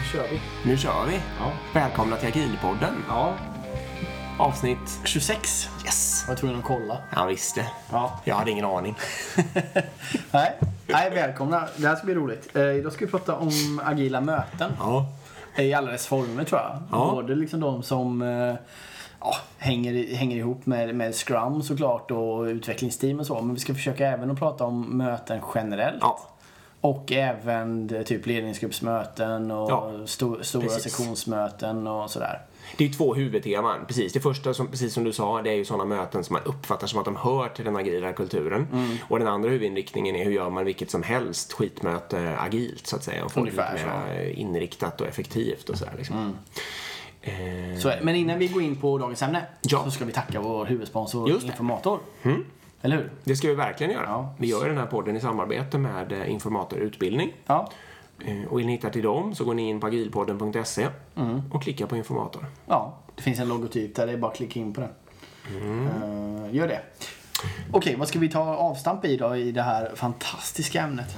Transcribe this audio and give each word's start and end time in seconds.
Då 0.00 0.18
kör 0.18 0.28
vi. 0.28 0.40
Nu 0.64 0.76
kör 0.76 1.06
vi! 1.06 1.14
Ja. 1.14 1.52
Välkomna 1.74 2.16
till 2.16 2.28
Agilpodden. 2.28 3.04
Ja. 3.08 3.34
Avsnitt... 4.38 5.00
26. 5.04 5.68
Yes! 5.84 6.24
Jag 6.28 6.38
tvungen 6.38 6.58
att 6.58 6.64
kolla. 6.64 6.98
Han 7.10 7.28
visste. 7.28 7.66
Ja. 7.92 8.20
Jag 8.24 8.34
hade 8.34 8.50
ingen 8.50 8.64
aning. 8.64 8.94
Nej. 10.30 10.58
Nej, 10.86 11.10
välkomna. 11.10 11.68
Det 11.76 11.88
här 11.88 11.96
ska 11.96 12.04
bli 12.04 12.14
roligt. 12.14 12.56
Eh, 12.56 12.62
idag 12.62 12.92
ska 12.92 13.04
vi 13.04 13.10
prata 13.10 13.36
om 13.36 13.80
agila 13.84 14.20
möten. 14.20 14.72
Ja. 14.78 15.06
I 15.56 15.74
alla 15.74 15.90
dess 15.90 16.06
former 16.06 16.44
tror 16.44 16.60
jag. 16.60 16.78
Ja. 16.90 17.10
Både 17.12 17.34
liksom 17.34 17.60
de 17.60 17.82
som 17.82 18.22
eh, 18.22 18.54
ja, 19.20 19.36
hänger, 19.58 20.14
hänger 20.14 20.36
ihop 20.36 20.66
med, 20.66 20.94
med 20.94 21.14
Scrum 21.14 21.62
såklart 21.62 22.10
och 22.10 22.42
utvecklingsteam 22.42 23.20
och 23.20 23.26
så. 23.26 23.40
Men 23.42 23.54
vi 23.54 23.60
ska 23.60 23.74
försöka 23.74 24.06
även 24.06 24.30
att 24.30 24.38
prata 24.38 24.64
om 24.64 24.98
möten 24.98 25.40
generellt. 25.54 25.98
Ja. 26.00 26.20
Och 26.80 27.12
även 27.12 27.94
eh, 27.94 28.02
typ 28.02 28.26
ledningsgruppsmöten 28.26 29.50
och 29.50 29.70
Ja, 29.70 29.92
sto, 30.06 30.42
stora 30.44 30.62
precis. 30.62 30.82
sektionsmöten 30.82 31.86
och 31.86 32.10
sådär. 32.10 32.40
Det 32.76 32.84
är 32.84 32.88
ju 32.88 32.94
två 32.94 33.14
huvudteman. 33.14 33.86
Precis. 33.86 34.12
Det 34.12 34.20
första, 34.20 34.54
som, 34.54 34.66
precis 34.68 34.94
som 34.94 35.04
du 35.04 35.12
sa, 35.12 35.42
det 35.42 35.50
är 35.50 35.54
ju 35.54 35.64
sådana 35.64 35.84
möten 35.84 36.24
som 36.24 36.34
man 36.34 36.42
uppfattar 36.44 36.86
som 36.86 36.98
att 36.98 37.04
de 37.04 37.16
hör 37.16 37.48
till 37.48 37.64
den 37.64 37.76
agila 37.76 38.12
kulturen. 38.12 38.66
Mm. 38.72 38.96
Och 39.08 39.18
den 39.18 39.28
andra 39.28 39.48
huvudinriktningen 39.50 40.16
är 40.16 40.24
hur 40.24 40.30
gör 40.32 40.50
man 40.50 40.64
vilket 40.64 40.90
som 40.90 41.02
helst 41.02 41.52
skitmöte 41.52 42.36
agilt 42.38 42.86
så 42.86 42.96
att 42.96 43.04
säga. 43.04 43.24
Och 43.24 43.32
få 43.32 43.40
det 43.40 43.50
lite 43.50 43.68
mer 43.74 44.24
inriktat 44.34 45.00
och 45.00 45.06
effektivt 45.06 45.68
och 45.68 45.78
sådär 45.78 45.94
liksom. 45.96 46.36
Eh, 47.22 47.78
Så, 47.78 47.92
men 48.02 48.14
innan 48.16 48.38
vi 48.38 48.48
går 48.48 48.62
in 48.62 48.76
på 48.76 48.98
dagens 48.98 49.22
ämne 49.22 49.46
Ja. 49.62 49.84
så 49.84 49.90
ska 49.90 50.04
vi 50.04 50.12
tacka 50.12 50.40
vår 50.40 50.64
huvudsponsor 50.64 51.28
Just 51.28 51.46
det. 51.46 51.52
Eller 52.82 52.96
hur? 52.96 53.10
Det 53.24 53.36
ska 53.36 53.48
vi 53.48 53.54
verkligen 53.54 53.92
göra. 53.92 54.04
Ja. 54.06 54.34
Vi 54.38 54.46
gör 54.46 54.68
den 54.68 54.78
här 54.78 54.86
podden 54.86 55.16
i 55.16 55.20
samarbete 55.20 55.78
med 55.78 56.12
eh, 56.12 56.30
Informator 56.30 56.78
Utbildning. 56.78 57.32
Ja. 57.46 57.70
Eh, 58.24 58.44
Och 58.48 58.58
vill 58.58 58.66
ni 58.66 58.72
hitta 58.72 58.90
till 58.90 59.02
dem 59.02 59.34
så 59.34 59.44
går 59.44 59.54
ni 59.54 59.68
in 59.68 59.80
på 59.80 59.86
agilpodden.se 59.86 60.88
Mm. 61.16 61.42
och 61.52 61.62
klickar 61.62 61.86
på 61.86 61.96
informator. 61.96 62.46
Ja, 62.66 62.98
det 63.16 63.22
finns 63.22 63.38
en 63.40 63.48
logotyp 63.48 63.94
där. 63.96 64.06
Det 64.06 64.12
är 64.12 64.16
bara 64.16 64.30
att 64.30 64.36
klicka 64.36 64.60
in 64.60 64.72
på 64.74 64.80
den. 64.80 64.90
Mm. 65.62 65.86
Eh, 65.86 66.54
gör 66.54 66.68
det. 66.68 66.80
Okej, 67.72 67.96
vad 67.98 68.08
ska 68.08 68.18
vi 68.18 68.28
ta 68.28 68.40
avstamp 68.56 69.04
i 69.04 69.16
då 69.16 69.36
i 69.36 69.52
det 69.52 69.62
här 69.62 69.92
fantastiska 69.94 70.80
ämnet? 70.80 71.16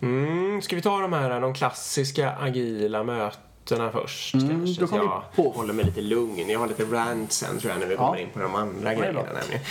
Mm, 0.00 0.62
ska 0.62 0.76
vi 0.76 0.82
ta 0.82 1.00
de 1.00 1.12
här 1.12 1.40
de 1.40 1.54
klassiska 1.54 2.30
agila 2.40 3.02
mötena 3.02 3.90
först? 3.90 4.34
Mm, 4.34 4.48
kanske? 4.48 4.80
då 4.80 4.86
Så 4.86 4.96
jag 4.96 5.22
på- 5.36 5.50
håller 5.56 5.74
mig 5.74 5.84
lite 5.84 6.00
lugn. 6.00 6.48
Jag 6.50 6.58
har 6.58 6.66
lite 6.66 6.84
rant 6.84 7.32
sen 7.32 7.58
tror 7.58 7.72
jag 7.72 7.80
när 7.80 7.86
vi 7.86 7.96
kommer 7.96 8.16
in 8.16 8.28
på 8.32 8.38
de 8.40 8.54
andra 8.54 8.94
grejerna. 8.94 9.20
Nämligen. 9.22 9.62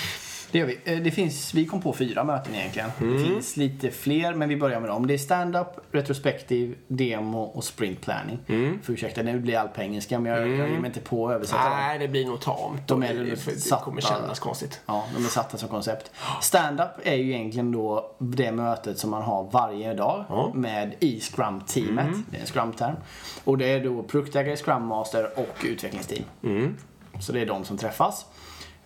Det 0.55 0.59
gör 0.59 0.65
vi. 0.67 0.79
Eh, 0.85 0.99
Det 0.99 1.11
finns, 1.11 1.53
vi 1.53 1.65
kom 1.65 1.81
på 1.81 1.93
fyra 1.93 2.23
möten 2.23 2.55
egentligen. 2.55 2.89
Mm. 3.01 3.13
Det 3.13 3.23
finns 3.29 3.57
lite 3.57 3.91
fler, 3.91 4.33
men 4.33 4.49
vi 4.49 4.57
börjar 4.57 4.79
med 4.79 4.89
dem. 4.89 5.07
Det 5.07 5.13
är 5.13 5.17
stand-up, 5.17 5.67
retrospektiv, 5.91 6.75
demo 6.87 7.41
och 7.41 7.63
sprint 7.63 8.01
planning. 8.01 8.39
Mm. 8.47 8.79
För 8.83 8.93
ursäkta, 8.93 9.21
nu 9.21 9.39
blir 9.39 9.57
allt 9.57 9.73
på 9.73 9.81
engelska, 9.81 10.19
men 10.19 10.31
jag, 10.31 10.41
jag 10.41 10.69
ger 10.69 10.77
mig 10.79 10.85
inte 10.87 10.99
på 10.99 11.27
att 11.27 11.35
översätta. 11.35 11.69
Nej, 11.69 11.99
det 11.99 12.07
blir 12.07 12.25
nog 12.25 12.39
tamt. 12.41 12.87
De 12.87 13.03
är 13.03 13.13
det, 13.13 13.59
satta. 13.59 13.83
kommer 13.83 14.01
kännas 14.01 14.39
konstigt. 14.39 14.81
Ja, 14.85 15.05
de 15.17 15.25
är 15.25 15.29
satta 15.29 15.57
som 15.57 15.69
koncept. 15.69 16.11
Stand-up 16.41 16.89
är 17.03 17.15
ju 17.15 17.33
egentligen 17.33 17.71
då 17.71 18.15
det 18.19 18.51
mötet 18.51 18.99
som 18.99 19.09
man 19.09 19.21
har 19.23 19.49
varje 19.51 19.93
dag 19.93 20.25
Ja. 20.29 20.45
Mm. 20.47 20.61
med 20.61 20.93
i 20.99 21.19
Scrum-teamet. 21.19 22.07
Det 22.31 22.37
är 22.37 22.41
en 22.41 22.47
Scrum-term. 22.47 22.95
Och 23.43 23.57
det 23.57 23.65
är 23.71 23.83
då 23.83 24.03
produktägare, 24.03 24.55
Scrum 24.55 24.85
Master 24.85 25.39
och 25.39 25.65
utvecklingsteam. 25.65 26.23
Mm. 26.43 26.75
Så 27.19 27.31
det 27.31 27.41
är 27.41 27.45
de 27.45 27.65
som 27.65 27.77
träffas. 27.77 28.25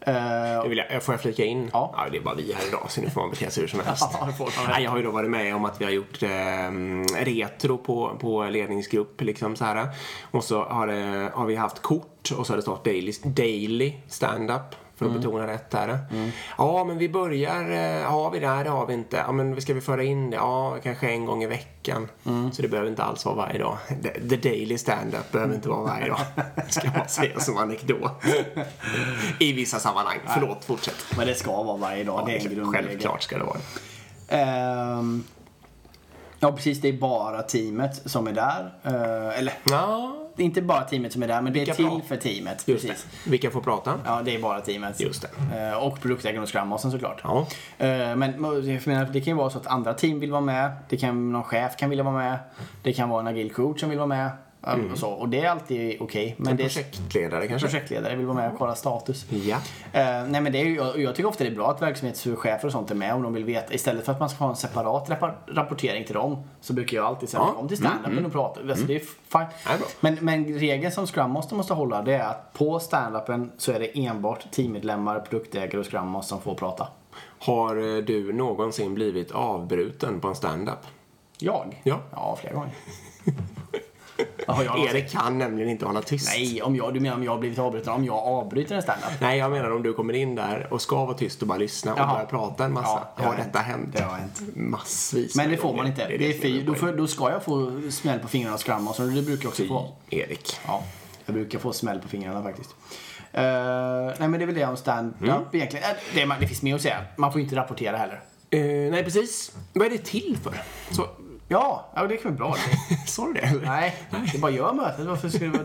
Eh, 0.02 0.64
Nu 0.64 0.70
vill 0.70 0.84
jag, 0.90 1.04
får 1.04 1.14
jag 1.14 1.22
flika 1.22 1.46
in? 1.46 1.70
Ja. 1.74 2.08
det 2.12 2.18
är 2.18 2.22
bara 2.22 2.36
vi 2.36 2.54
här 2.54 2.68
idag 2.68 2.86
så 2.90 3.02
nu 3.02 3.10
får 3.10 3.22
man 3.22 3.30
bete 3.30 3.52
sig 3.52 3.62
hur 3.62 3.68
som 3.68 3.80
helst. 3.80 4.06
Ja, 4.22 4.28
det 4.76 4.82
jag 4.82 4.92
har 4.92 4.98
ju 4.98 5.04
då 5.04 5.12
varit 5.12 5.30
med 5.30 5.56
om 5.56 5.66
att 5.66 5.82
vi 5.82 5.86
har 5.86 5.92
gjort 5.92 6.24
eh, 6.24 7.20
retro 7.26 7.78
på, 7.78 8.18
på 8.22 8.44
ledningsgrupp 8.44 9.22
liksom 9.22 9.56
så 9.56 9.66
här. 9.66 9.88
Och 10.32 10.44
så 10.44 10.64
har, 10.64 10.88
det, 10.88 11.32
har 11.34 11.46
vi 11.46 11.56
haft 11.56 11.82
kort 11.82 12.32
och 12.38 12.48
så 12.48 12.54
har 12.54 12.58
det 12.58 12.62
stått 12.62 12.86
daily, 12.86 13.14
daily 13.24 13.94
stand-up. 14.08 14.76
För 15.00 15.06
att 15.06 15.14
betona 15.14 15.48
rätt 15.48 15.70
där. 15.70 15.98
Ja, 16.58 16.84
men 16.84 16.98
vi 16.98 17.10
börjar, 17.10 17.62
eh, 17.72 18.04
har 18.12 18.32
vi 18.32 18.40
det? 18.40 18.48
Nej, 18.56 18.64
det 18.64 18.70
har 18.70 18.86
vi 18.86 18.94
inte. 18.94 19.18
Ja, 19.18 19.32
men 19.32 19.62
ska 19.62 19.74
vi 19.74 19.82
föra 19.82 20.04
in 20.04 20.30
det? 20.30 20.36
Ja, 20.36 20.78
kanske 20.84 21.10
en 21.10 21.26
gång 21.26 21.44
i 21.44 21.48
veckan. 21.48 22.08
Så 22.54 22.62
det 22.62 22.68
behöver 22.68 22.90
inte 22.90 23.04
alls 23.04 23.26
vara 23.26 23.36
varje 23.36 23.60
dag. 23.60 23.78
The, 24.04 24.10
the 24.30 24.36
daily 24.50 24.78
stand-up 24.78 25.32
behöver 25.32 25.56
inte 25.56 25.70
vara 25.70 25.84
varje 25.84 26.08
dag. 26.08 26.20
Ska 26.70 26.92
man 26.98 27.08
säga 27.08 27.40
som 27.40 27.58
anekdot. 27.58 28.12
I 29.40 29.54
vissa 29.54 29.80
sammanhang. 29.80 30.18
Förlåt, 30.28 30.66
fortsätt. 30.66 31.06
Men 31.18 31.28
det 31.28 31.36
ska 31.36 31.64
vara 31.64 31.78
varje 31.78 32.04
dag. 32.04 32.24
det 32.26 32.32
är 32.32 32.36
en 32.50 32.56
grundregel. 32.56 32.88
Självklart 32.88 33.22
ska 33.24 33.38
det 33.38 33.44
vara. 33.44 33.58
Ehm, 34.28 35.24
ja, 36.40 36.52
precis. 36.52 36.82
Det 36.82 36.88
är 36.90 36.94
bara 36.94 37.42
teamet 37.42 38.02
som 38.10 38.28
är 38.28 38.32
där. 38.32 38.74
Eh, 38.84 39.40
eller, 39.40 39.54
Ja, 39.64 40.16
det 40.40 40.44
är 40.44 40.46
inte 40.46 40.62
bara 40.62 40.82
teamet 40.82 41.14
som 41.14 41.24
är 41.24 41.28
där, 41.28 41.42
men 41.42 41.54
det 41.54 41.60
är 41.60 41.66
Vilka 41.66 41.74
till 41.74 42.02
för 42.08 42.18
teamet. 42.18 42.68
just 42.68 42.88
precis. 42.88 43.08
det. 43.24 43.30
Vilka 43.30 43.52
får 43.52 43.62
prata? 43.62 43.94
Ja, 44.06 44.22
det 44.26 44.36
är 44.36 44.40
bara 44.40 44.62
teamet. 44.62 45.00
Just 45.00 45.22
det. 45.52 45.58
Eh, 45.70 45.78
Och 45.78 46.02
produktägaren 46.02 46.44
och 46.44 46.50
Scrum 46.50 46.68
Mastern 46.68 46.92
såklart. 46.92 47.22
Ja. 47.24 47.48
Eh, 47.78 48.16
Men 48.16 48.34
jag 48.44 48.88
menar, 48.88 49.06
det 49.14 49.22
kan 49.22 49.32
ju 49.34 49.38
vara 49.38 49.50
så 49.50 49.58
att 49.58 49.68
andra 49.68 49.94
team 49.94 50.20
vill 50.20 50.32
vara 50.32 50.42
med. 50.42 50.72
Det 50.90 50.98
kan, 50.98 51.32
någon 51.32 51.44
chef 51.44 51.78
kan 51.78 51.90
vilja 51.90 52.04
vara 52.04 52.16
med. 52.16 52.38
Det 52.84 52.94
kan 52.94 53.10
vara 53.10 53.22
en 53.22 53.28
agil 53.28 53.54
coach 53.54 53.80
som 53.80 53.90
vill 53.90 53.98
vara 54.00 54.08
med. 54.08 54.30
Eh, 54.68 54.92
Och, 54.92 54.98
så. 54.98 55.10
och 55.10 55.30
det 55.30 55.40
är 55.42 55.50
alltid 55.50 56.02
okej. 56.02 56.36
Men 56.38 56.48
En 56.52 56.58
det 56.58 56.64
är 56.64 56.68
projektledare 56.68 57.48
kanske? 57.48 57.68
projektledare 57.68 58.16
vill 58.16 58.26
vara 58.26 58.38
med 58.38 58.52
och 58.52 58.58
kolla 58.58 58.76
status. 58.76 59.26
Ja. 59.30 59.56
Eh, 59.94 60.28
nej 60.28 60.42
men 60.42 60.52
det 60.52 60.60
är 60.62 60.66
ju, 60.66 60.76
jag, 60.76 61.00
jag 61.00 61.16
tycker 61.16 61.30
ofta 61.30 61.44
det 61.44 61.50
är 61.50 61.56
bra 61.56 61.72
att 61.72 61.82
verksamhetschefer 61.82 62.66
och 62.66 62.72
sånt 62.72 62.92
är 62.92 62.96
med 62.96 63.14
om 63.14 63.24
de 63.24 63.34
vill 63.34 63.46
veta. 63.46 63.74
Istället 63.74 64.06
för 64.06 64.12
att 64.12 64.20
man 64.20 64.30
ska 64.30 64.44
ha 64.44 64.50
en 64.50 64.56
separat 64.56 65.10
rapportering 65.48 66.06
till 66.06 66.16
dem 66.16 66.44
så 66.62 66.74
brukar 66.74 66.98
jag 66.98 67.06
alltid 67.06 67.30
säga. 67.30 67.44
Mm, 67.44 67.56
kom 67.56 67.68
till 67.68 67.78
standupen 67.78 68.26
och 68.26 68.32
prata. 68.32 68.60
Alltså, 68.62 68.86
det 68.86 68.96
är 68.96 69.00
fine. 69.00 69.10
Ja, 69.32 69.48
det 69.66 69.74
är 69.74 69.78
bra. 69.78 69.88
Men, 70.00 70.18
men 70.22 70.46
regeln 70.60 70.92
som 70.92 71.08
Scrum 71.08 71.32
Master 71.32 71.56
måste 71.56 71.74
hålla 71.74 72.02
det 72.02 72.14
är 72.14 72.24
att 72.30 72.54
på 72.54 72.80
standupen 72.80 73.52
så 73.58 73.72
är 73.72 73.80
det 73.80 74.00
enbart 74.06 74.52
teammedlemmar, 74.52 75.20
produktägare 75.20 75.78
och 75.78 75.86
Scrum 75.92 76.08
Master 76.08 76.30
som 76.36 76.42
får 76.42 76.56
prata. 76.56 76.88
Har 77.40 77.76
eh, 77.98 78.04
du 78.04 78.34
någonsin 78.34 78.94
blivit 78.94 79.32
avbruten 79.32 80.20
på 80.20 80.28
en 80.28 80.36
stand-up? 80.36 80.80
Jag? 81.40 81.82
Ja. 81.84 82.00
Ja, 82.12 82.38
flera 82.42 82.54
gånger. 82.54 82.72
Jag 84.48 84.80
Erik 84.90 85.12
kan 85.12 85.38
nämligen 85.38 85.70
inte 85.70 85.86
hålla 85.86 86.02
tyst. 86.02 86.30
Nej, 86.38 86.62
om 86.62 86.76
jag, 86.76 86.94
du 86.94 87.00
menar 87.00 87.16
om 87.16 87.24
jag 87.24 87.32
har 87.32 87.40
blivit 87.40 87.60
avbruten? 87.60 87.94
Om 87.94 88.06
jag 88.06 88.16
avbryter 88.16 88.76
en 88.76 88.82
standup? 88.82 89.10
Nej, 89.22 89.38
jag 89.40 89.52
menar 89.52 89.72
om 89.72 89.84
du 89.84 89.94
kommer 89.94 90.14
in 90.14 90.36
där 90.36 90.68
och 90.74 90.82
ska 90.82 91.06
vara 91.06 91.18
tyst 91.18 91.42
och 91.42 91.48
bara 91.48 91.58
lyssna 91.58 91.94
och 91.94 92.00
Jaha. 92.00 92.14
börja 92.14 92.26
prata 92.26 92.66
en 92.66 92.74
massa. 92.74 93.08
Ja, 93.18 93.24
har 93.24 93.36
detta 93.36 93.60
hänt? 93.60 93.90
Det 93.94 94.02
har 94.04 94.16
hänt. 94.18 94.42
Massvis 94.56 95.36
Men 95.36 95.50
det 95.52 95.58
får 95.58 95.76
man 95.76 95.88
inte. 95.88 96.08
Det 96.08 96.16
är, 96.16 96.20
det 96.20 96.32
som 96.34 96.42
fy, 96.42 96.62
då, 96.64 96.76
får, 96.76 96.92
då 96.94 97.08
ska 97.08 97.32
jag 97.32 97.44
få 97.44 97.82
smäll 97.92 98.20
på 98.20 98.28
fingrarna 98.28 98.54
och 98.54 98.60
skramma, 98.60 98.94
så 98.94 99.02
det 99.04 99.22
brukar 99.22 99.44
jag 99.44 99.50
också 99.50 99.64
få. 99.66 99.90
Erik. 100.10 100.58
Ja, 100.68 100.84
jag 101.26 101.34
brukar 101.36 101.60
få 101.60 101.74
smäll 101.74 102.00
på 102.00 102.08
fingrarna 102.08 102.44
faktiskt. 102.44 102.76
Eh, 103.32 103.42
nej 103.44 104.16
men 104.20 104.32
det 104.32 104.42
är 104.42 104.46
väl 104.46 104.56
det 104.56 104.66
om 104.66 104.78
stand-up 104.78 105.30
Mm. 105.30 105.42
egentligen. 105.52 105.86
Eh, 105.86 105.98
det, 106.28 106.36
det 106.40 106.48
finns 106.48 106.62
mer 106.62 106.76
att 106.76 106.82
säga. 106.82 106.98
Man 107.16 107.32
får 107.32 107.42
inte 107.42 107.56
rapportera 107.56 107.98
heller. 107.98 108.22
Eh, 108.50 108.92
nej, 108.92 109.04
precis. 109.04 109.52
Vad 109.74 109.86
är 109.88 109.92
det 109.92 109.98
till 110.06 110.38
för? 110.44 110.54
Så, 110.92 111.08
Ja, 111.52 111.86
ja 111.96 112.08
det 112.08 112.18
kan 112.18 112.36
vara 112.36 112.50
bra. 112.52 112.56
sa 113.08 113.26
du 113.28 113.34
det? 113.34 113.40
eller? 113.40 113.66
nej, 113.66 113.96
det 114.34 114.40
bara 114.40 114.52
gör 114.52 114.74
mötet. 114.74 115.06
Varför 115.06 115.30
ska 115.30 115.46
det 115.46 115.50
vara... 115.52 115.64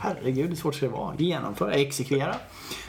Herregud, 0.00 0.48
hur 0.48 0.56
svårt 0.56 0.74
ska 0.74 0.86
det 0.86 0.92
vara? 0.92 1.14
Genomföra, 1.18 1.72
exekvera. 1.72 2.34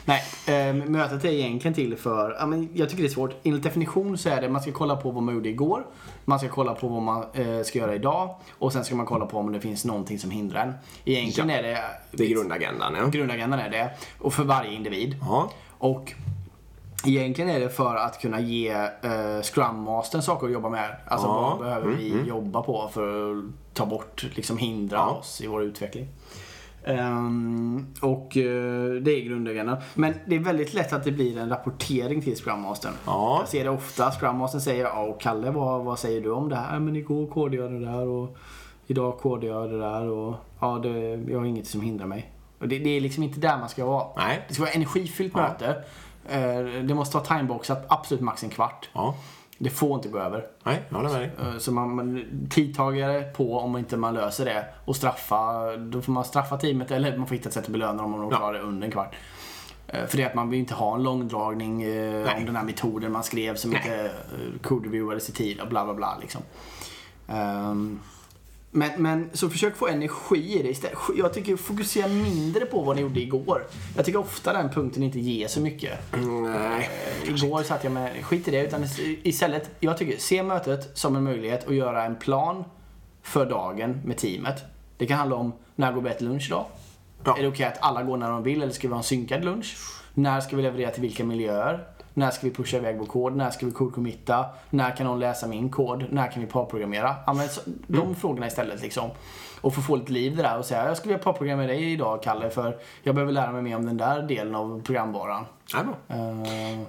Nej, 0.04 0.22
eh, 0.46 0.74
mötet 0.74 1.24
är 1.24 1.28
egentligen 1.28 1.74
till 1.74 1.96
för, 1.96 2.36
ja, 2.40 2.46
men 2.46 2.68
jag 2.74 2.88
tycker 2.90 3.02
det 3.02 3.08
är 3.08 3.12
svårt. 3.12 3.34
Enligt 3.42 3.62
definition 3.62 4.18
så 4.18 4.28
är 4.28 4.40
det, 4.40 4.48
man 4.48 4.62
ska 4.62 4.72
kolla 4.72 4.96
på 4.96 5.10
vad 5.10 5.22
man 5.22 5.34
gjorde 5.34 5.48
igår. 5.48 5.86
Man 6.24 6.38
ska 6.38 6.48
kolla 6.48 6.74
på 6.74 6.88
vad 6.88 7.02
man 7.02 7.24
eh, 7.32 7.62
ska 7.62 7.78
göra 7.78 7.94
idag. 7.94 8.34
Och 8.58 8.72
sen 8.72 8.84
ska 8.84 8.94
man 8.94 9.06
kolla 9.06 9.26
på 9.26 9.38
om 9.38 9.52
det 9.52 9.60
finns 9.60 9.84
någonting 9.84 10.18
som 10.18 10.30
hindrar 10.30 10.62
en. 10.66 10.72
Egentligen 11.04 11.48
Ja. 11.50 11.56
är 11.56 11.62
det... 11.62 11.78
Det 12.12 12.24
är 12.24 12.28
grundagendan, 12.28 12.94
ja. 12.94 13.06
Grundagendan 13.06 13.60
är 13.60 13.70
det. 13.70 13.90
Och 14.18 14.34
för 14.34 14.44
varje 14.44 14.72
individ. 14.72 15.16
Ja. 15.20 15.50
Och 15.78 16.12
egentligen 17.06 17.50
är 17.50 17.60
det 17.60 17.68
för 17.70 17.96
att 17.96 18.20
kunna 18.20 18.40
ge 18.40 18.74
uh, 18.74 19.42
Scrum 19.42 19.76
Mastern 19.82 20.22
saker 20.22 20.46
att 20.46 20.52
jobba 20.52 20.68
med. 20.68 20.96
Alltså 21.08 21.26
Ja. 21.26 21.56
vad 21.58 21.66
behöver 21.66 21.88
vi 21.96 22.22
jobba 22.28 22.62
på 22.62 22.88
för 22.92 23.32
att 23.38 23.44
ta 23.74 23.86
bort, 23.86 24.26
liksom 24.34 24.58
hindra 24.58 24.96
Ja. 24.96 25.10
oss 25.10 25.40
i 25.40 25.46
vår 25.46 25.62
utveckling. 25.62 26.08
Ehm, 26.84 27.86
och 28.00 28.36
eh, 28.36 28.92
det 29.02 29.10
är 29.12 29.24
grundläggande. 29.24 29.82
Men 29.94 30.14
det 30.26 30.34
är 30.36 30.38
väldigt 30.40 30.74
lätt 30.74 30.92
att 30.92 31.04
det 31.04 31.12
blir 31.12 31.38
en 31.38 31.48
rapportering 31.48 32.22
till 32.22 32.36
Scrum 32.36 32.60
Mastern. 32.60 32.92
Ja. 33.06 33.36
Jag 33.40 33.48
ser 33.48 33.64
det 33.64 33.70
ofta. 33.70 34.10
Scrum 34.10 34.36
Mastern 34.36 34.60
säger 34.60 34.84
ja, 34.84 35.00
och 35.02 35.20
Kalle 35.20 35.50
vad, 35.50 35.84
vad 35.84 35.98
säger 35.98 36.20
du 36.20 36.30
om 36.30 36.48
det 36.48 36.56
här? 36.56 36.78
Men 36.78 36.96
igår 36.96 37.26
kodade 37.26 37.56
jag 37.56 37.70
det 37.72 37.78
där 37.78 38.06
och 38.06 38.36
idag 38.86 39.18
kodade 39.18 39.46
jag 39.46 39.70
det 39.70 39.78
där 39.78 40.02
och 40.10 40.34
ja, 40.60 40.78
det, 40.82 40.98
jag 41.28 41.38
har 41.38 41.46
inget 41.46 41.66
som 41.66 41.80
hindrar 41.80 42.06
mig. 42.06 42.32
Och 42.58 42.68
det, 42.68 42.78
det 42.78 42.90
är 42.96 43.00
liksom 43.00 43.22
inte 43.22 43.40
där 43.40 43.58
man 43.58 43.68
ska 43.68 43.84
vara. 43.86 44.06
Nej. 44.16 44.44
Det 44.48 44.54
ska 44.54 44.62
vara 44.62 44.72
energifyllt 44.72 45.34
möte. 45.34 45.84
Eh, 46.28 46.60
Det 46.82 46.94
måste 46.94 47.16
vara 47.16 47.26
timeboxat 47.26 47.86
absolut 47.88 48.20
max 48.22 48.42
en 48.44 48.50
kvart. 48.50 48.88
Ja. 48.92 49.14
Det 49.58 49.70
får 49.70 49.94
inte 49.94 50.08
gå 50.08 50.18
över. 50.18 50.46
Nej, 50.62 50.82
jag 50.88 50.96
håller 50.96 51.10
med 51.10 51.20
dig. 51.20 51.30
Eh, 51.40 51.58
Så 51.58 51.72
man, 51.72 52.24
tidtagare 52.50 53.22
på 53.22 53.58
om 53.58 53.76
inte 53.76 53.96
man 53.96 54.14
löser 54.14 54.44
det. 54.44 54.64
Och 54.84 54.96
straffa, 54.96 55.76
då 55.76 56.02
får 56.02 56.12
man 56.12 56.24
straffa 56.24 56.56
teamet 56.56 56.90
eller 56.90 57.16
man 57.18 57.26
får 57.26 57.34
hitta 57.34 57.48
ett 57.48 57.54
sätt 57.54 57.64
att 57.64 57.70
belöna 57.70 58.02
dem 58.02 58.14
om 58.14 58.20
de 58.20 58.30
Ja. 58.30 58.36
klarar 58.36 58.52
det 58.52 58.60
under 58.60 58.86
en 58.86 58.92
kvart. 58.92 59.14
Eh, 59.86 60.06
För 60.06 60.16
det 60.16 60.22
är 60.22 60.26
att 60.26 60.34
man 60.34 60.50
vill 60.50 60.60
inte 60.60 60.74
ha 60.74 60.94
en 60.94 61.02
långdragning 61.02 61.78
Nej. 61.78 62.36
om 62.38 62.46
den 62.46 62.56
här 62.56 62.64
metoden 62.64 63.12
man 63.12 63.22
skrev 63.24 63.56
som 63.56 63.70
Nej. 63.70 63.80
inte 63.84 64.10
code-reviewades 64.62 65.30
i 65.30 65.32
tid 65.32 65.60
och 65.60 65.68
bla 65.68 65.84
bla 65.84 65.94
bla 65.94 66.16
liksom. 66.20 66.42
Ehm, 67.28 68.00
Men, 68.70 68.90
men 69.02 69.30
så 69.32 69.50
försök 69.50 69.76
få 69.76 69.88
energi 69.88 70.58
i 70.58 70.62
det 70.62 70.68
istället. 70.68 70.98
Jag 71.16 71.34
tycker 71.34 71.56
fokusera 71.56 72.08
mindre 72.08 72.66
på 72.66 72.82
vad 72.82 72.96
ni 72.96 73.02
gjorde 73.02 73.20
igår. 73.20 73.66
Jag 73.96 74.04
tycker 74.04 74.18
ofta 74.18 74.52
den 74.52 74.70
punkten 74.70 75.02
inte 75.02 75.20
ger 75.20 75.48
så 75.48 75.60
mycket. 75.60 75.98
Nej. 76.44 76.90
Igår 77.24 77.62
satt 77.62 77.84
jag 77.84 77.92
med, 77.92 78.24
skit 78.24 78.48
i 78.48 78.50
det, 78.50 78.66
utan 78.66 78.86
istället, 79.22 79.70
jag 79.80 79.98
tycker, 79.98 80.18
se 80.18 80.42
mötet 80.42 80.98
som 80.98 81.16
en 81.16 81.24
möjlighet 81.24 81.68
att 81.68 81.74
göra 81.74 82.04
en 82.04 82.16
plan 82.16 82.64
för 83.22 83.46
dagen 83.46 84.00
med 84.04 84.16
teamet. 84.16 84.64
Det 84.96 85.06
kan 85.06 85.18
handla 85.18 85.36
om, 85.36 85.52
när 85.76 85.92
går 85.92 86.00
vi 86.00 86.10
äta 86.10 86.24
lunch 86.24 86.46
idag? 86.46 86.64
Ja. 87.24 87.38
Är 87.38 87.42
det 87.42 87.48
okej 87.48 87.66
att 87.66 87.78
alla 87.80 88.02
går 88.02 88.16
när 88.16 88.30
de 88.30 88.42
vill 88.42 88.62
eller 88.62 88.72
ska 88.72 88.88
vi 88.88 88.92
ha 88.92 88.98
en 88.98 89.04
synkad 89.04 89.44
lunch? 89.44 89.76
När 90.14 90.40
ska 90.40 90.56
vi 90.56 90.62
leverera 90.62 90.90
till 90.90 91.02
vilka 91.02 91.24
miljöer? 91.24 91.86
När 92.14 92.30
ska 92.30 92.46
vi 92.46 92.52
pusha 92.52 92.76
iväg 92.76 92.98
vår 92.98 93.06
kod? 93.06 93.36
När 93.36 93.50
ska 93.50 93.66
vi 93.66 93.72
kodcommitta? 93.72 94.46
När 94.70 94.96
kan 94.96 95.06
någon 95.06 95.18
läsa 95.20 95.46
min 95.46 95.70
kod? 95.70 96.04
När 96.12 96.30
kan 96.30 96.42
vi 96.42 96.48
parprogrammera? 96.48 97.14
Så, 97.50 97.60
de 97.86 97.98
Mm. 98.00 98.14
frågorna 98.14 98.46
istället 98.46 98.82
liksom. 98.82 99.10
Och 99.60 99.74
få 99.74 99.80
få 99.80 99.96
lite 99.96 100.12
liv 100.12 100.36
det 100.36 100.42
där 100.42 100.58
och 100.58 100.64
säga 100.64 100.86
jag 100.88 100.96
skulle 100.96 101.14
vilja 101.14 101.24
parprogrammera 101.24 101.66
dig 101.66 101.92
idag 101.92 102.22
Kalle 102.22 102.50
för 102.50 102.76
jag 103.02 103.14
behöver 103.14 103.32
lära 103.32 103.52
mig 103.52 103.62
mer 103.62 103.76
om 103.76 103.86
den 103.86 103.96
där 103.96 104.22
delen 104.22 104.54
av 104.54 104.82
programvaran. 104.82 105.44
Ja, 105.74 105.78
bra. 105.82 106.16
Eh, 106.16 106.80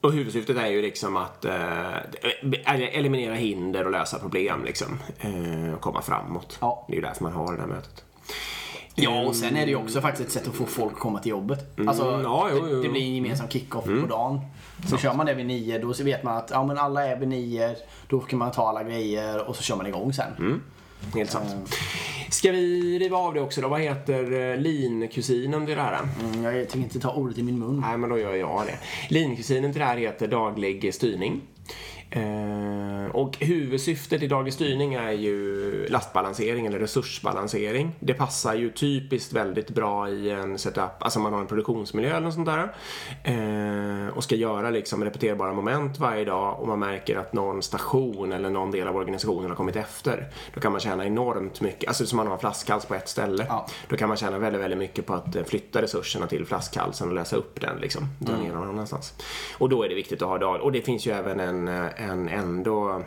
Och 0.00 0.12
huvudsyftet 0.12 0.56
är 0.56 0.66
ju 0.66 0.82
liksom 0.82 1.16
att 1.16 1.44
eh, 1.44 2.96
eliminera 2.98 3.34
hinder 3.34 3.84
och 3.84 3.90
lösa 3.92 4.18
problem 4.18 4.64
liksom. 4.64 4.98
Eh, 5.20 5.74
och 5.74 5.80
komma 5.80 6.02
framåt. 6.02 6.58
Ja. 6.60 6.84
Det 6.88 6.92
är 6.92 6.96
ju 6.96 7.02
därför 7.02 7.22
man 7.22 7.32
har 7.32 7.52
det 7.54 7.60
här 7.60 7.68
mötet. 7.68 8.04
Ja, 8.98 9.20
och 9.26 9.36
sen 9.36 9.56
är 9.56 9.64
det 9.64 9.70
ju 9.70 9.76
också 9.76 10.00
faktiskt 10.00 10.26
ett 10.28 10.32
sätt 10.32 10.48
att 10.48 10.54
få 10.54 10.66
folk 10.66 10.92
att 10.92 10.98
komma 10.98 11.18
till 11.18 11.30
jobbet. 11.30 11.78
Alltså, 11.88 12.08
Mm, 12.08 12.22
ja, 12.22 12.48
jo, 12.52 12.58
jo, 12.70 12.76
det, 12.76 12.82
det 12.82 12.88
blir 12.88 13.02
en 13.02 13.14
gemensam 13.14 13.48
kick-off 13.48 13.84
på 13.84 14.06
dagen. 14.08 14.40
Så 14.86 14.96
kör 14.96 15.14
man 15.14 15.26
det 15.26 15.34
vid 15.34 15.46
nio, 15.46 15.78
då 15.78 15.92
vet 16.04 16.22
man 16.22 16.36
att 16.36 16.50
ja, 16.50 16.64
men 16.64 16.78
alla 16.78 17.06
är 17.06 17.16
vid 17.16 17.28
nio, 17.28 17.76
då 18.08 18.20
kan 18.20 18.38
man 18.38 18.50
ta 18.50 18.68
alla 18.68 18.82
grejer 18.84 19.48
och 19.48 19.56
så 19.56 19.62
kör 19.62 19.76
man 19.76 19.86
igång 19.86 20.12
sen. 20.12 20.32
Mm. 20.38 20.62
Helt 21.14 21.30
sant. 21.30 21.74
Ska 22.30 22.52
vi 22.52 22.98
riva 22.98 23.16
av 23.16 23.34
det 23.34 23.40
också 23.40 23.60
då? 23.60 23.68
Vad 23.68 23.80
heter 23.80 24.32
eh, 24.32 24.58
lean-kusinen 24.60 25.66
till 25.66 25.76
det 25.76 25.82
här? 25.82 25.98
Mm, 26.24 26.42
jag 26.42 26.54
tänker 26.68 26.78
inte 26.78 27.00
ta 27.00 27.12
ordet 27.12 27.38
i 27.38 27.42
min 27.42 27.58
mun. 27.58 27.80
Nej, 27.86 27.98
men 27.98 28.10
då 28.10 28.18
gör 28.18 28.34
jag 28.34 28.62
det. 28.66 28.78
Lean-kusinen 29.14 29.72
till 29.72 29.80
det 29.80 29.86
här 29.86 29.96
heter 29.96 30.28
daglig 30.28 30.94
styrning. 30.94 31.40
Eh, 32.10 33.10
och 33.12 33.36
huvudsyftet 33.40 34.22
i 34.22 34.26
daglig 34.26 34.52
styrning 34.54 34.94
är 34.94 35.10
ju 35.10 35.86
lastbalansering 35.88 36.66
eller 36.66 36.78
resursbalansering. 36.78 37.92
Det 38.00 38.14
passar 38.14 38.54
ju 38.54 38.70
typiskt 38.70 39.32
väldigt 39.32 39.70
bra 39.70 40.08
i 40.08 40.30
en 40.30 40.58
setup, 40.58 40.90
alltså 40.98 41.18
man 41.20 41.32
har 41.32 41.40
en 41.40 41.46
produktionsmiljö 41.46 42.10
eller 42.10 42.20
något 42.20 42.34
sånt 42.34 42.46
där. 42.46 42.74
Eh, 43.24 44.08
och 44.16 44.24
ska 44.24 44.34
göra 44.34 44.70
liksom 44.70 45.04
repeterbara 45.04 45.52
moment 45.52 45.98
varje 45.98 46.24
dag 46.24 46.60
och 46.60 46.68
man 46.68 46.78
märker 46.78 47.16
att 47.16 47.32
någon 47.32 47.62
station 47.62 48.32
eller 48.32 48.50
någon 48.50 48.70
del 48.70 48.88
av 48.88 48.96
organisationen 48.96 49.50
har 49.50 49.56
kommit 49.56 49.76
efter. 49.76 50.28
Då 50.54 50.60
kan 50.60 50.72
man 50.72 50.80
tjäna 50.80 51.06
enormt 51.06 51.60
mycket, 51.60 51.88
alltså 51.88 52.06
som 52.06 52.16
man 52.16 52.26
har 52.26 52.34
en 52.34 52.40
flaskhals 52.40 52.84
på 52.86 52.94
ett 52.94 53.08
ställe. 53.08 53.46
Ja. 53.48 53.66
Då 53.88 53.96
kan 53.96 54.08
man 54.08 54.16
tjäna 54.16 54.38
väldigt, 54.38 54.62
väldigt 54.62 54.78
mycket 54.78 55.06
på 55.06 55.14
att 55.14 55.36
eh, 55.36 55.44
flytta 55.44 55.82
resurserna 55.82 56.26
till 56.26 56.46
flaskhalsen 56.46 57.08
och 57.08 57.14
läsa 57.14 57.36
upp 57.36 57.60
den 57.60 57.78
liksom. 57.80 58.08
Dra 58.18 58.32
Mm. 58.32 58.44
ner 58.44 58.52
den 58.52 58.60
någon 58.60 58.70
annanstans. 58.70 59.14
Och 59.58 59.68
då 59.68 59.82
är 59.82 59.88
det 59.88 59.94
viktigt 59.94 60.22
att 60.22 60.28
ha 60.28 60.38
dag. 60.38 60.60
Och 60.60 60.72
det 60.72 60.80
finns 60.82 61.06
ju 61.06 61.12
även 61.12 61.40
en, 61.40 61.68
en 61.96 62.28
ändå 62.28 63.02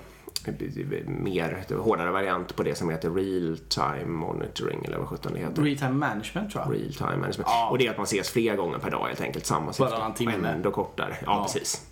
mer 1.07 1.65
hårdare 1.77 2.11
variant 2.11 2.55
på 2.55 2.63
det 2.63 2.75
som 2.75 2.89
heter 2.89 3.09
real 3.11 3.57
time 3.69 4.05
monitoring 4.05 4.85
eller 4.85 4.97
vad 4.97 5.07
sjutton 5.07 5.33
det 5.33 5.39
heter. 5.39 5.61
Real-time 5.61 5.91
management 5.93 6.51
tror 6.51 6.63
jag. 6.65 6.73
Real 6.73 6.93
time 6.93 7.09
management. 7.17 7.39
Ja. 7.45 7.69
Och 7.69 7.77
det 7.77 7.85
är 7.87 7.91
att 7.91 7.97
man 7.97 8.03
ses 8.03 8.29
flera 8.29 8.55
gånger 8.55 8.77
per 8.77 8.91
dag 8.91 9.07
helt 9.07 9.21
enkelt. 9.21 9.45
Samma 9.45 9.73
syfte. 9.73 9.83
Varannan 9.83 10.13
timme. 10.13 10.37
Och 10.41 10.45
Ändå 10.47 10.71
kortare. 10.71 11.17
Ja, 11.25 11.25
Ja. 11.25 11.43
precis. 11.43 11.85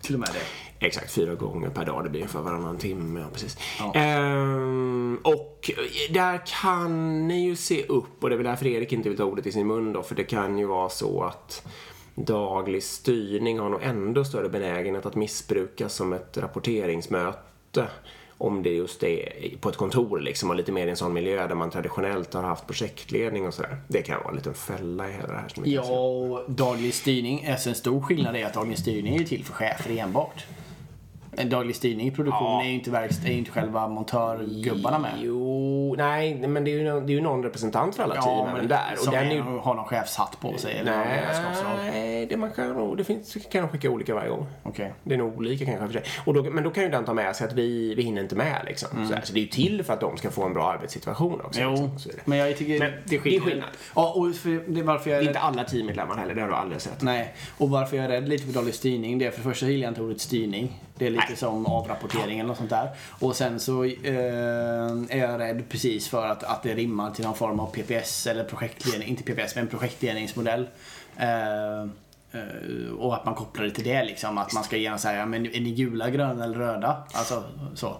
Till 0.00 0.14
och 0.14 0.20
med 0.20 0.28
det. 0.32 0.86
Exakt, 0.86 1.12
fyra 1.12 1.34
gånger 1.34 1.68
per 1.68 1.84
dag. 1.86 2.04
Det 2.04 2.10
blir 2.10 2.26
för 2.26 2.40
varannan 2.42 2.78
timme. 2.78 3.20
Ja, 3.20 3.26
precis. 3.32 3.58
Ja. 3.78 3.94
Ehm, 3.94 5.18
och 5.24 5.70
där 6.10 6.42
kan 6.62 7.28
ni 7.28 7.44
ju 7.44 7.56
se 7.56 7.84
upp, 7.86 8.22
och 8.24 8.28
det 8.28 8.34
är 8.34 8.36
väl 8.36 8.46
därför 8.46 8.66
Erik 8.66 8.92
inte 8.92 9.08
vill 9.08 9.18
ta 9.18 9.24
ordet 9.24 9.46
i 9.46 9.52
sin 9.52 9.66
mun 9.66 9.92
då, 9.92 10.02
för 10.02 10.14
det 10.14 10.24
kan 10.24 10.58
ju 10.58 10.66
vara 10.66 10.88
så 10.88 11.22
att 11.22 11.66
daglig 12.24 12.82
styrning 12.82 13.58
har 13.58 13.68
nog 13.68 13.82
ändå 13.82 14.24
större 14.24 14.48
benägenhet 14.48 15.06
att 15.06 15.14
missbrukas 15.14 15.94
som 15.94 16.12
ett 16.12 16.38
rapporteringsmöte. 16.38 17.88
Om 18.40 18.62
det 18.62 18.70
just 18.70 19.02
är 19.02 19.56
på 19.60 19.68
ett 19.68 19.76
kontor 19.76 20.20
liksom 20.20 20.50
och 20.50 20.56
lite 20.56 20.72
mer 20.72 20.86
i 20.86 20.90
en 20.90 20.96
sån 20.96 21.12
miljö 21.12 21.46
där 21.46 21.54
man 21.54 21.70
traditionellt 21.70 22.34
har 22.34 22.42
haft 22.42 22.66
projektledning 22.66 23.46
och 23.46 23.54
sådär. 23.54 23.76
Det 23.88 24.02
kan 24.02 24.18
vara 24.18 24.28
en 24.28 24.36
liten 24.36 24.54
fälla 24.54 25.08
i 25.08 25.12
hela 25.12 25.28
det 25.28 25.38
här. 25.38 25.48
Som 25.48 25.64
Ja, 25.66 25.82
och 25.82 26.50
daglig 26.50 26.94
styrning, 26.94 27.46
alltså 27.46 27.68
en 27.68 27.74
stor 27.74 28.00
skillnad 28.00 28.36
är 28.36 28.46
att 28.46 28.54
daglig 28.54 28.78
styrning 28.78 29.16
är 29.16 29.24
till 29.24 29.44
för 29.44 29.52
chefer 29.52 29.98
enbart. 29.98 30.46
En 31.40 31.48
daglig 31.48 31.76
styrning 31.76 32.06
i 32.06 32.10
produktion 32.10 32.46
Ja. 32.46 32.62
är 32.62 32.66
ju 32.68 32.74
inte, 32.74 32.90
verkst- 32.90 33.26
är 33.26 33.32
inte 33.32 33.50
själva 33.50 33.88
montörgubbarna 33.88 34.98
med. 34.98 35.10
Jo, 35.22 35.94
nej, 35.98 36.34
men 36.48 36.64
det 36.64 36.70
är 36.70 36.78
ju, 36.78 36.84
någon- 36.84 37.06
det 37.06 37.12
är 37.12 37.14
ju 37.14 37.20
någon 37.20 37.42
representant 37.42 37.96
för 37.96 38.02
alla 38.02 38.22
team 38.22 38.48
även 38.48 38.68
där. 38.68 38.92
Och 38.92 38.98
som 39.04 39.12
den 39.14 39.26
är 39.28 39.34
ju 39.34 39.40
har 39.42 39.74
någon 39.74 39.84
chefshatt 39.84 40.40
på 40.40 40.58
sig 40.58 40.78
eller. 40.78 41.04
Nej, 41.92 42.26
det, 42.26 42.36
man 42.36 42.50
kan, 42.50 42.68
nog- 42.72 42.96
det 42.96 43.04
finns, 43.04 43.36
kan 43.52 43.62
nog 43.62 43.70
skicka 43.70 43.90
olika 43.90 44.14
varje 44.14 44.28
gång. 44.30 44.46
Okej. 44.62 44.92
Det 45.02 45.14
är 45.14 45.18
nog 45.18 45.36
olika 45.38 45.64
kanske 45.64 45.86
för 45.86 45.92
sig. 45.92 46.02
Och 46.24 46.34
då, 46.34 46.42
men 46.42 46.64
då 46.64 46.70
kan 46.70 46.82
ju 46.82 46.88
den 46.88 47.04
ta 47.04 47.14
med 47.14 47.36
sig 47.36 47.46
att 47.46 47.52
vi, 47.52 47.94
vi 47.94 48.02
hinner 48.02 48.22
inte 48.22 48.36
med 48.36 48.62
liksom. 48.66 48.88
Så, 49.08 49.14
här, 49.14 49.22
så 49.24 49.32
det 49.32 49.38
är 49.38 49.42
ju 49.42 49.48
till 49.48 49.82
för 49.84 49.92
att 49.92 50.00
de 50.00 50.16
ska 50.16 50.30
få 50.30 50.44
en 50.44 50.52
bra 50.54 50.72
arbetssituation 50.72 51.40
också. 51.40 51.60
Mm. 51.60 51.74
Jo, 51.76 51.90
liksom. 51.94 52.12
Men 52.24 52.38
jag 52.38 52.56
tycker 52.56 52.78
Men 52.78 52.90
det 52.90 52.96
är 52.96 53.00
det 53.08 53.16
är 53.16 53.20
skillnad. 53.20 53.48
skillnad. 53.48 53.68
Ja, 53.96 54.12
och 54.16 54.34
för, 54.34 54.70
det 54.72 54.80
är 54.80 54.84
varför 54.84 55.10
jag 55.10 55.18
är 55.22 55.26
inte 55.26 55.38
alla 55.38 55.64
teammedlemmar 55.64 56.16
heller, 56.16 56.34
det 56.34 56.40
har 56.40 56.48
du 56.48 56.54
aldrig 56.54 56.80
sett. 56.80 57.02
Nej, 57.02 57.34
och 57.58 57.70
varför 57.70 57.96
jag 57.96 58.04
är 58.04 58.08
rädd 58.08 58.28
lite 58.28 58.44
för 58.46 58.52
dålig 58.52 58.74
styrning, 58.74 59.18
det 59.18 59.26
är 59.26 59.30
för 59.30 59.38
det 59.38 59.44
första 59.44 59.66
gillar 59.66 59.84
jag 59.84 59.90
inte 59.90 60.02
ordet 60.02 60.20
styrning. 60.20 60.80
Det 60.98 61.06
är 61.06 61.10
lite 61.10 61.24
Nej. 61.28 61.36
som 61.36 61.66
avrapportering 61.66 62.38
eller 62.38 62.48
något 62.48 62.58
sånt 62.58 62.70
där. 62.70 62.90
Och 63.18 63.36
sen 63.36 63.60
så 63.60 63.84
eh, 63.84 64.14
är 65.08 65.18
jag 65.18 65.40
rädd 65.40 65.62
precis 65.68 66.08
för 66.08 66.26
att, 66.26 66.44
att 66.44 66.62
det 66.62 66.74
rimmar 66.74 67.10
till 67.10 67.24
någon 67.24 67.34
form 67.34 67.60
av 67.60 67.66
PPS 67.66 68.26
eller 68.26 68.44
projektledning, 68.44 69.08
inte 69.08 69.22
PPS 69.22 69.56
men 69.56 69.66
projektledningsmodell. 69.66 70.68
Eh, 71.16 71.80
eh, 72.32 72.90
och 72.98 73.14
att 73.14 73.24
man 73.24 73.34
kopplar 73.34 73.64
det 73.64 73.70
till 73.70 73.84
det 73.84 74.04
liksom, 74.04 74.38
att 74.38 74.52
man 74.52 74.64
ska 74.64 74.76
gärna 74.76 74.98
säga, 74.98 75.26
men 75.26 75.46
är 75.46 75.60
ni 75.60 75.70
gula, 75.70 76.10
gröna 76.10 76.44
eller 76.44 76.58
röda? 76.58 77.02
Alltså 77.12 77.44
så. 77.74 77.96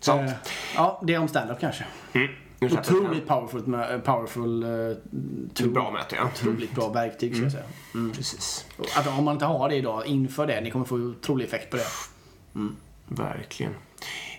Sant. 0.00 0.30
Eh, 0.30 0.36
ja, 0.74 1.02
det 1.04 1.14
är 1.14 1.18
om 1.18 1.28
stand-up 1.28 1.60
kanske. 1.60 1.84
Mm. 2.12 2.28
Otroligt 2.72 3.26
powerful, 3.26 3.62
powerful 4.04 4.64
uh, 4.64 4.96
det. 5.10 5.64
Ett 5.64 5.72
bra 5.72 5.90
möte, 5.90 6.16
ja. 6.16 6.24
Otroligt 6.24 6.74
bra 6.74 6.88
verktyg 6.88 7.34
ska 7.34 7.42
jag 7.42 7.52
säga. 7.52 7.64
Precis. 8.14 8.66
Att 8.96 9.18
om 9.18 9.24
man 9.24 9.34
inte 9.34 9.44
har 9.44 9.68
det 9.68 9.76
idag, 9.76 10.06
inför 10.06 10.46
det. 10.46 10.60
Ni 10.60 10.70
kommer 10.70 10.84
få 10.84 10.96
otrolig 10.96 11.44
effekt 11.44 11.70
på 11.70 11.76
det. 11.76 11.86
Verkligen. 13.06 13.74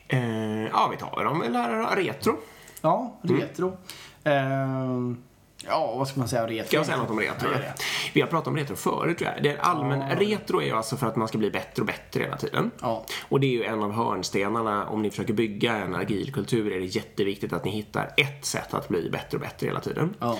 Eh, 0.07 0.63
ja, 0.63 0.87
vi 0.91 0.97
tar 0.97 1.23
dem 1.23 1.41
eller 1.41 1.95
retro. 1.95 2.37
Ja, 2.81 3.19
retro. 3.21 3.77
Ehm, 4.23 5.17
ja, 5.65 5.95
vad 5.97 6.07
ska 6.07 6.19
man 6.19 6.27
säga? 6.27 6.47
Retro. 6.47 6.67
Ska 6.67 6.77
jag 6.77 6.85
säga 6.85 6.97
något 6.97 7.09
om 7.09 7.19
retro? 7.19 7.49
Ja. 7.51 7.59
Vi 8.15 8.21
har 8.21 8.27
pratat 8.27 8.47
om 8.47 8.57
retro 8.57 8.75
förut 8.75 9.17
tror 9.17 9.31
jag. 9.31 9.43
Det 9.43 9.49
är 9.49 9.57
allmän, 9.57 10.17
Retro 10.19 10.61
är 10.61 10.65
ju 10.65 10.71
alltså 10.71 10.97
för 10.97 11.07
att 11.07 11.15
man 11.15 11.27
ska 11.27 11.37
bli 11.37 11.51
bättre 11.51 11.81
och 11.81 11.85
bättre 11.85 12.23
hela 12.23 12.37
tiden. 12.37 12.71
Ja. 12.81 13.05
Och 13.29 13.39
det 13.39 13.47
är 13.47 13.51
ju 13.51 13.63
en 13.63 13.83
av 13.83 13.91
hörnstenarna. 13.91 14.87
Om 14.87 15.01
ni 15.01 15.09
försöker 15.09 15.33
bygga 15.33 15.75
en 15.75 15.95
agil 15.95 16.33
kultur 16.33 16.71
är 16.71 16.79
det 16.79 16.85
jätteviktigt 16.85 17.53
att 17.53 17.65
ni 17.65 17.71
hittar 17.71 18.13
ett 18.17 18.45
sätt 18.45 18.73
att 18.73 18.87
bli 18.87 19.09
bättre 19.09 19.37
och 19.37 19.41
bättre 19.41 19.67
hela 19.67 19.79
tiden. 19.79 20.15
Ja. 20.19 20.37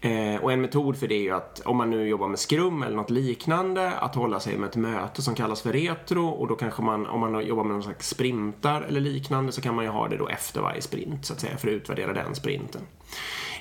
Eh, 0.00 0.42
och 0.42 0.52
en 0.52 0.60
metod 0.60 0.96
för 0.96 1.08
det 1.08 1.14
är 1.14 1.22
ju 1.22 1.30
att 1.30 1.60
om 1.64 1.76
man 1.76 1.90
nu 1.90 2.08
jobbar 2.08 2.28
med 2.28 2.38
Scrum 2.38 2.82
eller 2.82 2.96
något 2.96 3.10
liknande 3.10 3.92
att 3.92 4.14
hålla 4.14 4.40
sig 4.40 4.58
med 4.58 4.68
ett 4.68 4.76
möte 4.76 5.22
som 5.22 5.34
kallas 5.34 5.62
för 5.62 5.72
retro 5.72 6.26
och 6.26 6.48
då 6.48 6.54
kanske 6.54 6.82
man, 6.82 7.06
om 7.06 7.20
man 7.20 7.46
jobbar 7.46 7.64
med 7.64 7.72
någon 7.72 7.82
slags 7.82 8.08
sprintar 8.08 8.82
eller 8.82 9.00
liknande 9.00 9.52
så 9.52 9.60
kan 9.60 9.74
man 9.74 9.84
ju 9.84 9.90
ha 9.90 10.08
det 10.08 10.16
då 10.16 10.28
efter 10.28 10.60
varje 10.60 10.82
sprint 10.82 11.26
så 11.26 11.32
att 11.32 11.40
säga 11.40 11.56
för 11.56 11.68
att 11.68 11.74
utvärdera 11.74 12.12
den 12.12 12.34
sprinten. 12.34 12.82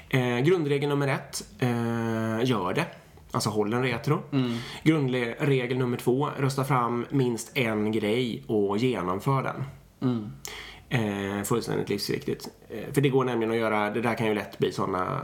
Eh, 0.09 0.39
grundregel 0.39 0.89
nummer 0.89 1.07
ett, 1.07 1.43
eh, 1.59 2.50
gör 2.50 2.74
det. 2.74 2.86
Alltså 3.38 3.50
håll 3.50 3.74
en 3.74 3.84
retro. 3.84 4.20
Grundregel 4.84 5.77
nummer 5.77 5.98
två, 5.98 6.29
rösta 6.38 6.63
fram 6.63 7.06
minst 7.10 7.58
en 7.58 7.91
grej 7.91 8.44
och 8.48 8.77
genomför 8.77 9.44
den. 9.44 9.63
Eh, 10.89 11.44
fullständigt 11.44 11.89
livsviktigt. 11.89 12.48
Eh, 12.70 12.94
för 12.94 13.01
det 13.01 13.10
går 13.10 13.24
nämligen 13.25 13.51
att 13.51 13.58
göra, 13.60 13.89
det 13.89 14.01
där 14.01 14.13
kan 14.15 14.27
ju 14.27 14.34
lätt 14.34 14.58
bli 14.58 14.72
såna, 14.72 15.22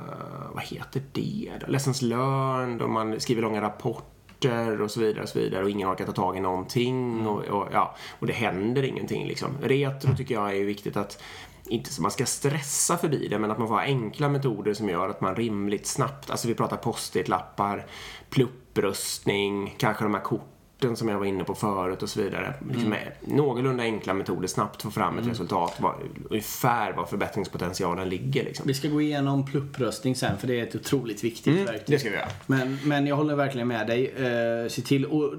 vad 0.54 0.64
heter 0.64 1.02
det 1.12 1.52
då? 1.62 1.72
Lessons 1.72 2.02
learned 2.02 2.82
och 2.82 2.90
man 2.90 3.20
skriver 3.20 3.42
långa 3.42 3.62
rapporter 3.62 4.82
och 4.82 4.92
så 4.92 5.00
vidare 5.00 5.24
och 5.24 5.30
så 5.30 5.40
vidare 5.40 5.64
och 5.64 5.70
ingen 5.70 5.90
orkar 5.90 6.06
ta 6.06 6.12
tag 6.12 6.38
i 6.38 6.40
någonting 6.40 7.28
och, 7.28 7.42
och, 7.42 7.68
ja, 7.72 7.96
och 8.20 8.28
det 8.28 8.34
händer 8.34 8.84
ingenting 8.84 9.28
liksom. 9.28 9.50
Retro 9.62 10.16
tycker 10.16 10.36
jag 10.36 10.50
är 10.50 10.56
ju 10.56 10.66
viktigt 10.66 10.98
att 10.98 11.22
inte 11.68 11.94
så 11.94 12.02
man 12.02 12.12
ska 12.12 12.26
stressa 12.26 12.98
förbi 12.98 13.28
det, 13.28 13.40
men 13.40 13.52
att 13.52 13.58
man 13.60 13.68
får 13.68 13.76
ha 13.76 13.82
enkla 13.82 14.30
metoder 14.30 14.74
som 14.74 14.90
gör 14.90 15.10
att 15.10 15.22
man 15.22 15.36
rimligt 15.36 15.86
snabbt, 15.88 16.30
alltså 16.30 16.48
vi 16.48 16.56
pratar 16.56 16.78
post-it-lappar, 16.78 17.86
pluppröstning, 18.30 19.76
kanske 19.78 20.04
de 20.04 20.14
här 20.14 20.22
korten 20.22 20.53
som 20.96 21.10
jag 21.10 21.20
var 21.20 21.26
inne 21.26 21.44
på 21.44 21.56
förut 21.56 22.04
och 22.04 22.10
så 22.10 22.22
vidare. 22.22 22.54
Liksom 22.72 22.90
med 22.90 23.12
någorlunda 23.22 23.84
enkla 23.84 24.14
metoder 24.14 24.48
snabbt 24.48 24.82
få 24.82 24.92
fram 24.92 25.18
ett 25.18 25.28
resultat, 25.28 25.76
var, 25.80 25.96
ungefär 26.30 26.94
var 26.94 27.06
förbättringspotentialen 27.06 28.10
ligger 28.10 28.44
liksom. 28.44 28.68
Vi 28.68 28.74
ska 28.74 28.88
gå 28.88 29.02
igenom 29.02 29.46
pluppröstning 29.46 30.16
sen 30.16 30.38
för 30.38 30.48
det 30.48 30.60
är 30.60 30.64
ett 30.64 30.76
otroligt 30.76 31.24
viktigt 31.24 31.70
verktyg. 31.70 31.96
Det 31.96 32.00
ska 32.00 32.10
vi 32.10 32.16
göra. 32.16 32.28
Men, 32.46 32.80
men 32.84 33.08
jag 33.08 33.16
håller 33.16 33.36
verkligen 33.36 33.68
med 33.68 33.88
dig. 33.88 34.06
Eh, 34.08 34.70
se 34.70 34.82
till 34.82 35.06
och 35.06 35.34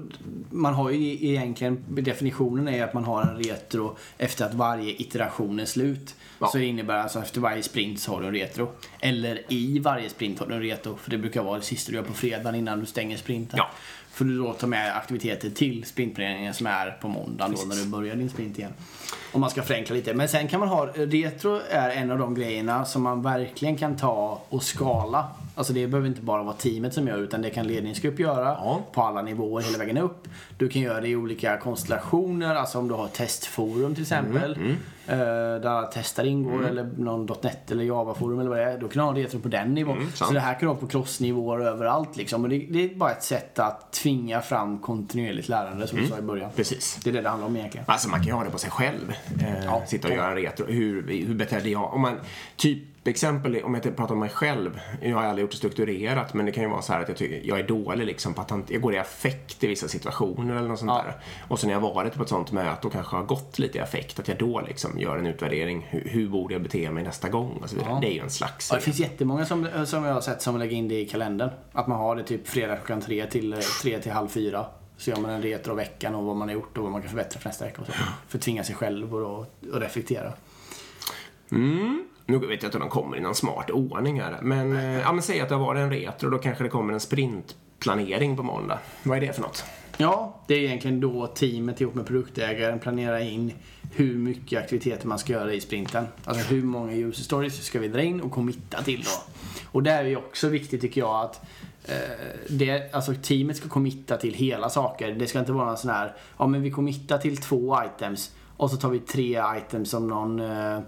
man 0.49 0.73
har 0.73 0.89
ju 0.89 1.25
egentligen, 1.29 1.83
definitionen 1.87 2.67
är 2.67 2.83
att 2.83 2.93
man 2.93 3.03
har 3.03 3.21
en 3.21 3.43
retro 3.43 3.97
efter 4.17 4.45
att 4.45 4.53
varje 4.53 4.91
iteration 4.91 5.59
är 5.59 5.65
slut. 5.65 6.15
Ja. 6.45 6.51
Så 6.51 6.57
det 6.57 6.65
innebär 6.65 6.97
alltså 6.97 7.19
efter 7.19 7.41
varje 7.41 7.63
sprint 7.63 7.99
så 7.99 8.11
har 8.13 8.21
du 8.21 8.27
en 8.27 8.33
retro. 8.33 8.71
Eller 8.99 9.41
i 9.53 9.79
varje 9.79 10.09
sprint 10.09 10.39
har 10.39 10.47
du 10.47 10.53
en 10.55 10.61
retro. 10.61 10.97
För 10.97 11.11
det 11.11 11.17
brukar 11.17 11.43
vara 11.43 11.57
det 11.57 11.65
sista 11.65 11.91
du 11.91 11.97
gör 11.97 12.03
på 12.03 12.13
fredagen 12.13 12.55
innan 12.55 12.79
du 12.79 12.85
stänger 12.85 13.17
sprinten. 13.17 13.57
Ja. 13.57 13.69
För 14.11 14.25
du 14.25 14.37
då 14.37 14.53
tar 14.53 14.67
med 14.67 14.97
aktiviteter 14.97 15.49
till 15.49 15.83
sprintplaneringen 15.85 16.53
som 16.53 16.67
är 16.67 16.91
på 17.01 17.07
måndagen 17.07 17.55
då 17.57 17.61
när 17.67 17.75
du 17.75 17.85
börjar 17.85 18.15
din 18.15 18.29
sprint 18.29 18.57
igen. 18.59 18.73
Om 19.31 19.41
man 19.41 19.49
ska 19.49 19.63
förenkla 19.63 19.95
lite. 19.95 20.13
Men 20.13 20.27
sen 20.27 20.47
kan 20.47 20.59
man 20.59 20.69
ha, 20.69 20.85
retro 20.85 21.59
är 21.69 21.89
en 21.89 22.11
av 22.11 22.17
de 22.17 22.35
grejerna 22.35 22.85
som 22.85 23.01
man 23.03 23.21
verkligen 23.21 23.77
kan 23.77 23.97
ta 23.97 24.41
och 24.49 24.63
skala. 24.63 25.27
Alltså 25.55 25.73
det 25.73 25.87
behöver 25.87 26.07
inte 26.07 26.21
bara 26.21 26.43
vara 26.43 26.55
teamet 26.55 26.93
som 26.93 27.07
gör 27.07 27.17
utan 27.17 27.41
det 27.41 27.49
kan 27.49 27.67
ledningsgrupp 27.67 28.19
göra 28.19 28.45
Ja. 28.45 28.81
på 28.93 29.01
alla 29.01 29.21
nivåer 29.21 29.63
hela 29.63 29.77
vägen 29.77 29.97
upp. 29.97 30.27
Du 30.57 30.69
kan 30.69 30.81
göra 30.81 31.01
det 31.01 31.07
i 31.07 31.15
olika 31.15 31.57
konstellationer, 31.57 32.55
alltså 32.55 32.77
om 32.79 32.87
du 32.87 32.93
har 32.93 33.07
testforum 33.07 33.93
till 33.95 34.03
exempel. 34.03 34.53
Mm, 34.53 34.69
eh, 34.69 34.75
Där 35.07 35.65
alla 35.65 35.87
testar 35.93 36.23
ingår 36.23 36.67
eller 36.67 36.83
någon 36.97 37.25
.NET 37.43 37.71
eller 37.71 37.83
Java-forum 37.83 38.39
eller 38.39 38.49
vad 38.49 38.59
det 38.59 38.63
är. 38.63 38.77
Då 38.77 38.87
kan 38.87 39.05
du 39.05 39.11
ha 39.21 39.25
retro 39.25 39.39
på 39.39 39.47
den 39.47 39.73
nivån. 39.73 39.97
Mm, 39.97 40.11
så 40.11 40.31
det 40.33 40.39
här 40.39 40.53
kan 40.53 40.59
du 40.59 40.67
ha 40.67 40.75
på 40.75 40.87
crossnivåer 40.87 41.59
överallt 41.59 42.17
liksom. 42.17 42.43
Och 42.43 42.49
det, 42.49 42.57
det 42.69 42.83
är 42.91 42.95
bara 42.95 43.11
ett 43.11 43.23
sätt 43.23 43.59
att 43.59 43.93
tvinga 43.93 44.41
fram 44.41 44.79
kontinuerligt 44.79 45.49
lärande 45.49 45.87
som 45.87 45.97
du 45.97 46.07
sa 46.07 46.17
i 46.17 46.21
början. 46.21 46.49
Precis. 46.55 46.99
Det 47.03 47.09
är 47.09 47.13
det 47.13 47.21
det 47.21 47.29
handlar 47.29 47.47
om 47.47 47.55
egentligen. 47.55 47.85
Alltså 47.89 48.09
man 48.09 48.19
kan 48.19 48.27
ju 48.27 48.33
ha 48.33 48.43
det 48.43 48.49
på 48.49 48.57
sig 48.57 48.71
själv. 48.71 49.13
Eh, 49.41 49.65
Ja. 49.65 49.83
sitta 49.87 50.07
och 50.07 50.13
göra 50.13 50.29
en 50.29 50.35
retro. 50.35 50.65
Hur, 50.67 51.07
hur 51.27 51.35
beter 51.35 51.67
jag? 51.67 51.93
Om 51.93 52.01
man, 52.01 52.19
typ 52.55 52.83
exempel, 53.07 53.63
om 53.63 53.73
jag 53.73 53.77
inte 53.79 53.91
pratar 53.91 54.13
om 54.13 54.19
mig 54.19 54.29
själv. 54.29 54.79
Jag 55.01 55.15
har 55.17 55.23
aldrig 55.23 55.41
gjort 55.43 55.51
det 55.51 55.57
strukturerat 55.57 56.33
men 56.33 56.45
det 56.45 56.51
kan 56.51 56.63
ju 56.63 56.69
vara 56.69 56.81
så 56.81 56.93
här 56.93 57.01
att 57.01 57.07
jag 57.07 57.17
tycker 57.17 57.41
jag 57.47 57.59
är 57.59 57.67
dålig 57.67 58.05
liksom 58.05 58.33
på 58.33 58.41
att 58.41 58.49
han, 58.49 58.63
jag 58.67 58.81
går 58.81 58.93
i 58.93 58.97
affekt 58.97 59.63
i 59.63 59.67
vissa 59.67 59.87
situationer 59.87 60.55
eller 60.55 60.67
något 60.67 60.79
sånt 60.79 60.91
Ja. 60.91 61.03
där. 61.03 61.15
Och 61.47 61.59
så 61.59 61.67
när 61.67 61.73
jag 61.73 61.79
varit 61.81 62.13
på 62.13 62.23
ett 62.23 62.29
sånt 62.29 62.51
möte 62.51 62.87
och 62.87 62.93
kanske 62.93 63.15
har 63.15 63.23
gått 63.23 63.59
lite 63.59 63.77
i 63.77 63.81
affekt 63.81 64.19
att 64.19 64.27
jag 64.27 64.37
då 64.37 64.61
liksom 64.67 64.94
gör 64.99 65.17
en 65.17 65.27
utvärdering. 65.27 65.87
Hur, 65.89 66.09
hur 66.09 66.29
borde 66.29 66.53
jag 66.53 66.63
bete 66.63 66.91
mig 66.91 67.03
nästa 67.03 67.29
gång 67.29 67.59
och 67.61 67.69
så 67.69 67.75
vidare. 67.75 67.93
Ja. 67.93 67.99
Det 68.01 68.07
är 68.07 68.13
ju 68.13 68.19
en 68.19 68.29
slags... 68.29 68.69
Ja, 68.71 68.75
det 68.75 68.81
finns 68.81 68.99
jättemånga 68.99 69.45
som, 69.45 69.67
som 69.85 70.03
jag 70.03 70.13
har 70.13 70.21
sett 70.21 70.41
som 70.41 70.57
lägger 70.57 70.77
in 70.77 70.87
det 70.87 71.01
i 71.01 71.05
kalendern. 71.05 71.49
Att 71.71 71.87
man 71.87 71.97
har 71.97 72.15
det 72.15 72.23
typ 72.23 72.47
fredag 72.47 72.75
klockan 72.75 73.01
tre 73.01 73.25
till, 73.25 73.53
eh, 73.53 73.59
tre 73.81 73.99
till 73.99 74.11
halv 74.11 74.27
fyra. 74.27 74.65
Så 74.97 75.09
gör 75.09 75.17
man 75.17 75.31
en 75.31 75.41
retro 75.41 75.71
av 75.71 75.77
veckan 75.77 76.15
och 76.15 76.23
vad 76.23 76.35
man 76.35 76.47
har 76.47 76.55
gjort 76.55 76.77
och 76.77 76.83
vad 76.83 76.91
man 76.91 77.01
kan 77.01 77.09
förbättra 77.09 77.39
för 77.39 77.49
nästa 77.49 77.65
vecka. 77.65 77.81
Och 77.81 77.87
så. 77.87 77.93
För 78.27 78.37
att 78.37 78.41
tvinga 78.41 78.63
sig 78.63 78.75
själv 78.75 79.15
och, 79.15 79.39
och, 79.39 79.45
och 79.73 79.81
reflektera. 79.81 80.33
Mm. 81.51 82.07
Nu 82.25 82.37
vet 82.37 82.49
jag 82.49 82.67
inte 82.67 82.77
om 82.77 82.81
de 82.81 82.89
kommer 82.89 83.17
i 83.17 83.19
någon 83.19 83.35
smart 83.35 83.69
ordning 83.69 84.21
här. 84.21 84.37
Men, 84.41 84.77
eh, 84.77 84.99
ja, 84.99 85.11
men 85.11 85.21
säg 85.21 85.41
att 85.41 85.49
det 85.49 85.55
har 85.55 85.65
varit 85.65 85.79
en 85.79 85.89
retro. 85.89 86.29
Då 86.29 86.37
kanske 86.37 86.63
det 86.63 86.69
kommer 86.69 86.93
en 86.93 86.99
sprintplanering 86.99 88.37
på 88.37 88.43
måndag. 88.43 88.79
Vad 89.03 89.17
är 89.17 89.21
det 89.21 89.33
för 89.33 89.41
något? 89.41 89.65
Ja, 89.97 90.35
det 90.47 90.53
är 90.53 90.59
egentligen 90.59 90.99
då 90.99 91.27
teamet 91.27 91.81
ihop 91.81 91.95
med 91.95 92.05
produktägaren 92.05 92.79
planerar 92.79 93.19
in 93.19 93.53
hur 93.91 94.15
mycket 94.17 94.59
aktiviteter 94.59 95.07
man 95.07 95.19
ska 95.19 95.33
göra 95.33 95.53
i 95.53 95.61
sprinten. 95.61 96.07
Alltså 96.25 96.53
hur 96.53 96.63
många 96.63 96.93
user 96.93 97.23
stories 97.23 97.65
ska 97.65 97.79
vi 97.79 97.87
dra 97.87 98.01
in 98.01 98.21
och 98.21 98.31
committa 98.31 98.83
till 98.83 99.03
då. 99.03 99.23
Och 99.71 99.83
där 99.83 100.03
är 100.03 100.07
ju 100.09 100.15
också 100.15 100.47
viktigt 100.49 100.81
tycker 100.81 101.01
jag 101.01 101.25
att 101.25 101.41
eh, 101.85 101.95
det, 102.49 102.93
alltså 102.93 103.13
teamet 103.21 103.57
ska 103.57 103.69
committa 103.69 104.17
till 104.17 104.33
hela 104.33 104.69
saker. 104.69 105.11
Det 105.11 105.27
ska 105.27 105.39
inte 105.39 105.51
vara 105.51 105.71
en 105.71 105.77
sån 105.77 105.89
här, 105.91 106.15
ja 106.37 106.47
men 106.47 106.61
vi 106.61 106.71
committar 106.71 107.17
till 107.17 107.37
två 107.37 107.77
items 107.85 108.31
och 108.57 108.71
så 108.71 108.77
tar 108.77 108.89
vi 108.89 108.99
tre 108.99 109.41
items 109.57 109.89
som 109.89 110.07
någon 110.07 110.39
eh, 110.39 110.75
eh, 110.75 110.81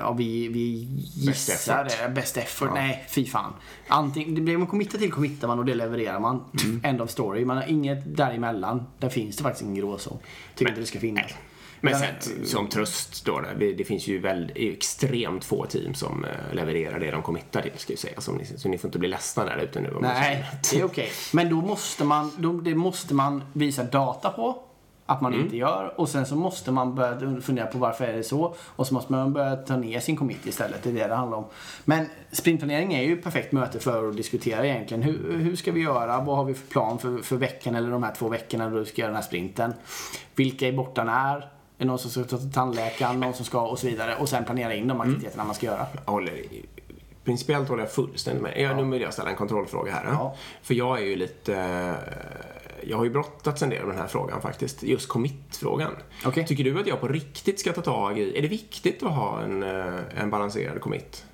Ja, 0.00 0.12
vi, 0.12 0.48
vi 0.48 0.86
Best 1.26 1.48
gissar 1.48 1.84
effort. 1.84 1.98
det. 2.02 2.08
Best 2.08 2.36
effort. 2.36 2.68
Ja. 2.68 2.74
Nej, 2.74 3.06
fy 3.08 3.26
fan. 3.26 3.52
Antingen, 3.88 4.34
det 4.34 4.40
blir 4.40 4.56
man 4.58 4.66
committar 4.66 4.98
till 4.98 5.12
committar 5.12 5.48
man 5.48 5.58
och 5.58 5.64
det 5.64 5.74
levererar 5.74 6.20
man. 6.20 6.44
Mm. 6.64 6.80
End 6.84 7.00
of 7.00 7.10
story. 7.10 7.44
Man 7.44 7.56
har 7.56 7.64
inget 7.64 8.16
däremellan. 8.16 8.86
Där 8.98 9.08
finns 9.08 9.36
det 9.36 9.42
faktiskt 9.42 9.62
ingen 9.62 9.74
gråzon. 9.74 10.18
Tycker 10.54 10.70
inte 10.70 10.80
det 10.80 10.86
ska 10.86 11.00
finnas. 11.00 11.32
Men 11.80 11.92
Ja, 11.92 11.98
sen, 11.98 12.46
som 12.46 12.68
tröst 12.68 13.24
då, 13.24 13.42
det, 13.58 13.84
finns 13.84 14.06
ju 14.06 14.18
väldigt, 14.18 14.56
extremt 14.56 15.44
få 15.44 15.66
team 15.66 15.94
som 15.94 16.24
eh, 16.24 16.54
levererar 16.54 17.00
det 17.00 17.10
de 17.10 17.22
committar 17.22 17.62
till, 17.62 17.72
ska 17.76 17.92
jag 17.92 18.00
säga. 18.00 18.20
Så 18.20 18.32
ni, 18.32 18.44
så 18.44 18.68
ni 18.68 18.78
får 18.78 18.88
inte 18.88 18.98
bli 18.98 19.08
ledsna 19.08 19.44
där 19.44 19.56
ute 19.56 19.80
nu. 19.80 19.96
Nej, 20.00 20.44
det 20.70 20.80
är 20.80 20.84
okej. 20.84 21.10
Men 21.32 21.50
då 21.50 21.56
måste, 21.56 22.04
man, 22.04 22.32
då, 22.38 22.52
det 22.52 22.74
måste 22.74 23.14
man 23.14 23.42
visa 23.52 23.84
data 23.84 24.30
på. 24.30 24.62
Att 25.10 25.20
man 25.20 25.32
Mm. 25.32 25.44
inte 25.44 25.56
gör. 25.56 25.94
Och 26.00 26.08
sen 26.08 26.26
så 26.26 26.36
måste 26.36 26.70
man 26.72 26.94
börja 26.94 27.40
fundera 27.40 27.66
på 27.66 27.78
varför 27.78 28.04
är 28.04 28.16
det 28.16 28.22
så. 28.22 28.54
Och 28.60 28.86
så 28.86 28.94
måste 28.94 29.12
man 29.12 29.32
börja 29.32 29.56
ta 29.56 29.76
ner 29.76 30.00
sin 30.00 30.16
commit 30.16 30.46
istället. 30.46 30.82
Det 30.82 30.90
är 30.90 30.94
det 30.94 31.06
det 31.06 31.14
handlar 31.14 31.38
om. 31.38 31.44
Men 31.84 32.06
sprintplanering 32.32 32.94
är 32.94 33.02
ju 33.02 33.12
ett 33.18 33.24
perfekt 33.24 33.52
möte 33.52 33.78
för 33.80 34.08
att 34.08 34.16
diskutera 34.16 34.66
egentligen. 34.66 35.02
Hur, 35.02 35.38
hur 35.38 35.56
ska 35.56 35.72
vi 35.72 35.80
göra? 35.80 36.20
Vad 36.20 36.36
har 36.36 36.44
vi 36.44 36.54
för 36.54 36.66
plan 36.66 36.98
för, 36.98 37.18
för 37.18 37.36
veckan 37.36 37.74
eller 37.74 37.90
de 37.90 38.02
här 38.02 38.14
två 38.14 38.28
veckorna 38.28 38.70
då 38.70 38.78
vi 38.78 38.84
ska 38.86 39.00
göra 39.00 39.08
den 39.10 39.16
här 39.16 39.22
sprinten? 39.22 39.72
Vilka 40.34 40.68
är 40.68 40.72
borta 40.72 41.04
när? 41.04 41.48
Är 41.78 41.84
någon 41.86 41.98
som 41.98 42.10
ska 42.10 42.24
ta 42.24 42.38
till 42.38 42.52
tandläkaren? 42.52 43.20
Någon 43.20 43.34
som 43.34 43.44
ska 43.44 43.66
och 43.66 43.78
så 43.78 43.86
vidare. 43.86 44.16
Och 44.16 44.28
sen 44.28 44.44
planera 44.44 44.74
in 44.74 44.88
de 44.88 45.00
aktiviteterna 45.00 45.44
man 45.44 45.54
ska 45.54 45.66
göra. 45.66 45.86
Jag 46.04 46.12
håller, 46.12 46.42
principiellt 47.24 47.68
håller 47.68 47.82
jag 47.82 47.92
fullständigt 47.92 48.42
med. 48.42 48.60
Jag, 48.60 48.76
Nu 48.76 48.84
vill 48.90 49.02
jag 49.02 49.12
ställa 49.12 49.30
en 49.30 49.36
kontrollfråga 49.36 49.92
här. 49.92 50.04
Ja. 50.06 50.34
För 50.62 50.74
jag 50.74 50.98
är 50.98 51.04
ju 51.04 51.16
lite... 51.16 51.54
eh, 51.56 52.88
Jag 52.88 52.96
har 52.96 53.04
ju 53.04 53.10
brottats 53.10 53.62
en 53.62 53.70
del 53.70 53.86
med 53.86 53.94
den 53.94 54.00
här 54.02 54.08
frågan 54.08 54.40
faktiskt. 54.40 54.82
Just 54.82 55.08
commit-frågan. 55.08 55.92
Okej. 56.26 56.46
Tycker 56.46 56.64
du 56.64 56.80
att 56.80 56.86
jag 56.86 57.00
på 57.00 57.08
riktigt 57.08 57.60
ska 57.60 57.72
ta 57.72 57.82
tag 57.82 58.18
i... 58.18 58.38
Är 58.38 58.42
det 58.42 58.48
viktigt 58.48 59.02
att 59.02 59.12
ha 59.12 59.40
en, 59.40 59.62
eh, 59.62 59.94
en 60.16 60.30
balanserad 60.30 60.80
commit? 60.80 61.24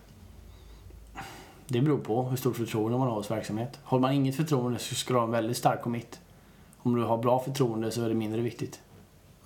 Det 1.67 1.81
beror 1.81 1.99
på 1.99 2.23
hur 2.23 2.37
stort 2.37 2.57
förtroende 2.57 2.99
man 2.99 3.09
har 3.09 3.15
hos 3.15 3.31
verksamhet. 3.31 3.79
Har 3.85 3.99
man 3.99 4.13
inget 4.13 4.37
förtroende 4.37 4.79
så 4.79 4.95
ska 4.95 5.13
du 5.15 5.19
ha 5.19 5.27
en 5.27 5.33
väldigt 5.33 5.57
stark 5.57 5.83
commit. 5.83 6.21
Om 6.79 6.95
du 6.97 7.03
har 7.03 7.19
bra 7.19 7.39
förtroende 7.45 7.91
så 7.91 8.03
är 8.05 8.09
det 8.09 8.15
mindre 8.15 8.41
viktigt. 8.41 8.81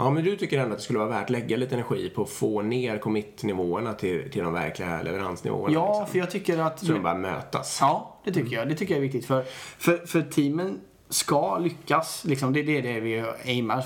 Ja, 0.00 0.11
men 0.11 0.25
du 0.25 0.37
tycker 0.37 0.59
ändå 0.59 0.73
att 0.73 0.78
det 0.78 0.85
skulle 0.85 0.99
vara 0.99 1.09
värt 1.09 1.25
att 1.25 1.31
lägga 1.31 1.57
lite 1.57 1.75
energi 1.75 2.11
på 2.11 2.23
att 2.23 2.31
få 2.31 2.62
ner 2.62 2.99
commit-nivåerna 2.99 3.93
till, 3.93 4.31
till 4.31 4.43
de 4.43 4.52
verkliga 4.52 5.02
leveransnivåerna? 5.02 5.75
Ja, 5.75 5.88
liksom. 5.88 6.07
för 6.07 6.19
jag 6.19 6.31
tycker 6.31 6.59
att... 6.59 6.78
Så 6.78 6.93
de 6.93 7.02
bara 7.02 7.14
mötas? 7.14 7.78
Ja, 7.81 8.21
det 8.25 8.33
tycker 8.33 8.57
jag. 8.57 8.69
Det 8.69 8.75
tycker 8.75 8.95
jag 8.95 8.99
är 8.99 9.02
viktigt. 9.02 9.26
För, 9.26 9.45
för, 9.78 9.97
för 10.07 10.23
teamen 10.23 10.81
ska 11.09 11.59
lyckas. 11.59 12.25
Liksom, 12.25 12.52
det, 12.52 12.62
det 12.62 12.78
är 12.78 12.83
det 12.83 13.00
vi 13.00 13.25
aimar. 13.47 13.85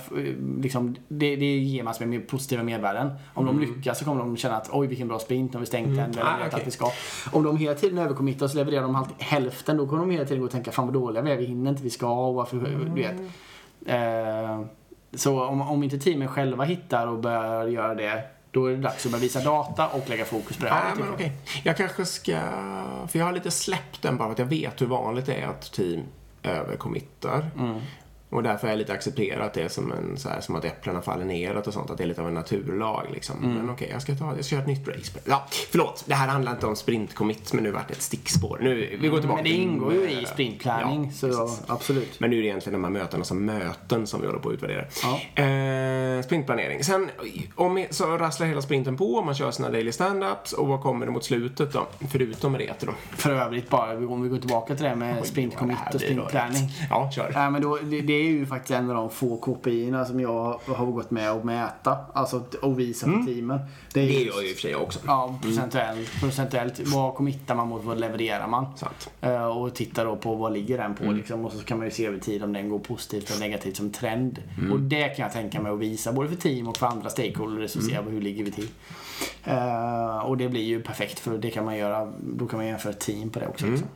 Liksom, 0.63 0.97
det, 1.09 1.37
det 1.37 1.59
ger 1.59 1.83
massor 1.83 2.07
med 2.07 2.29
positiva 2.29 2.63
mervärden. 2.63 3.11
Om 3.35 3.47
de 3.47 3.61
lyckas 3.61 3.99
så 3.99 4.05
kommer 4.05 4.21
de 4.21 4.37
känna 4.37 4.57
att 4.57 4.69
oj 4.73 4.87
vilken 4.87 5.09
bra 5.09 5.19
sprint, 5.19 5.53
har 5.55 5.61
vi 5.61 5.67
stängt 5.67 5.97
den. 5.97 6.11
Eller 6.11 6.23
Ah, 6.23 6.37
okej. 6.47 6.61
att 6.61 6.67
vi 6.67 6.71
ska. 6.71 6.91
Om 7.33 7.43
de 7.43 7.57
hela 7.57 7.75
tiden 7.75 7.99
övercommittar 7.99 8.49
så 8.49 8.57
levererar 8.57 8.83
de 8.83 8.97
alltid 8.97 9.17
hälften. 9.19 9.77
Då 9.77 9.87
kommer 9.87 10.03
de 10.03 10.11
hela 10.11 10.25
tiden 10.25 10.39
gå 10.41 10.45
och 10.45 10.53
tänka 10.53 10.73
fan 10.73 10.87
vad 10.87 10.95
dåliga 10.95 11.23
vi 11.23 11.31
är, 11.31 11.37
vi 11.37 11.45
hinner 11.45 11.71
inte, 11.71 11.83
vi 11.83 11.91
ska 11.91 12.27
och 12.27 12.35
varför, 12.35 12.57
du 12.95 13.03
vet. 13.03 13.21
Eh, 13.87 14.61
så 15.15 15.45
om, 15.45 15.61
om 15.63 15.83
inte 15.83 15.99
teamen 15.99 16.29
själva 16.29 16.65
hittar 16.65 17.07
och 17.07 17.19
börjar 17.19 17.67
göra 17.67 17.95
det, 17.95 18.25
då 18.51 18.67
är 18.67 18.71
det 18.71 18.77
dags 18.77 19.07
att 19.07 19.13
börja 19.13 19.23
visa 19.23 19.41
data 19.41 19.89
och 19.89 20.09
lägga 20.09 20.25
fokus 20.25 20.57
på 20.57 20.65
det. 20.65 20.71
Nej, 20.71 20.83
Ja, 20.89 21.05
men 21.05 21.15
okej. 21.15 21.33
Jag 21.65 21.77
kanske 21.77 22.05
ska... 22.05 22.39
För 23.09 23.19
jag 23.19 23.27
har 23.27 23.33
lite 23.33 23.51
släppt 23.51 24.03
den 24.03 24.17
bara 24.17 24.29
för 24.29 24.33
att 24.33 24.39
jag 24.39 24.47
vet 24.47 24.81
hur 24.81 24.87
vanligt 24.87 25.27
det 25.27 25.35
är 25.35 25.47
att 25.47 25.73
team 25.73 26.03
övercommittar. 26.43 27.51
Mm. 27.59 27.81
Och 28.33 28.43
därför 28.43 28.67
har 28.67 28.73
jag 28.73 28.79
lite 28.79 28.93
accepterat 28.93 29.55
det 29.55 29.69
som, 29.73 29.93
en, 29.93 30.17
så 30.17 30.29
här, 30.29 30.41
som 30.41 30.57
att 30.57 30.65
äpplena 30.65 31.03
faller 31.03 31.25
neråt 31.25 31.67
och 31.67 31.73
sånt. 31.75 31.91
Att 31.91 31.99
det 31.99 32.05
är 32.05 32.09
lite 32.09 32.21
av 32.21 32.29
en 32.29 32.35
naturlag 32.35 33.07
liksom. 33.13 33.37
Mm. 33.45 33.55
Men 33.57 33.71
okej, 33.71 33.89
jag 33.93 34.03
ska 34.03 34.15
ta 34.15 34.33
jag 34.37 34.45
ska 34.45 34.55
göra 34.55 34.63
ett 34.63 34.69
nytt 34.69 34.85
break. 34.85 35.03
Ja, 35.25 35.47
förlåt. 35.71 36.05
Det 36.07 36.15
här 36.15 36.29
handlar 36.29 36.53
inte 36.53 36.67
om 36.67 36.77
sprintcommit 36.77 37.53
men 37.53 37.65
nu 37.65 37.71
vart 37.71 37.89
det 37.89 37.95
ett 37.95 38.03
stickspår. 38.03 38.59
Nu, 38.63 38.99
vi 39.01 39.09
går 39.09 39.19
tillbaka 39.19 39.43
Men 39.43 39.45
det 39.45 39.51
till- 39.51 39.63
ingår 39.63 39.93
ju 39.95 40.11
i 40.11 40.25
sprintplanning, 40.27 41.05
Ja, 41.05 41.11
så 41.13 41.27
precis. 41.47 41.63
absolut. 41.67 42.21
Men 42.21 42.31
nu 42.31 42.37
är 42.39 42.43
det 42.43 42.49
egentligen 42.49 42.83
de 42.83 42.85
här 42.85 43.01
mötena 43.03 43.25
som 43.25 43.45
möten 43.45 44.07
som 44.07 44.21
vi 44.21 44.27
håller 44.27 44.39
på 44.41 44.49
att 44.49 44.55
utvärdera. 44.55 44.85
Ja. 45.03 45.43
Eh, 45.43 46.23
sprintplanering. 46.23 46.85
Sen 46.85 47.11
om, 47.55 47.87
så 47.91 48.07
rasslar 48.19 48.47
hela 48.47 48.63
sprinten 48.63 48.97
på, 48.97 49.23
man 49.23 49.35
kör 49.35 49.51
sina 49.51 49.71
daily 49.71 49.91
stand-ups 49.91 50.53
och 50.55 50.69
vad 50.69 50.81
kommer 50.83 51.07
det 51.07 51.13
mot 51.13 51.25
slutet 51.25 51.73
då? 51.73 51.87
Förutom 52.11 52.59
retro. 52.59 52.93
För 53.11 53.31
övrigt 53.31 53.69
bara, 53.71 53.97
om 53.97 54.23
vi 54.23 54.29
går 54.29 54.39
tillbaka 54.39 54.75
till 54.75 54.85
det 54.85 54.95
med 54.97 55.09
här 55.09 55.15
och 55.17 55.23
blir 55.23 55.31
sprint 55.33 55.57
planning. 55.57 55.77
rörigt. 56.33 56.73
Ja, 56.91 57.11
kör. 57.11 57.33
Nej, 57.35 57.51
men 57.51 57.63
då, 57.63 57.77
det, 57.83 58.01
det 58.01 58.22
är 58.23 58.31
ju 58.31 58.47
faktiskt 58.47 58.71
en 58.71 58.91
av 58.91 58.97
de 58.97 59.11
få 59.11 59.37
KPI 59.37 59.93
som 60.07 60.21
jag 60.21 60.59
har 60.67 60.87
gått 60.87 61.11
med 61.11 61.31
att 61.31 61.45
mäta. 61.45 61.99
Alltså 62.15 62.43
och 62.63 62.79
visa 62.81 63.07
för 63.07 63.27
teamen. 63.35 63.59
Det 63.95 64.01
är 64.01 64.07
Det 64.07 64.13
ju 64.13 64.25
gör 64.27 64.43
ju 64.43 64.49
i 64.49 64.53
och 64.53 64.57
för 64.57 64.63
sig 64.63 64.77
också. 64.77 64.99
Ja, 65.07 65.39
procentuellt. 65.43 66.21
procentuellt. 66.21 66.81
Vad 66.85 67.15
committar 67.15 67.55
man 67.55 67.69
mot, 67.69 67.85
vad 67.85 68.01
levererar 68.01 68.47
man? 68.47 68.67
Sant. 68.77 69.11
Eh, 69.21 69.45
och 69.47 69.75
titta 69.75 70.05
då 70.05 70.17
på 70.17 70.35
vad 70.35 70.53
ligger 70.53 70.79
den 70.79 70.95
på 70.95 71.05
Mm. 71.05 71.17
liksom. 71.17 71.45
Och 71.45 71.53
så 71.53 71.65
kan 71.65 71.79
man 71.79 71.87
ju 71.87 71.91
se 71.91 72.07
över 72.07 72.19
tid 72.19 72.43
om 72.43 72.53
den 72.53 72.69
går 72.69 72.79
positivt 72.79 73.31
eller 73.31 73.41
negativt 73.41 73.77
som 73.77 73.91
trend. 73.93 74.43
Mm. 74.59 74.73
Och 74.73 74.81
det 74.81 75.09
kan 75.09 75.23
jag 75.23 75.33
tänka 75.33 75.61
mig 75.61 75.73
att 75.73 75.79
visa 75.79 76.13
både 76.13 76.29
för 76.29 76.37
team 76.37 76.69
och 76.69 76.77
för 76.77 76.87
andra 76.87 77.11
stakeholders 77.11 77.77
och 77.77 77.83
se 77.83 77.95
Mm. 77.95 78.13
hur 78.13 78.21
ligger 78.21 78.45
vi 78.45 78.51
till. 78.51 78.69
Eh, 79.45 80.19
och 80.19 80.37
det 80.37 80.49
blir 80.49 80.63
ju 80.63 80.83
perfekt 80.83 81.19
för 81.19 81.39
det 81.39 81.51
kan 81.51 81.65
man 81.65 81.77
göra, 81.77 82.13
då 82.21 82.47
kan 82.47 82.57
man 82.59 82.67
jämföra 82.67 82.93
team 82.93 83.31
på 83.31 83.41
det 83.41 83.47
också. 83.49 83.65
Mm. 83.65 83.75
Liksom. 83.75 83.89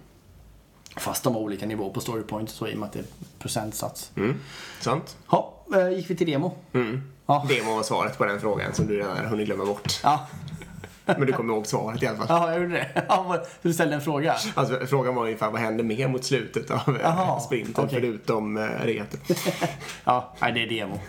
Fast 0.97 1.25
de 1.25 1.35
har 1.35 1.41
olika 1.41 1.67
nivåer 1.67 1.91
på 1.91 2.01
storypoint 2.01 2.51
så 2.51 2.69
i 2.69 2.75
och 2.75 2.79
med 2.79 2.87
att 2.87 2.93
det 2.93 2.99
är 2.99 3.05
procentsats. 3.39 4.11
Mm. 4.17 4.35
Sant. 4.81 5.17
Ja, 5.31 5.55
eh, 5.75 5.89
gick 5.89 6.11
vi 6.11 6.17
till 6.17 6.27
demo? 6.27 6.55
Mm. 6.73 7.03
Ja. 7.27 7.45
Det 7.49 7.61
var 7.63 7.83
svaret 7.83 8.19
på 8.19 8.25
den 8.25 8.41
frågan 8.41 8.75
som 8.75 8.87
du 8.87 8.97
redan 8.97 9.17
har 9.17 9.25
hunnit 9.25 9.47
glömma 9.47 9.65
bort. 9.65 10.01
Ja. 10.03 10.27
Men 11.07 11.27
du 11.27 11.33
kommer 11.33 11.55
ihåg 11.55 11.67
svaret 11.67 12.03
i 12.03 12.07
alla 12.07 12.17
fall. 12.19 12.27
Ja, 12.29 12.53
jag 12.53 12.63
gjorde 12.63 12.75
det. 12.75 13.05
Ja, 13.09 13.45
Du 13.63 13.73
ställde 13.73 13.95
en 13.95 14.01
fråga. 14.01 14.37
Alltså, 14.55 14.87
frågan 14.87 15.15
var 15.15 15.23
ungefär 15.25 15.51
vad 15.51 15.61
händer 15.61 15.85
mer 15.85 16.09
mot 16.09 16.25
slutet 16.25 16.71
av 16.71 16.97
eh, 16.97 17.01
Jaha, 17.03 17.41
sprinten 17.41 17.85
okej. 17.85 18.01
förutom 18.01 18.57
eh, 18.57 18.63
retet. 18.83 19.21
Ja, 20.05 20.35
nej, 20.41 20.53
det 20.53 20.63
är 20.63 20.69
demo. 20.69 21.01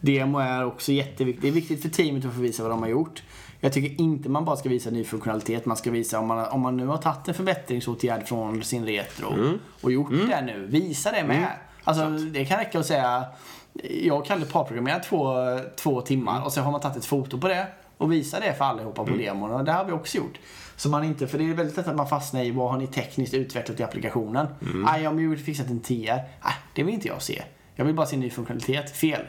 Demo 0.00 0.38
är 0.38 0.64
också 0.64 0.92
jätteviktigt. 0.92 1.42
Det 1.42 1.48
är 1.48 1.52
viktigt 1.52 1.82
för 1.82 1.88
teamet 1.88 2.24
att 2.24 2.34
få 2.34 2.40
visa 2.40 2.62
vad 2.62 2.72
de 2.72 2.82
har 2.82 2.88
gjort. 2.88 3.22
Jag 3.60 3.72
tycker 3.72 4.00
inte 4.00 4.28
man 4.28 4.44
bara 4.44 4.56
ska 4.56 4.68
visa 4.68 4.90
ny 4.90 5.04
funktionalitet. 5.04 5.66
Man 5.66 5.76
ska 5.76 5.90
visa 5.90 6.18
om 6.18 6.26
man, 6.26 6.46
om 6.46 6.60
man 6.60 6.76
nu 6.76 6.86
har 6.86 6.96
tagit 6.96 7.28
en 7.28 7.34
förbättringsåtgärd 7.34 8.28
från 8.28 8.62
sin 8.62 8.86
retro 8.86 9.32
Mm. 9.32 9.58
och 9.80 9.92
gjort 9.92 10.10
det 10.10 10.40
nu. 10.40 10.66
Visa 10.66 11.10
det 11.12 11.24
med. 11.24 11.48
Alltså, 11.84 12.08
det 12.08 12.44
kan 12.44 12.58
räcka 12.58 12.78
att 12.78 12.86
säga 12.86 13.24
jag 14.02 14.26
kan 14.26 14.44
parprogrammera 14.44 14.98
två, 14.98 15.34
två 15.76 16.00
timmar 16.00 16.44
och 16.44 16.52
så 16.52 16.60
har 16.60 16.72
man 16.72 16.80
tagit 16.80 16.96
ett 16.96 17.04
foto 17.04 17.38
på 17.38 17.48
det 17.48 17.66
och 17.96 18.12
visa 18.12 18.40
det 18.40 18.54
för 18.54 18.64
allihopa 18.64 19.02
Mm. 19.02 19.14
på 19.14 19.18
demon. 19.22 19.50
Och 19.50 19.64
det 19.64 19.72
har 19.72 19.84
vi 19.84 19.92
också 19.92 20.18
gjort. 20.18 20.38
Så 20.76 20.88
man 20.88 21.04
inte, 21.04 21.26
för 21.26 21.38
det 21.38 21.50
är 21.50 21.54
väldigt 21.54 21.76
lätt 21.76 21.88
att 21.88 21.96
man 21.96 22.08
fastnar 22.08 22.42
i 22.44 22.50
vad 22.50 22.70
har 22.70 22.78
ni 22.78 22.86
tekniskt 22.86 23.34
utvecklat 23.34 23.80
i 23.80 23.82
applikationen. 23.82 24.46
Mm. 24.62 24.82
Nej, 24.82 25.02
jag 25.02 25.10
har 25.10 25.36
fixat 25.36 25.66
en 25.66 25.80
10. 25.80 26.14
Nej, 26.14 26.24
det 26.74 26.82
vill 26.82 26.94
inte 26.94 27.08
jag 27.08 27.22
se. 27.22 27.42
Jag 27.74 27.84
vill 27.84 27.94
bara 27.94 28.06
se 28.06 28.16
ny 28.16 28.30
funktionalitet. 28.30 28.96
Fel. 28.96 29.20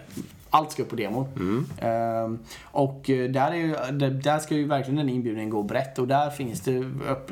Allt 0.53 0.71
ska 0.71 0.83
upp 0.83 0.89
på 0.89 0.95
demon. 0.95 1.25
Mm. 1.35 1.65
Ehm, 1.79 2.39
och 2.63 3.09
eh, 3.09 3.29
där, 3.29 3.51
är 3.51 3.55
ju, 3.55 3.75
där- 4.11 4.39
ska 4.39 4.55
ju 4.55 4.67
verkligen 4.67 4.97
den 4.97 5.09
inbjudningen 5.09 5.49
gå 5.49 5.63
brett 5.63 5.99
och 5.99 6.07
där 6.07 6.29
finns 6.29 6.61
det, 6.61 6.83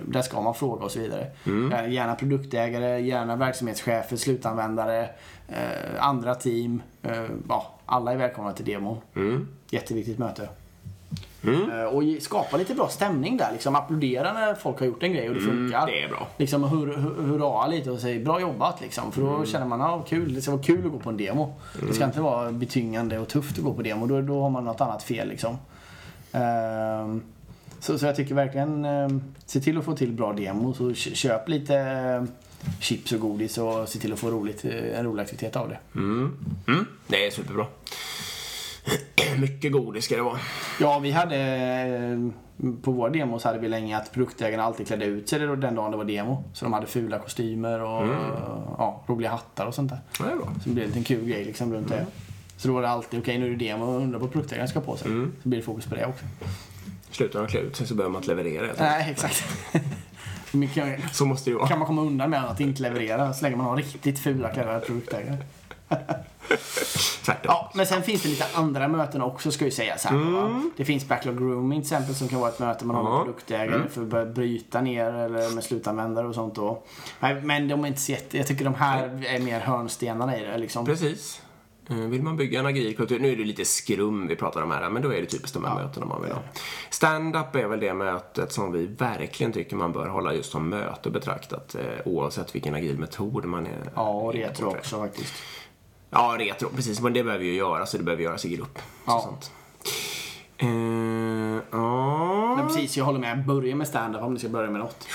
där 0.06 0.22
ska 0.22 0.42
man 0.42 0.54
fråga 0.54 0.86
och 0.86 0.92
så 0.92 1.00
vidare. 1.00 1.28
Mm. 1.46 1.72
Eh, 1.72 1.92
Gärna 1.94 2.16
produktägare, 2.16 3.00
gärna 3.02 3.36
verksamhetschefer, 3.36 4.16
slutanvändare, 4.18 5.10
eh, 5.48 5.56
andra 6.00 6.36
team. 6.36 6.82
Eh, 7.04 7.24
ja, 7.50 7.74
alla 7.86 8.12
är 8.14 8.18
välkomna 8.18 8.54
till 8.54 8.66
demon. 8.66 8.98
Mm. 9.16 9.48
Jätteviktigt 9.70 10.20
möte. 10.20 10.50
Eh, 11.48 11.84
och 11.84 12.04
skapa 12.22 12.58
lite 12.58 12.74
bra 12.76 12.88
stämning 12.88 13.38
där. 13.38 13.52
Liksom 13.52 13.76
applådera 13.76 14.34
när 14.34 14.56
folk 14.56 14.80
har 14.80 14.86
gjort 14.86 15.04
en 15.04 15.14
grej 15.14 15.30
och 15.30 15.36
det 15.36 15.42
funkar. 15.42 15.78
Mm, 15.78 15.86
det 15.86 16.04
är 16.04 16.10
bra. 16.10 16.28
Liksom 16.38 16.64
hur, 16.64 16.86
hur, 16.98 17.24
hurra 17.28 17.68
lite 17.68 17.92
och 17.92 18.00
säga 18.00 18.26
bra 18.26 18.42
jobbat 18.42 18.82
liksom. 18.82 19.12
För 19.12 19.22
då 19.22 19.28
Mm. 19.34 19.46
känner 19.46 19.66
man, 19.66 19.80
ja 19.80 20.06
kul, 20.10 20.34
det 20.36 20.42
ska 20.42 20.52
vara 20.52 20.64
kul 20.64 20.86
att 20.86 20.92
gå 20.92 21.00
på 21.00 21.10
en 21.10 21.18
demo. 21.18 21.54
Det 21.88 21.94
ska 21.94 22.06
inte 22.06 22.22
vara 22.22 22.52
betyngande 22.52 23.20
och 23.20 23.28
tufft 23.28 23.58
att 23.58 23.64
gå 23.64 23.74
på 23.74 23.82
demo. 23.82 24.06
Då, 24.08 24.22
då 24.22 24.42
har 24.42 24.50
man 24.50 24.64
något 24.66 24.82
annat 24.82 25.04
fel 25.04 25.28
liksom. 25.30 25.58
Ehm, 26.32 27.22
så, 27.80 28.00
så 28.00 28.06
jag 28.06 28.16
tycker 28.16 28.36
verkligen, 28.36 28.86
ehm, 28.86 29.22
se 29.46 29.60
till 29.60 29.78
att 29.78 29.86
få 29.86 29.96
till 29.96 30.12
bra 30.12 30.34
demos 30.34 30.80
och 30.80 30.96
kö- 30.96 31.16
köp 31.16 31.50
lite 31.50 31.76
eh, 31.76 32.24
chips 32.82 33.12
och 33.12 33.20
godis 33.20 33.58
och 33.58 33.90
se 33.90 34.00
till 34.00 34.14
att 34.14 34.20
få 34.20 34.30
roligt, 34.32 34.66
eh, 34.66 35.00
en 35.00 35.06
rolig 35.06 35.24
aktivitet 35.24 35.56
av 35.56 35.70
det. 35.70 35.78
Mm. 35.96 36.38
Mm. 36.68 36.86
Det 37.08 37.26
är 37.28 37.32
superbra. 37.32 37.66
Mycket 39.40 39.72
godis 39.72 40.06
ska 40.06 40.16
det 40.16 40.22
vara. 40.22 40.40
Ja, 40.80 41.00
vi 41.00 41.12
hade 41.12 41.36
eh, 41.38 42.72
på 42.82 42.92
vår 42.92 43.10
demo 43.10 43.40
så 43.40 43.48
hade 43.48 43.60
vi 43.60 43.68
länge 43.68 43.98
att 43.98 44.12
produktägarna 44.12 44.64
alltid 44.64 44.88
klädde 44.88 45.06
ut 45.06 45.30
sig 45.30 45.40
den 45.40 45.76
dagen 45.76 45.92
det 45.92 45.98
var 45.98 46.04
demo. 46.06 46.44
Så 46.54 46.66
de 46.66 46.74
hade 46.74 46.88
fula 46.88 47.20
kostymer 47.20 47.80
och 47.82 48.08
ja, 48.78 49.04
roliga 49.08 49.30
hattar 49.30 49.66
och 49.66 49.76
sånt 49.76 49.90
där. 49.92 50.00
Ja, 50.20 50.26
Det. 50.26 50.62
Så 50.64 50.70
det 50.70 50.74
blev 50.74 50.84
en 50.84 50.90
liten 50.90 51.04
kul 51.04 51.26
grej 51.26 51.46
liksom 51.46 51.74
runt 51.74 51.90
det. 51.90 52.06
Så 52.58 52.68
då 52.68 52.74
var 52.74 52.82
det 52.82 52.90
alltid, 52.90 53.20
okej 53.20 53.38
nu 53.38 53.46
är 53.46 53.50
det 53.56 53.66
demo 53.66 53.86
och 53.86 54.02
undrar 54.02 54.20
vad 54.20 54.32
produktägaren 54.32 54.68
ska 54.68 54.80
ha 54.80 54.86
på 54.86 54.98
sig. 54.98 55.08
Så 55.44 55.50
blir 55.50 55.60
det 55.60 55.66
fokus 55.66 55.86
på 55.86 55.96
det 55.96 56.06
också. 56.06 56.26
Slutar 57.12 57.40
de 57.40 57.48
klä 57.48 57.60
ut 57.60 57.76
sig 57.76 57.88
så 57.88 57.96
behöver 57.96 58.12
man 58.14 58.22
inte 58.22 58.36
leverera. 58.36 58.66
helt. 58.66 58.80
Nej, 58.80 59.12
exakt. 59.12 59.44
Kan, 60.74 60.96
Så 61.12 61.26
måste 61.26 61.50
det 61.50 61.56
vara. 61.56 61.68
kan 61.68 61.80
man 61.80 61.88
komma 61.88 62.02
undan 62.02 62.30
med 62.30 62.44
att 62.46 62.60
inte 62.60 62.82
leverera 62.82 63.34
så 63.34 63.44
länge 63.44 63.56
man 63.56 63.66
har 63.66 63.78
riktigt 63.78 64.20
fula 64.20 64.50
klädda 64.50 64.80
produktägare. 64.80 65.38
Tvärtom. 67.26 67.44
Ja, 67.44 67.72
men 67.76 67.86
sen 67.86 68.04
finns 68.04 68.22
det 68.22 68.30
lite 68.30 68.46
andra 68.54 68.88
möten 68.88 69.22
också 69.22 69.52
ska 69.52 69.66
jag 69.66 69.74
säga. 69.74 69.98
Så 69.98 70.08
här, 70.08 70.18
va? 70.18 70.64
Det 70.78 70.86
finns 70.86 71.08
backlog 71.08 71.38
grooming 71.38 71.82
till 71.82 71.86
exempel 71.94 72.16
som 72.16 72.28
kan 72.28 72.40
vara 72.40 72.50
ett 72.52 72.60
möte 72.60 72.86
man 72.86 72.96
har 72.96 73.04
med 73.04 73.12
Ja. 73.12 73.24
produktägare 73.24 73.90
för 73.90 74.02
att 74.02 74.08
börja 74.08 74.26
bryta 74.26 74.82
ner 74.82 75.14
eller 75.14 75.56
med 75.56 75.64
slutanvändare 75.64 76.28
och 76.28 76.36
sånt 76.36 76.56
då. 76.56 76.84
Men 77.44 77.68
de 77.68 77.84
är 77.84 77.88
inte 77.88 78.02
så 78.02 78.12
jätte, 78.12 78.38
jag 78.38 78.48
tycker 78.48 78.66
de 78.66 78.74
här 78.74 79.26
är 79.28 79.40
mer 79.40 79.60
hörnstenarna 79.60 80.38
i 80.40 80.46
det 80.46 80.58
liksom. 80.58 80.86
Precis. 80.86 81.42
Eh, 81.90 81.96
Vill 81.96 82.24
man 82.24 82.38
bygga 82.38 82.60
en 82.60 82.66
agil 82.66 82.96
kultur, 82.96 83.20
nu 83.20 83.32
är 83.32 83.36
det 83.36 83.44
lite 83.44 83.66
skrum 83.66 84.28
vi 84.28 84.36
pratar 84.36 84.62
om 84.62 84.72
här, 84.72 84.90
men 84.90 85.02
då 85.02 85.14
är 85.14 85.22
det 85.22 85.26
typiskt 85.26 85.54
de 85.54 85.66
här 85.66 85.76
mötena 85.76 86.06
man 86.06 86.22
vill 86.22 86.32
ha. 86.32 86.40
Stand-up 86.90 87.56
är 87.56 87.66
väl 87.68 87.80
det 87.80 87.94
mötet 87.94 88.52
som 88.52 88.72
vi 88.72 88.86
verkligen 88.86 89.52
tycker 89.54 89.76
man 89.76 89.92
bör 89.92 90.08
hålla 90.08 90.34
just 90.34 90.52
som 90.52 90.70
möte 90.70 91.10
betraktat, 91.10 91.76
eh, 91.76 91.82
oavsett 92.06 92.56
vilken 92.56 92.76
agil 92.76 92.98
metod 92.98 93.46
man 93.46 93.66
är 93.66 93.92
Ja, 93.96 94.10
och 94.10 94.34
retro 94.34 94.68
också 94.70 95.00
faktiskt. 95.00 95.34
Ja, 96.10 96.36
retro, 96.40 96.70
precis. 96.76 97.02
Men 97.02 97.14
det 97.14 97.24
behöver 97.24 97.46
ju 97.46 97.54
göras, 97.54 97.92
så 97.92 97.98
det 97.98 98.04
behöver 98.04 98.24
göras 98.24 98.46
i 98.46 98.56
grupp. 98.56 98.80
Ja. 99.06 99.20
Så 99.20 99.28
sånt. 99.28 99.52
Eh, 100.58 101.64
ja, 101.72 102.56
Men 102.56 102.68
precis, 102.68 102.98
jag 102.98 103.06
håller 103.06 103.20
med. 103.20 103.46
Börja 103.46 103.76
med 103.76 103.88
stand-up 103.88 104.22
om 104.22 104.34
ni 104.34 104.40
ska 104.40 104.50
börja 104.50 104.70
med 104.70 104.82
något. 104.82 105.08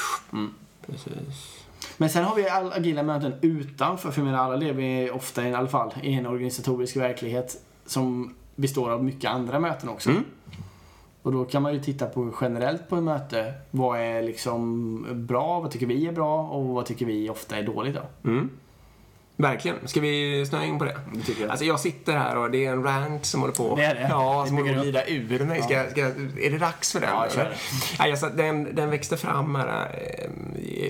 precis. 0.86 1.64
Men 1.96 2.10
sen 2.10 2.24
har 2.24 2.36
vi 2.36 2.48
all 2.48 2.72
agila 2.72 3.02
möten 3.02 3.32
utanför, 3.40 4.10
för 4.10 4.22
menar 4.22 4.38
alla 4.38 4.56
lever 4.56 5.14
ofta 5.14 5.48
i 5.48 5.54
alla 5.54 5.68
fall 5.68 5.94
i 6.02 6.14
en 6.14 6.26
organisatorisk 6.26 6.96
verklighet 6.96 7.64
som 7.86 8.34
består 8.56 8.90
av 8.90 9.04
mycket 9.04 9.30
andra 9.30 9.60
möten 9.60 9.88
också. 9.88 10.10
Mm. 10.10 10.24
Och 11.22 11.32
då 11.32 11.44
kan 11.44 11.62
man 11.62 11.74
ju 11.74 11.80
titta 11.80 12.06
på 12.06 12.34
generellt 12.40 12.88
på 12.88 12.96
ett 12.96 13.02
möte. 13.02 13.52
Vad 13.70 14.00
är 14.00 14.22
liksom 14.22 15.06
bra? 15.26 15.60
Vad 15.60 15.70
tycker 15.70 15.86
vi 15.86 16.06
är 16.06 16.12
bra? 16.12 16.48
Och 16.48 16.64
vad 16.64 16.86
tycker 16.86 17.06
vi 17.06 17.30
ofta 17.30 17.56
är 17.56 17.62
dåligt 17.62 17.94
då? 17.94 18.30
Mm. 18.30 18.50
Verkligen. 19.36 19.88
Ska 19.88 20.00
vi 20.00 20.46
snöa 20.48 20.64
in 20.64 20.78
på 20.78 20.84
det? 20.84 20.96
Det 21.12 21.22
tycker 21.22 21.42
jag. 21.42 21.50
Alltså 21.50 21.64
jag 21.64 21.80
sitter 21.80 22.12
här 22.16 22.36
och 22.36 22.50
det 22.50 22.66
är 22.66 22.72
en 22.72 22.82
rant 22.84 23.26
som 23.26 23.40
håller 23.40 23.54
på. 23.54 23.76
Det 23.76 23.84
är 23.84 23.94
det. 23.94 24.06
Ja, 24.10 24.40
Det 24.42 24.48
som 24.48 24.56
håller 24.56 24.72
på 24.74 24.78
att 24.78 24.82
glida 24.84 25.06
ur 25.06 25.44
mig. 25.44 25.62
Ska, 25.62 25.90
ska, 25.90 26.00
är 26.40 26.50
det 26.50 26.58
dags 26.58 26.92
för 26.92 27.00
den? 27.00 27.10
Ja, 27.12 27.26
kör 27.30 27.40
eller? 27.40 27.50
det. 27.50 27.56
Nej, 27.98 28.10
alltså, 28.10 28.28
den, 28.28 28.74
den 28.74 28.90
växte 28.90 29.16
fram 29.16 29.54
här. 29.54 29.90
eh, 30.18 30.30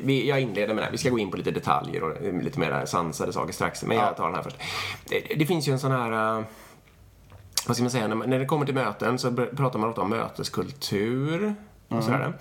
Vi, 0.04 0.28
jag 0.28 0.40
inleder 0.40 0.68
med 0.68 0.76
det 0.76 0.84
här. 0.84 0.92
Vi 0.92 0.98
ska 0.98 1.10
gå 1.10 1.18
in 1.18 1.30
på 1.30 1.36
lite 1.36 1.50
detaljer 1.50 2.02
och 2.02 2.22
eh, 2.26 2.40
lite 2.42 2.60
mer 2.60 2.84
sansade 2.86 3.32
saker 3.32 3.52
strax. 3.52 3.82
Men 3.84 3.96
Ja. 3.96 4.06
jag 4.06 4.16
tar 4.16 4.26
den 4.26 4.34
här 4.34 4.42
först. 4.42 4.56
Det, 5.08 5.34
det 5.36 5.46
finns 5.46 5.68
ju 5.68 5.72
en 5.72 5.78
sån 5.78 5.92
här... 5.92 6.38
eh, 6.38 6.44
vad 7.66 7.76
ska 7.76 7.82
man 7.84 7.90
säga, 7.90 8.08
när, 8.08 8.38
det 8.38 8.46
kommer 8.46 8.66
till 8.66 8.74
möten 8.74 9.18
så 9.18 9.32
pratar 9.56 9.78
man 9.78 9.88
ofta 9.88 10.00
om 10.00 10.10
möteskultur. 10.10 11.54
Och, 11.88 12.04
sådär. 12.04 12.32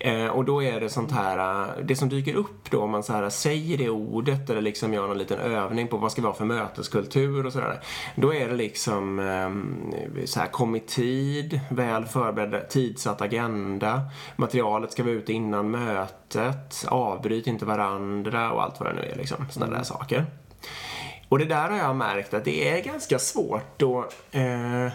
Eh, 0.00 0.26
och 0.26 0.44
då 0.44 0.62
är 0.62 0.80
det 0.80 0.88
sånt 0.88 1.12
här, 1.12 1.38
eh, 1.38 1.84
det 1.84 1.96
som 1.96 2.08
dyker 2.08 2.34
upp 2.34 2.70
då 2.70 2.80
om 2.80 2.90
man 2.90 3.02
så 3.02 3.12
här, 3.12 3.30
säger 3.30 3.78
det 3.78 3.90
ordet 3.90 4.50
eller 4.50 4.60
liksom 4.60 4.92
gör 4.92 5.08
någon 5.08 5.18
liten 5.18 5.38
övning 5.38 5.88
på 5.88 5.96
vad 5.96 6.12
ska 6.12 6.22
vi 6.22 6.26
ha 6.26 6.34
för 6.34 6.44
möteskultur 6.44 7.46
och 7.46 7.52
sådär. 7.52 7.80
Då 8.16 8.34
är 8.34 8.48
det 8.48 8.54
liksom 8.54 9.18
eh, 9.18 10.24
så 10.24 10.40
här, 10.40 10.46
kom 10.46 10.76
i 10.76 10.80
tid, 10.80 11.60
väl 11.70 12.04
förberedd, 12.04 12.68
tidsatt 12.68 13.22
agenda, 13.22 14.00
materialet 14.36 14.92
ska 14.92 15.02
vara 15.02 15.14
ute 15.14 15.32
innan 15.32 15.70
mötet, 15.70 16.86
avbryt 16.88 17.46
inte 17.46 17.64
varandra 17.64 18.52
och 18.52 18.62
allt 18.62 18.80
vad 18.80 18.88
det 18.88 18.94
nu 18.94 19.08
är 19.12 19.16
liksom. 19.16 19.46
Sådana 19.50 19.76
där 19.76 19.84
saker. 19.84 20.26
Och 21.34 21.40
det 21.40 21.44
där 21.44 21.70
har 21.70 21.76
jag 21.76 21.96
märkt 21.96 22.34
att 22.34 22.44
det 22.44 22.68
är 22.68 22.82
ganska 22.82 23.18
svårt 23.18 23.82
att... 23.82 24.34
Eh, 24.34 24.92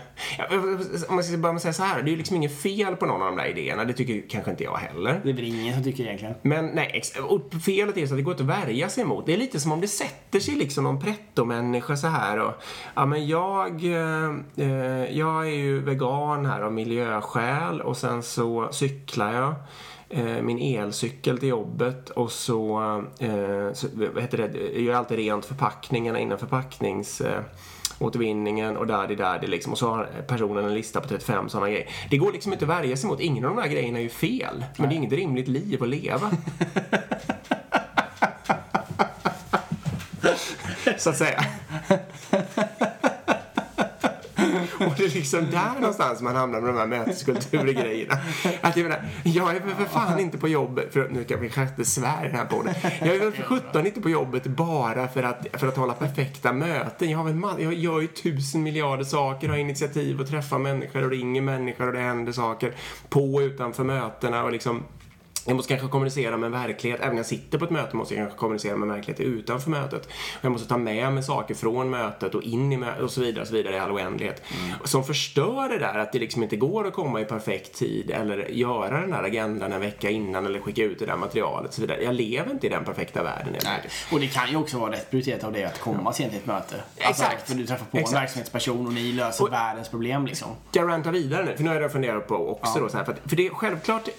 om 1.09 1.15
man 1.15 1.23
ska 1.23 1.37
börja 1.37 1.53
med 1.53 1.55
att 1.55 1.61
säga 1.61 1.73
så 1.73 1.83
här, 1.83 2.01
det 2.01 2.09
är 2.09 2.11
ju 2.11 2.17
liksom 2.17 2.35
inget 2.35 2.61
fel 2.61 2.95
på 2.95 3.05
någon 3.05 3.21
av 3.21 3.27
de 3.27 3.37
där 3.37 3.45
idéerna, 3.45 3.85
det 3.85 3.93
tycker 3.93 4.29
kanske 4.29 4.51
inte 4.51 4.63
jag 4.63 4.77
heller. 4.77 5.21
Det 5.23 5.29
är 5.29 5.33
väl 5.33 5.43
ingen 5.43 5.73
som 5.73 5.83
tycker 5.83 6.03
egentligen. 6.03 6.35
Men 6.41 6.65
nej, 6.65 7.01
och 7.29 7.41
felet 7.65 7.97
är 7.97 8.07
så 8.07 8.13
att 8.13 8.17
det 8.17 8.23
går 8.23 8.33
inte 8.33 8.43
att 8.43 8.67
värja 8.67 8.89
sig 8.89 9.03
emot. 9.03 9.25
Det 9.25 9.33
är 9.33 9.37
lite 9.37 9.59
som 9.59 9.71
om 9.71 9.81
det 9.81 9.87
sätter 9.87 10.39
sig 10.39 10.55
liksom 10.55 10.83
någon 10.83 10.99
pretto-människa 10.99 11.97
så 11.97 12.07
här 12.07 12.39
och 12.39 12.53
ja 12.95 13.05
men 13.05 13.27
jag, 13.27 13.85
eh, 13.85 14.29
eh, 14.57 15.17
jag 15.17 15.47
är 15.47 15.55
ju 15.55 15.79
vegan 15.79 16.45
här 16.45 16.61
av 16.61 16.73
miljöskäl 16.73 17.81
och 17.81 17.97
sen 17.97 18.23
så 18.23 18.69
cyklar 18.71 19.33
jag 19.33 19.55
min 20.41 20.59
elcykel 20.59 21.37
till 21.37 21.49
jobbet 21.49 22.09
och 22.09 22.31
så, 22.31 22.79
eh, 23.19 23.73
så 23.73 23.87
vad 23.93 24.21
heter 24.21 24.37
det, 24.37 24.59
jag 24.73 24.81
gör 24.81 24.95
alltid 24.95 25.17
rent 25.17 25.45
förpackningarna 25.45 26.19
innan 26.19 26.37
förpacknings 26.37 27.21
eh, 27.21 27.41
återvinningen 27.99 28.77
och 28.77 28.87
där, 28.87 29.07
det 29.07 29.15
där, 29.15 29.39
det 29.39 29.47
liksom. 29.47 29.71
Och 29.71 29.77
så 29.77 29.89
har 29.89 30.09
personen 30.27 30.65
en 30.65 30.73
lista 30.73 31.01
på 31.01 31.07
35 31.07 31.49
sådana 31.49 31.69
grejer. 31.69 31.89
Det 32.09 32.17
går 32.17 32.31
liksom 32.31 32.53
inte 32.53 32.65
att 32.65 32.69
värja 32.69 32.97
sig 32.97 33.09
mot. 33.09 33.19
Ingen 33.19 33.45
av 33.45 33.55
de 33.55 33.61
här 33.61 33.69
grejerna 33.69 33.99
är 33.99 34.03
ju 34.03 34.09
fel. 34.09 34.65
Men 34.77 34.89
det 34.89 34.95
är 34.95 34.97
inget 34.97 35.13
rimligt 35.13 35.47
liv 35.47 35.83
att 35.83 35.89
leva. 35.89 36.31
så 40.97 41.09
att 41.09 41.17
säga. 41.17 41.43
Det 45.09 45.17
är 45.17 45.19
liksom 45.19 45.51
där 45.51 45.79
någonstans 45.79 46.21
man 46.21 46.35
hamnar 46.35 46.61
med 46.61 46.69
de 46.73 46.77
här 46.77 46.87
möteskulturgrejerna. 46.87 48.17
Att 48.61 48.77
jag 48.77 48.83
menar, 48.83 49.01
jag 49.23 49.55
är 49.55 49.59
väl 49.59 49.75
för 49.75 49.85
fan 49.85 50.19
inte 50.19 50.37
på 50.37 50.47
jobbet, 50.47 50.93
för 50.93 51.09
nu 51.09 51.23
kan 51.23 51.41
vi 51.41 51.49
kanske 51.49 51.73
inte 51.73 51.91
svär 51.91 52.25
i 52.25 52.27
den 52.27 52.35
här 52.35 52.45
podden. 52.45 52.73
Jag 52.99 53.15
är 53.15 53.19
väl 53.19 53.31
för 53.31 53.43
sjutton 53.43 53.85
inte 53.85 54.01
på 54.01 54.09
jobbet 54.09 54.47
bara 54.47 55.07
för 55.07 55.23
att, 55.23 55.47
för 55.53 55.67
att 55.67 55.77
hålla 55.77 55.93
perfekta 55.93 56.53
möten. 56.53 57.09
Jag, 57.09 57.17
har 57.17 57.25
väl, 57.25 57.63
jag 57.63 57.73
gör 57.73 58.01
ju 58.01 58.07
tusen 58.07 58.63
miljarder 58.63 59.03
saker, 59.03 59.49
har 59.49 59.57
initiativ 59.57 60.21
och 60.21 60.27
träffar 60.27 60.59
människor 60.59 61.03
och 61.03 61.11
ringer 61.11 61.41
människor 61.41 61.87
och 61.87 61.93
det 61.93 61.99
händer 61.99 62.31
saker 62.31 62.73
på 63.09 63.35
och 63.35 63.39
utanför 63.39 63.83
mötena 63.83 64.43
och 64.43 64.51
liksom 64.51 64.83
jag 65.45 65.55
måste 65.55 65.69
kanske 65.73 65.87
kommunicera 65.87 66.37
med 66.37 66.47
en 66.47 66.51
verklighet, 66.51 66.99
även 66.99 67.11
när 67.11 67.19
jag 67.19 67.25
sitter 67.25 67.57
på 67.57 67.65
ett 67.65 67.71
möte 67.71 67.95
måste 67.95 68.13
jag 68.13 68.23
kanske 68.23 68.39
kommunicera 68.39 68.77
med 68.77 68.89
en 68.89 68.95
verklighet 68.95 69.19
utanför 69.19 69.69
mötet. 69.69 70.09
Jag 70.41 70.51
måste 70.51 70.67
ta 70.67 70.77
med 70.77 71.13
mig 71.13 71.23
saker 71.23 71.55
från 71.55 71.89
mötet 71.89 72.35
och 72.35 72.43
in 72.43 72.71
i 72.71 72.77
mötet 72.77 73.03
och 73.03 73.11
så 73.11 73.21
vidare, 73.21 73.41
och 73.41 73.47
så 73.47 73.53
vidare 73.53 73.75
i 73.75 73.79
all 73.79 73.91
oändlighet. 73.91 74.41
Mm. 74.65 74.77
Som 74.83 75.03
förstör 75.03 75.69
det 75.69 75.79
där 75.79 75.99
att 75.99 76.11
det 76.11 76.19
liksom 76.19 76.43
inte 76.43 76.55
går 76.55 76.87
att 76.87 76.93
komma 76.93 77.21
i 77.21 77.25
perfekt 77.25 77.75
tid 77.75 78.11
eller 78.11 78.47
göra 78.49 79.01
den 79.01 79.11
där 79.11 79.23
agendan 79.23 79.73
en 79.73 79.81
vecka 79.81 80.09
innan 80.09 80.45
eller 80.45 80.59
skicka 80.59 80.83
ut 80.83 80.99
det 80.99 81.05
där 81.05 81.17
materialet 81.17 81.69
och 81.69 81.73
så 81.73 81.81
vidare. 81.81 82.03
Jag 82.03 82.15
lever 82.15 82.51
inte 82.51 82.67
i 82.67 82.69
den 82.69 82.85
perfekta 82.85 83.23
världen. 83.23 83.55
Nej. 83.63 83.81
Och 84.11 84.19
det 84.19 84.27
kan 84.27 84.49
ju 84.49 84.55
också 84.55 84.79
vara 84.79 84.91
rätt 84.91 85.11
prioritet 85.11 85.43
av 85.43 85.53
det 85.53 85.65
att 85.65 85.79
komma 85.79 86.13
sent 86.13 86.31
till 86.31 86.39
ett 86.39 86.45
möte. 86.45 86.75
Alltså, 87.03 87.23
Exakt. 87.23 87.47
För 87.47 87.55
du 87.55 87.65
träffar 87.65 87.85
på 87.85 87.97
Exakt. 87.97 88.15
en 88.15 88.21
verksamhetsperson 88.21 88.87
och 88.87 88.93
ni 88.93 89.11
löser 89.11 89.43
och, 89.43 89.53
världens 89.53 89.89
problem 89.89 90.25
liksom. 90.25 90.47
Jag 90.71 90.89
rantar 90.89 91.11
vidare 91.11 91.45
nu, 91.45 91.55
för 91.55 91.63
nu 91.63 91.69
har 91.69 91.81
jag 91.81 91.91
funderat 91.91 92.27
på 92.27 92.51
också 92.51 92.71
ja. 92.75 92.81
då 92.81 92.89
så 92.89 92.97
här, 92.97 93.03
för, 93.03 93.11
att, 93.11 93.19
för 93.25 93.35
det 93.35 93.47
är 93.47 93.49
självklart 93.49 94.09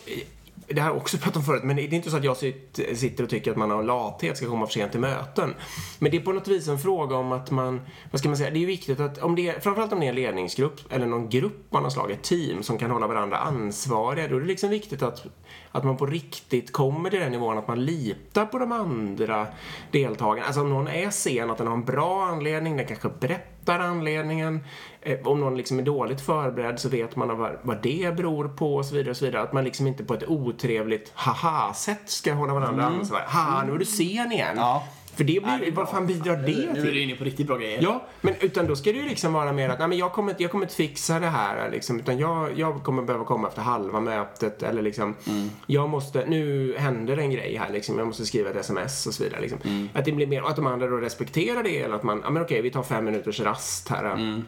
det 0.75 0.81
här 0.81 0.89
har 0.89 0.95
jag 0.95 1.03
också 1.03 1.19
pratat 1.19 1.37
om 1.37 1.43
förut, 1.43 1.63
men 1.65 1.77
det 1.77 1.83
är 1.83 1.95
inte 1.95 2.11
så 2.11 2.17
att 2.17 2.25
jag 2.25 2.37
sitter 2.37 3.25
och 3.25 3.31
tycker 3.31 3.51
att 3.51 3.57
man 3.57 3.71
har 3.71 3.83
lathet 3.83 4.37
ska 4.37 4.47
komma 4.47 4.67
för 4.67 4.73
sent 4.73 4.93
till 4.93 5.01
möten. 5.01 5.55
Men 5.99 6.11
det 6.11 6.17
är 6.17 6.21
på 6.21 6.33
något 6.33 6.49
vis 6.49 6.69
en 6.69 6.79
fråga 6.79 7.17
om 7.17 7.33
att 7.33 7.51
man, 7.51 7.81
vad 8.11 8.19
ska 8.19 8.29
man 8.29 8.37
säga, 8.37 8.51
det 8.51 8.63
är 8.63 8.67
viktigt 8.67 9.01
att 9.01 9.19
om 9.19 9.35
det 9.35 9.49
är, 9.49 9.61
framförallt 9.61 9.93
om 9.93 10.01
det 10.01 10.07
är 10.07 10.09
en 10.09 10.15
ledningsgrupp 10.15 10.93
eller 10.93 11.07
någon 11.07 11.29
grupp 11.29 11.67
man 11.71 11.83
har 11.83 11.91
slagit, 11.91 12.19
ett 12.19 12.25
team 12.25 12.63
som 12.63 12.79
kan 12.79 12.91
hålla 12.91 13.07
varandra 13.07 13.37
ansvariga, 13.37 14.29
då 14.29 14.37
är 14.37 14.41
det 14.41 14.47
liksom 14.47 14.71
viktigt 14.71 15.03
att, 15.03 15.27
att 15.71 15.85
man 15.85 15.97
på 15.97 16.07
riktigt 16.07 16.73
kommer 16.73 17.11
till 17.11 17.21
den 17.21 17.33
nivån 17.33 17.59
att 17.59 17.69
man 17.69 17.85
litar 17.85 18.47
på 18.47 18.59
de 18.59 18.73
andra 18.73 19.47
deltagarna. 19.91 20.47
Alltså 20.47 20.61
om 20.61 20.71
någon 20.71 20.89
är 20.89 21.11
sen, 21.11 21.51
att 21.51 21.59
den 21.59 21.67
har 21.67 21.75
en 21.75 21.85
bra 21.85 22.25
anledning, 22.25 22.77
den 22.77 22.87
kanske 22.87 23.09
berättar 23.21 23.60
anledningen. 23.79 24.65
Eh, 25.03 25.27
om 25.27 25.41
någon 25.41 25.57
liksom 25.57 25.79
är 25.79 25.83
dåligt 25.83 26.21
förberedd 26.21 26.79
så 26.79 26.89
vet 26.89 27.17
man 27.17 27.39
vad, 27.39 27.53
vad 27.63 27.83
det 27.83 28.17
beror 28.17 28.49
på 28.49 28.77
och 28.77 28.85
så 28.85 28.95
vidare 28.95 29.11
och 29.11 29.17
så 29.17 29.25
vidare. 29.25 29.43
Att 29.43 29.53
man 29.53 29.65
liksom 29.65 29.87
inte 29.87 30.05
på 30.05 30.15
ett 30.15 30.29
otrevligt 30.29 31.13
haha-sätt 31.15 32.03
ska 32.11 32.35
hålla 32.35 32.55
varandra 32.55 32.87
mm. 32.87 32.99
ansvariga. 32.99 33.29
Ha, 33.29 33.65
nu 33.65 33.75
är 33.75 33.79
du 33.79 33.85
sen 33.85 34.33
igen. 34.33 34.57
Ja. 34.57 34.85
För 35.15 35.25
det 35.25 35.43
blir, 35.43 35.73
vad 35.73 35.91
fan 35.91 36.07
bidrar 36.07 36.37
det 36.37 36.45
till? 36.45 36.71
Nu 36.75 36.81
är 36.81 36.93
du 36.93 37.03
inne 37.03 37.15
på 37.15 37.25
riktigt 37.25 37.47
bra 37.47 37.57
grejer. 37.57 37.83
Ja, 37.83 38.07
men 38.21 38.35
utan 38.41 38.67
då 38.67 38.77
ska 38.77 38.93
det 38.93 38.99
ju 38.99 39.09
liksom 39.09 39.33
vara 39.33 39.53
mer 39.53 39.69
att, 39.69 39.79
nej 39.79 39.89
men 39.89 39.99
jag 39.99 40.13
kommer, 40.13 40.35
jag 40.39 40.51
kommer 40.51 40.65
inte 40.65 40.75
fixa 40.75 41.21
det 41.21 41.27
här 41.27 41.71
liksom, 41.71 42.01
utan 42.01 42.19
jag, 42.19 42.59
jag 42.59 42.85
kommer 42.85 43.03
behöva 43.03 43.25
komma 43.25 43.49
efter 43.49 43.63
halva 43.63 44.01
mötet 44.01 44.63
eller 44.63 44.83
liksom, 44.83 45.15
mm. 45.27 45.51
jag 45.67 45.89
måste, 45.89 46.27
nu 46.27 46.75
händer 46.79 47.17
en 47.17 47.31
grej 47.31 47.57
här 47.57 47.73
liksom, 47.73 47.99
jag 47.99 48.07
måste 48.07 48.27
skriva 48.27 48.51
ett 48.51 48.57
sms 48.57 49.07
och 49.07 49.15
så 49.15 49.25
vidare 49.25 49.41
liksom. 49.41 49.59
Mm. 49.65 49.89
Att 49.95 50.05
det 50.05 50.13
blir 50.13 50.27
mer, 50.27 50.43
att 50.43 50.57
de 50.57 50.67
andra 50.67 50.87
då 50.87 50.97
respekterar 50.97 51.63
det 51.63 51.83
eller 51.83 51.95
att 51.95 52.03
man, 52.03 52.21
ja 52.25 52.31
men 52.31 52.43
okej, 52.43 52.63
vi 52.63 52.71
tar 52.71 52.83
fem 52.83 53.05
minuters 53.05 53.41
rast 53.41 53.89
här. 53.89 54.05
Mm 54.05 54.43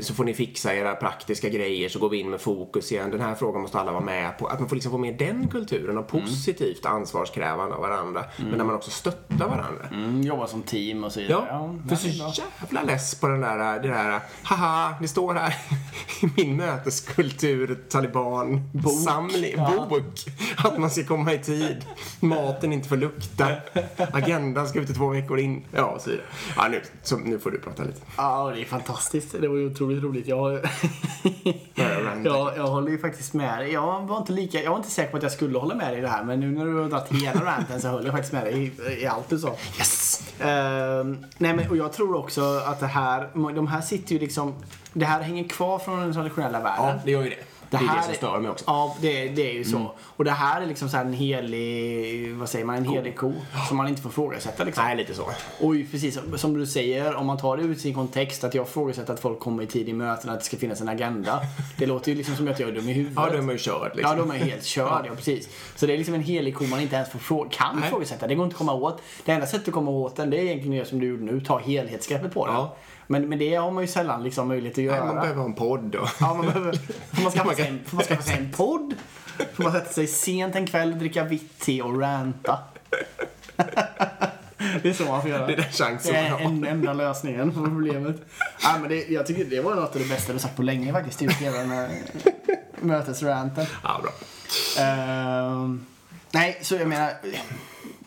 så 0.00 0.14
får 0.14 0.24
ni 0.24 0.34
fixa 0.34 0.74
era 0.74 0.94
praktiska 0.94 1.48
grejer 1.48 1.88
så 1.88 1.98
går 1.98 2.08
vi 2.08 2.18
in 2.18 2.30
med 2.30 2.40
fokus 2.40 2.92
igen. 2.92 3.10
Den 3.10 3.20
här 3.20 3.34
frågan 3.34 3.62
måste 3.62 3.78
alla 3.78 3.92
vara 3.92 4.04
med 4.04 4.38
på. 4.38 4.46
Att 4.46 4.60
man 4.60 4.68
får 4.68 4.76
liksom 4.76 4.92
få 4.92 4.98
med 4.98 5.18
den 5.18 5.48
kulturen 5.48 5.98
och 5.98 6.08
positivt 6.08 6.84
mm. 6.84 6.96
ansvarskrävande 6.96 7.74
av 7.74 7.80
varandra. 7.80 8.24
Mm. 8.36 8.48
Men 8.48 8.58
när 8.58 8.64
man 8.64 8.74
också 8.74 8.90
stöttar 8.90 9.48
varandra. 9.48 9.88
Mm, 9.92 10.22
jobba 10.22 10.46
som 10.46 10.62
team 10.62 11.04
och 11.04 11.12
så 11.12 11.20
vidare. 11.20 11.46
Ja, 11.50 11.74
ja 11.88 11.88
för 11.88 11.96
så 11.96 12.42
jävla 12.60 12.82
less 12.82 13.14
på 13.14 13.28
den 13.28 13.40
där, 13.40 13.82
det 13.82 13.88
där, 13.88 14.20
haha, 14.42 14.94
ni 15.00 15.08
står 15.08 15.34
här 15.34 15.54
i 16.22 16.30
min 16.36 16.56
möteskultur, 16.56 17.84
taliban, 17.88 18.70
bok. 18.72 18.92
Samling, 18.92 19.54
ja. 19.56 19.86
bok. 19.90 20.04
Att 20.56 20.78
man 20.78 20.90
ska 20.90 21.04
komma 21.04 21.32
i 21.32 21.38
tid, 21.38 21.84
maten 22.20 22.72
inte 22.72 22.88
får 22.88 22.96
lukta, 22.96 23.48
agendan 24.12 24.68
ska 24.68 24.80
ut 24.80 24.90
i 24.90 24.94
två 24.94 25.08
veckor 25.08 25.38
in. 25.38 25.64
Ja, 25.72 25.84
och 25.84 26.00
så 26.00 26.10
vidare. 26.10 26.26
Ja, 26.56 26.68
nu, 26.68 26.82
så, 27.02 27.16
nu 27.16 27.38
får 27.38 27.50
du 27.50 27.58
prata 27.58 27.82
lite. 27.82 28.00
Ja, 28.16 28.52
det 28.54 28.60
är 28.60 28.64
fantastiskt. 28.64 29.32
Det 29.40 29.48
var 29.48 29.56
ju 29.56 29.71
otroligt 29.72 30.02
roligt. 30.02 30.28
Jag, 30.28 30.60
jag, 32.24 32.56
jag 32.56 32.66
håller 32.66 32.90
ju 32.90 32.98
faktiskt 32.98 33.34
med 33.34 33.58
dig. 33.58 33.72
Jag 33.72 34.06
var, 34.06 34.18
inte 34.18 34.32
lika, 34.32 34.62
jag 34.62 34.70
var 34.70 34.76
inte 34.78 34.90
säker 34.90 35.10
på 35.10 35.16
att 35.16 35.22
jag 35.22 35.32
skulle 35.32 35.58
hålla 35.58 35.74
med 35.74 35.90
dig 35.90 35.98
i 35.98 36.00
det 36.00 36.08
här. 36.08 36.24
Men 36.24 36.40
nu 36.40 36.50
när 36.50 36.64
du 36.64 36.74
har 36.74 36.88
dragit 36.88 37.22
hela 37.22 37.44
ranten 37.44 37.80
så 37.80 37.88
höll 37.88 38.04
jag 38.04 38.12
faktiskt 38.12 38.32
med 38.32 38.44
dig 38.44 38.72
i, 38.88 39.02
i 39.02 39.06
allt 39.06 39.28
du 39.28 39.38
sa. 39.38 39.48
Yes! 39.78 40.32
Uh, 40.40 40.46
nej 41.38 41.54
men, 41.54 41.70
och 41.70 41.76
jag 41.76 41.92
tror 41.92 42.16
också 42.16 42.62
att 42.66 42.80
det 42.80 42.86
här, 42.86 43.28
de 43.54 43.66
här 43.66 43.80
sitter 43.80 44.12
ju 44.12 44.18
liksom, 44.18 44.54
det 44.92 45.04
här 45.04 45.20
hänger 45.20 45.48
kvar 45.48 45.78
från 45.78 46.00
den 46.00 46.12
traditionella 46.12 46.60
världen. 46.60 46.86
Ja, 46.86 46.94
det 47.04 47.10
gör 47.10 47.22
ju 47.22 47.30
det. 47.30 47.51
Det, 47.72 47.78
det 47.78 47.84
är 47.84 47.96
det 47.96 48.02
som 48.02 48.14
stör 48.14 48.40
mig 48.40 48.50
också. 48.50 48.64
Ja, 48.66 48.96
det, 49.00 49.28
det 49.28 49.50
är 49.50 49.54
ju 49.54 49.64
så. 49.64 49.76
Mm. 49.76 49.88
Och 50.16 50.24
det 50.24 50.30
här 50.30 50.62
är 50.62 50.66
liksom 50.66 50.88
så 50.88 50.96
en 50.96 51.12
helig, 51.12 52.34
vad 52.34 52.48
säger 52.48 52.64
man, 52.64 52.76
en 52.76 52.84
helig 52.84 53.16
ko 53.16 53.32
som 53.68 53.76
man 53.76 53.88
inte 53.88 54.02
får 54.02 54.10
frågasätta 54.10 54.64
liksom. 54.64 54.84
Nej, 54.84 54.96
lite 54.96 55.14
så. 55.14 55.22
Och 55.60 55.74
precis 55.90 56.18
som 56.36 56.58
du 56.58 56.66
säger, 56.66 57.14
om 57.14 57.26
man 57.26 57.38
tar 57.38 57.56
det 57.56 57.62
ut 57.62 57.80
sin 57.80 57.94
kontext, 57.94 58.44
att 58.44 58.54
jag 58.54 58.68
frågasätter 58.68 59.12
att 59.12 59.20
folk 59.20 59.40
kommer 59.40 59.62
i 59.62 59.66
tid 59.66 59.88
i 59.88 59.92
möten, 59.92 60.30
att 60.30 60.38
det 60.38 60.44
ska 60.44 60.56
finnas 60.56 60.80
en 60.80 60.88
agenda. 60.88 61.40
Det 61.78 61.86
låter 61.86 62.10
ju 62.10 62.16
liksom 62.16 62.36
som 62.36 62.48
att 62.48 62.60
jag 62.60 62.68
är 62.68 62.74
dum 62.74 62.88
i 62.88 62.92
huvudet. 62.92 63.14
Ja, 63.16 63.30
då 63.30 63.48
är 63.48 63.52
ju 63.52 63.58
körd 63.58 63.96
liksom. 63.96 64.18
Ja, 64.18 64.24
då 64.24 64.32
är 64.32 64.36
helt 64.36 64.64
körd, 64.64 65.06
ja. 65.06 65.14
precis. 65.16 65.48
Så 65.76 65.86
det 65.86 65.92
är 65.92 65.98
liksom 65.98 66.14
en 66.14 66.22
helig 66.22 66.54
ko 66.54 66.64
man 66.64 66.80
inte 66.80 66.96
ens 66.96 67.10
får 67.10 67.18
fråga, 67.18 67.50
kan 67.50 67.80
Nej. 67.80 67.90
frågasätta. 67.90 68.26
Det 68.26 68.34
går 68.34 68.44
inte 68.44 68.54
att 68.54 68.58
komma 68.58 68.74
åt. 68.74 69.02
Det 69.24 69.32
enda 69.32 69.46
sättet 69.46 69.68
att 69.68 69.74
komma 69.74 69.90
åt 69.90 70.16
den, 70.16 70.30
det 70.30 70.36
är 70.36 70.42
egentligen 70.42 70.78
det 70.78 70.84
som 70.84 71.00
du 71.00 71.06
gjorde 71.06 71.24
nu, 71.24 71.40
ta 71.40 71.58
helhetsgreppet 71.58 72.34
på 72.34 72.46
den. 72.46 72.54
Ja. 72.54 72.76
Men, 73.06 73.28
men 73.28 73.38
det 73.38 73.54
har 73.54 73.70
man 73.70 73.82
ju 73.82 73.88
sällan 73.88 74.22
liksom 74.22 74.48
möjlighet 74.48 74.78
att 74.78 74.84
göra. 74.84 74.96
Nej, 74.96 75.06
man 75.06 75.16
behöver 75.16 75.40
ha 75.40 75.44
en 75.48 75.54
podd 75.54 75.84
då. 75.84 76.08
Ja, 76.20 76.34
man 76.34 76.46
behöver, 76.46 76.72
får 77.12 77.22
man 77.22 77.32
skaffa 77.32 77.54
sig 77.54 77.66
en, 77.66 77.84
får 77.84 77.96
man 77.96 78.04
skaffa 78.04 78.22
sig 78.22 78.36
en 78.36 78.52
podd? 78.52 78.94
Får 79.54 79.62
man 79.62 79.72
sätta 79.72 79.92
sig 79.92 80.06
sent 80.06 80.54
en 80.54 80.66
kväll, 80.66 80.98
dricka 80.98 81.24
vitt 81.24 81.60
te 81.60 81.82
och 81.82 82.00
ranta? 82.00 82.58
Det 84.82 84.88
är 84.88 84.92
så 84.92 85.04
man 85.04 85.22
får 85.22 85.30
göra. 85.30 85.46
Det 85.46 85.52
är 85.52 85.56
den 85.56 85.72
chansen 85.72 86.12
Det 86.12 86.18
är 86.18 86.38
den 86.38 86.66
enda 86.66 86.92
lösningen 86.92 87.52
på 87.52 87.64
problemet. 87.64 88.16
Ja, 88.62 88.78
men 88.80 88.88
det, 88.88 89.08
jag 89.08 89.26
tycker 89.26 89.44
det 89.44 89.60
var 89.60 89.74
något 89.74 89.94
av 89.94 90.02
det 90.02 90.08
bästa 90.08 90.32
du 90.32 90.38
sagt 90.38 90.56
på 90.56 90.62
länge 90.62 90.92
faktiskt. 90.92 91.22
Just 91.22 91.36
hela 91.36 91.58
den 91.58 91.70
här 91.70 91.90
mötesranten. 92.80 93.66
Ja, 93.82 94.00
bra. 94.02 94.12
Uh, 94.84 95.76
nej, 96.30 96.58
så 96.62 96.74
jag 96.74 96.88
menar, 96.88 97.12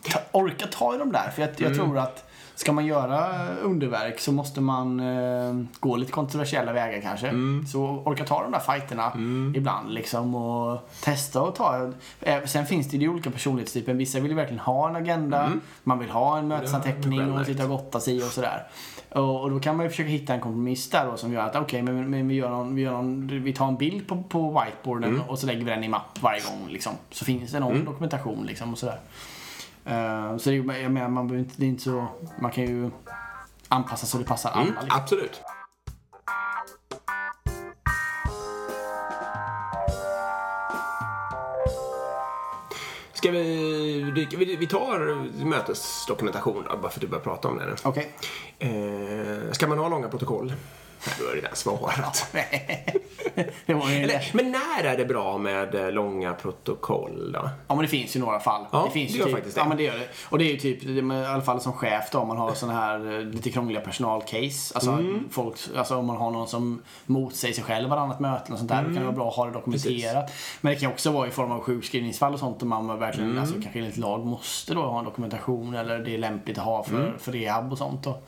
ta, 0.02 0.18
orka 0.32 0.66
ta 0.66 0.94
i 0.94 0.98
dem 0.98 1.12
där. 1.12 1.30
För 1.30 1.42
jag, 1.42 1.50
jag 1.50 1.66
mm. 1.66 1.78
tror 1.78 1.98
att 1.98 2.25
ska 2.56 2.72
man 2.72 2.86
göra 2.86 3.48
underverk 3.62 4.20
så 4.20 4.32
måste 4.32 4.60
man 4.60 5.00
eh, 5.00 5.66
gå 5.80 5.96
lite 5.96 6.12
kontroversiella 6.12 6.72
vägar 6.72 7.00
kanske. 7.00 7.28
Mm. 7.28 7.66
Så 7.66 7.80
orka 8.04 8.24
ta 8.24 8.42
de 8.42 8.52
där 8.52 8.58
fighterna 8.58 9.12
mm. 9.12 9.52
ibland 9.56 9.90
liksom 9.92 10.34
och 10.34 10.88
testa 11.02 11.42
och 11.42 11.54
ta. 11.54 11.92
Eh, 12.20 12.44
sen 12.44 12.66
finns 12.66 12.90
det 12.90 12.96
ju 12.96 13.08
olika 13.08 13.30
personlighetstyper. 13.30 13.94
Vissa 13.94 14.20
vill 14.20 14.30
ju 14.30 14.36
verkligen 14.36 14.60
ha 14.60 14.88
en 14.88 14.96
agenda. 14.96 15.44
Mm. 15.44 15.60
Man 15.84 15.98
vill 15.98 16.10
ha 16.10 16.38
en 16.38 16.48
mötesanteckning 16.48 17.32
och 17.32 17.46
sitta 17.46 17.62
och 17.62 17.68
gotta 17.68 18.00
sig 18.00 18.22
och 18.22 18.30
sådär. 18.30 18.66
Och, 19.08 19.42
och, 19.42 19.50
då 19.50 19.60
kan 19.60 19.76
man 19.76 19.86
ju 19.86 19.90
försöka 19.90 20.10
hitta 20.10 20.34
en 20.34 20.40
kompromiss 20.40 20.90
där 20.90 21.06
då 21.06 21.16
som 21.16 21.32
gör 21.32 21.40
att 21.40 21.56
okej, 21.56 21.82
okay, 21.82 21.94
men, 21.94 22.10
men, 22.10 22.28
vi, 22.28 22.34
gör 22.34 22.50
någon, 22.50 22.74
vi, 22.74 22.82
gör 22.82 22.92
någon, 22.92 23.26
vi 23.42 23.52
tar 23.52 23.68
en 23.68 23.76
bild 23.76 24.08
på, 24.08 24.22
på 24.22 24.60
whiteboarden 24.60 25.10
mm. 25.10 25.22
och 25.22 25.38
så 25.38 25.46
lägger 25.46 25.64
vi 25.64 25.70
den 25.70 25.84
i 25.84 25.88
mapp 25.88 26.18
varje 26.22 26.40
gång 26.40 26.68
liksom. 26.68 26.92
Så 27.10 27.24
finns 27.24 27.52
det 27.52 27.60
någon 27.60 27.72
mm. 27.72 27.84
dokumentation 27.84 28.46
liksom 28.46 28.72
och 28.72 28.78
sådär. 28.78 28.98
Uh, 29.88 30.36
så 30.36 30.50
det, 30.50 30.56
jag 30.56 30.92
menar, 30.92 31.08
man 31.08 31.38
inte, 31.38 31.54
det 31.56 31.64
är 31.64 31.68
inte 31.68 31.82
så, 31.82 32.08
man 32.40 32.50
kan 32.50 32.64
ju 32.64 32.90
anpassa 33.68 34.06
så 34.06 34.18
det 34.18 34.24
passar 34.24 34.50
alla. 34.50 34.62
Mm, 34.62 34.74
liksom. 34.74 35.00
Absolut. 35.00 35.42
Ska 43.12 43.30
vi, 43.30 44.26
vi, 44.36 44.56
vi 44.56 44.66
tar 44.66 45.14
mötesdokumentation 45.44 46.64
då, 46.70 46.76
bara 46.76 46.90
för 46.90 46.98
att 46.98 47.00
du 47.00 47.06
börjar 47.06 47.24
prata 47.24 47.48
om 47.48 47.58
det 47.58 47.66
nu. 47.66 47.74
Okej. 47.82 48.12
Okay. 48.58 48.70
Eh, 48.70 49.52
ska 49.52 49.66
man 49.66 49.78
ha 49.78 49.88
långa 49.88 50.08
protokoll? 50.08 50.52
Du 51.18 51.26
har 51.26 51.34
redan 51.34 51.56
svarat. 51.56 52.34
Eller, 53.66 54.36
men 54.36 54.52
när 54.52 54.84
är 54.84 54.96
det 54.96 55.04
bra 55.04 55.38
med 55.38 55.74
eh, 55.74 55.92
långa 55.92 56.34
protokoll 56.34 57.32
då? 57.32 57.50
Ja 57.68 57.74
men 57.74 57.78
det 57.78 57.88
finns 57.88 58.16
ju 58.16 58.20
några 58.20 58.40
fall. 58.40 58.64
Ja, 58.72 58.84
det 58.84 58.90
finns 58.90 59.12
det 59.12 59.14
ju 59.14 59.18
gör 59.18 59.26
typ, 59.26 59.34
faktiskt 59.34 59.54
det. 59.54 59.60
Ja 59.60 59.68
men 59.68 59.76
det 59.76 59.82
gör 59.82 59.98
det. 59.98 60.08
Och 60.28 60.38
det 60.38 60.44
är 60.44 60.52
ju 60.52 60.56
typ, 60.56 60.84
i 60.84 61.00
alla 61.12 61.42
fall 61.42 61.60
som 61.60 61.72
chef 61.72 62.10
då, 62.12 62.18
om 62.18 62.28
man 62.28 62.36
har 62.36 62.54
sådana 62.54 62.78
här 62.78 63.12
eh, 63.12 63.20
lite 63.20 63.50
krångliga 63.50 63.80
personalcase. 63.80 64.74
Alltså, 64.74 64.90
mm. 64.90 65.28
folk, 65.30 65.58
alltså 65.76 65.96
om 65.96 66.06
man 66.06 66.16
har 66.16 66.30
någon 66.30 66.48
som 66.48 66.82
motsäger 67.06 67.54
sig 67.54 67.64
själv 67.64 67.90
varannat 67.90 68.20
möte 68.20 68.52
och 68.52 68.58
sånt 68.58 68.70
där. 68.70 68.78
Mm. 68.78 68.90
Då 68.90 68.94
kan 68.94 69.02
det 69.02 69.06
vara 69.06 69.16
bra 69.16 69.28
att 69.28 69.36
ha 69.36 69.46
det 69.46 69.52
dokumenterat. 69.52 70.26
Precis. 70.26 70.58
Men 70.60 70.74
det 70.74 70.80
kan 70.80 70.90
också 70.90 71.10
vara 71.10 71.28
i 71.28 71.30
form 71.30 71.52
av 71.52 71.60
sjukskrivningsfall 71.60 72.32
och 72.32 72.40
sånt. 72.40 72.62
Om 72.62 72.68
man 72.68 72.98
verkligen, 72.98 73.30
mm. 73.30 73.42
alltså, 73.42 73.54
kanske 73.62 73.78
enligt 73.78 73.96
lag 73.96 74.26
måste 74.26 74.74
då 74.74 74.82
ha 74.82 74.98
en 74.98 75.04
dokumentation 75.04 75.74
eller 75.74 75.98
det 75.98 76.14
är 76.14 76.18
lämpligt 76.18 76.58
att 76.58 76.64
ha 76.64 76.84
för, 76.84 77.00
mm. 77.00 77.18
för 77.18 77.32
rehab 77.32 77.72
och 77.72 77.78
sånt. 77.78 78.04
Då. 78.04 78.18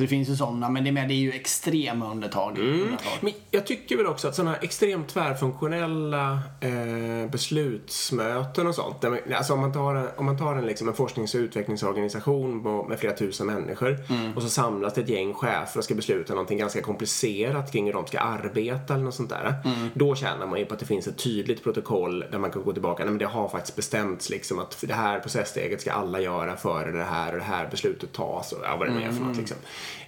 Så 0.00 0.04
det 0.04 0.08
finns 0.08 0.28
ju 0.28 0.36
sådana, 0.36 0.68
men 0.68 0.84
det, 0.84 1.00
är 1.00 1.12
ju 1.12 1.32
extrema 1.32 2.10
undantag. 2.10 2.58
Mm. 2.58 2.96
Men 3.20 3.32
jag 3.50 3.66
tycker 3.66 3.96
väl 3.96 4.06
också 4.06 4.28
att 4.28 4.34
sådana 4.34 4.56
extremt 4.56 5.08
tvärfunktionella 5.08 6.40
eh, 6.60 7.30
beslutsmöten 7.30 8.66
och 8.66 8.74
sånt. 8.74 9.00
Där, 9.00 9.34
alltså 9.34 9.52
om 9.52 9.60
man 9.60 9.72
tar, 9.72 9.94
en, 9.94 10.08
om 10.16 10.26
man 10.26 10.38
tar 10.38 10.54
en, 10.54 10.66
liksom, 10.66 10.88
en 10.88 10.94
forsknings 10.94 11.34
och 11.34 11.38
utvecklingsorganisation 11.38 12.62
med 12.88 12.98
flera 12.98 13.16
tusen 13.16 13.46
människor 13.46 13.98
mm. 14.08 14.36
och 14.36 14.42
så 14.42 14.48
samlas 14.48 14.94
det 14.94 15.00
ett 15.00 15.08
gäng 15.08 15.34
chefer 15.34 15.78
och 15.78 15.84
ska 15.84 15.94
besluta 15.94 16.32
någonting 16.32 16.58
ganska 16.58 16.82
komplicerat 16.82 17.72
kring 17.72 17.86
hur 17.86 17.92
de 17.92 18.06
ska 18.06 18.18
arbeta 18.18 18.94
eller 18.94 19.04
något 19.04 19.14
sånt 19.14 19.30
där. 19.30 19.54
Mm. 19.64 19.88
Då 19.94 20.14
känner 20.14 20.46
man 20.46 20.58
ju 20.58 20.64
på 20.64 20.74
att 20.74 20.80
det 20.80 20.86
finns 20.86 21.06
ett 21.06 21.18
tydligt 21.18 21.62
protokoll 21.62 22.24
där 22.30 22.38
man 22.38 22.50
kan 22.50 22.62
gå 22.62 22.72
tillbaka. 22.72 23.04
Nej, 23.04 23.10
men 23.10 23.18
det 23.18 23.26
har 23.26 23.48
faktiskt 23.48 23.76
bestämts 23.76 24.30
liksom 24.30 24.58
att 24.58 24.84
det 24.86 24.94
här 24.94 25.20
processsteget 25.20 25.80
ska 25.80 25.92
alla 25.92 26.20
göra 26.20 26.56
före 26.56 26.92
det 26.92 27.04
här 27.04 27.32
och 27.32 27.38
det 27.38 27.44
här 27.44 27.68
beslutet 27.70 28.12
tas 28.12 28.52
och 28.52 28.58
ja, 28.64 28.76
vad 28.76 28.88
det 28.88 28.94
nu 28.94 29.02
är 29.02 29.10
för 29.10 29.12
något. 29.12 29.22
Mm. 29.22 29.38
Liksom. 29.38 29.56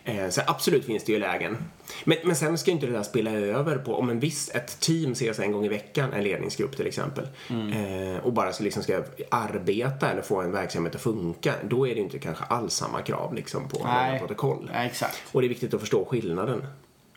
Eh, 0.04 0.28
så 0.28 0.40
absolut 0.46 0.84
finns 0.84 1.04
det 1.04 1.12
ju 1.12 1.18
lägen. 1.18 1.56
Men, 2.04 2.18
men 2.24 2.36
sen 2.36 2.58
ska 2.58 2.70
inte 2.70 2.86
det 2.86 2.92
där 2.92 3.02
spela 3.02 3.30
över 3.30 3.78
på 3.78 3.94
om 3.94 4.10
en 4.10 4.20
viss, 4.20 4.50
ett 4.54 4.80
team 4.80 5.12
ses 5.12 5.38
en 5.38 5.52
gång 5.52 5.64
i 5.64 5.68
veckan, 5.68 6.12
en 6.12 6.24
ledningsgrupp 6.24 6.76
till 6.76 6.86
exempel, 6.86 7.28
eh, 7.50 8.24
och 8.24 8.32
bara 8.32 8.52
så 8.52 8.62
liksom 8.62 8.82
ska 8.82 9.02
arbeta 9.28 10.10
eller 10.10 10.22
få 10.22 10.40
en 10.40 10.52
verksamhet 10.52 10.94
att 10.94 11.00
funka, 11.00 11.54
då 11.62 11.88
är 11.88 11.94
det 11.94 12.00
inte 12.00 12.18
kanske 12.18 12.44
alls 12.44 12.74
samma 12.74 13.02
krav 13.02 13.34
liksom 13.34 13.68
på 13.68 13.78
många 13.78 14.18
protokoll. 14.18 14.70
Nej, 14.72 14.86
exakt. 14.86 15.22
Och 15.32 15.40
det 15.40 15.46
är 15.46 15.48
viktigt 15.48 15.74
att 15.74 15.80
förstå 15.80 16.04
skillnaden. 16.04 16.66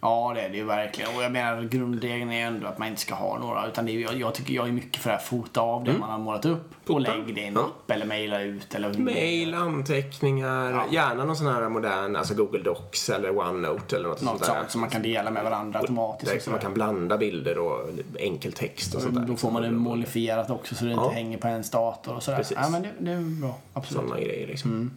Ja, 0.06 0.32
det 0.36 0.42
är 0.42 0.50
det 0.50 0.58
ju 0.58 0.64
verkligen. 0.66 1.16
Och 1.18 1.24
jag 1.24 1.32
menar, 1.32 1.62
grundregeln 1.62 2.32
är 2.32 2.48
ändå 2.48 2.68
att 2.68 2.78
man 2.78 2.88
inte 2.88 3.02
ska 3.02 3.16
ha 3.16 3.40
några. 3.40 3.68
Utan 3.68 3.86
det 3.86 3.92
är, 3.92 4.00
jag, 4.00 4.16
jag 4.16 4.34
tycker 4.34 4.54
jag 4.54 4.68
är 4.68 4.72
mycket 4.72 5.02
för 5.02 5.10
att 5.10 5.24
fota 5.24 5.62
av 5.62 5.84
det 5.84 5.94
man 6.00 6.10
har 6.10 6.18
målat 6.18 6.46
upp 6.46 6.90
och 6.90 7.02
lägg 7.02 7.36
det 7.36 7.42
i 7.42 7.46
en 7.48 7.54
Ja. 7.54 7.94
eller 7.94 8.06
mejla 8.06 8.42
ut. 8.42 8.76
Eller 8.76 8.94
Mail, 8.94 9.54
anteckningar, 9.54 10.72
Ja. 10.72 10.84
gärna 10.92 11.26
någon 11.26 11.36
sån 11.36 11.48
här 11.48 11.70
modern, 11.70 12.16
alltså 12.16 12.34
Google 12.34 12.60
Docs 12.64 13.10
eller 13.10 13.38
OneNote 13.40 13.96
eller 13.96 14.10
något, 14.10 14.22
Något 14.22 14.30
sånt 14.30 14.40
där. 14.54 14.60
sånt 14.60 14.72
som 14.72 14.82
man 14.82 14.90
kan 14.90 15.02
dela 15.02 15.32
med 15.32 15.44
varandra 15.44 15.80
automatiskt. 15.80 16.42
Som 16.44 16.52
man 16.52 16.62
kan 16.62 16.74
blanda 16.74 17.18
bilder 17.18 17.58
och 17.58 17.90
enkel 18.20 18.52
text 18.54 18.96
och 18.96 19.02
sånt 19.02 19.16
där. 19.16 19.22
Då 19.22 19.36
får 19.36 19.52
man 19.52 19.62
det 19.62 19.72
molifierat 19.72 20.50
också 20.50 20.76
så 20.76 20.86
det 20.86 20.92
inte 20.92 21.04
Ja. 21.04 21.12
hänger 21.12 21.38
på 21.38 21.48
ens 21.48 21.72
dator 21.72 22.16
och 22.16 22.24
sådär. 22.24 22.38
Precis. 22.38 22.58
Ja, 22.62 22.70
men 22.70 22.82
det, 22.82 22.90
det 23.00 23.12
är 23.12 23.42
bra. 23.42 23.56
Absolut. 23.74 24.04
Sådana 24.04 24.22
grejer 24.22 24.48
liksom. 24.48 24.72
Mm. 24.72 24.92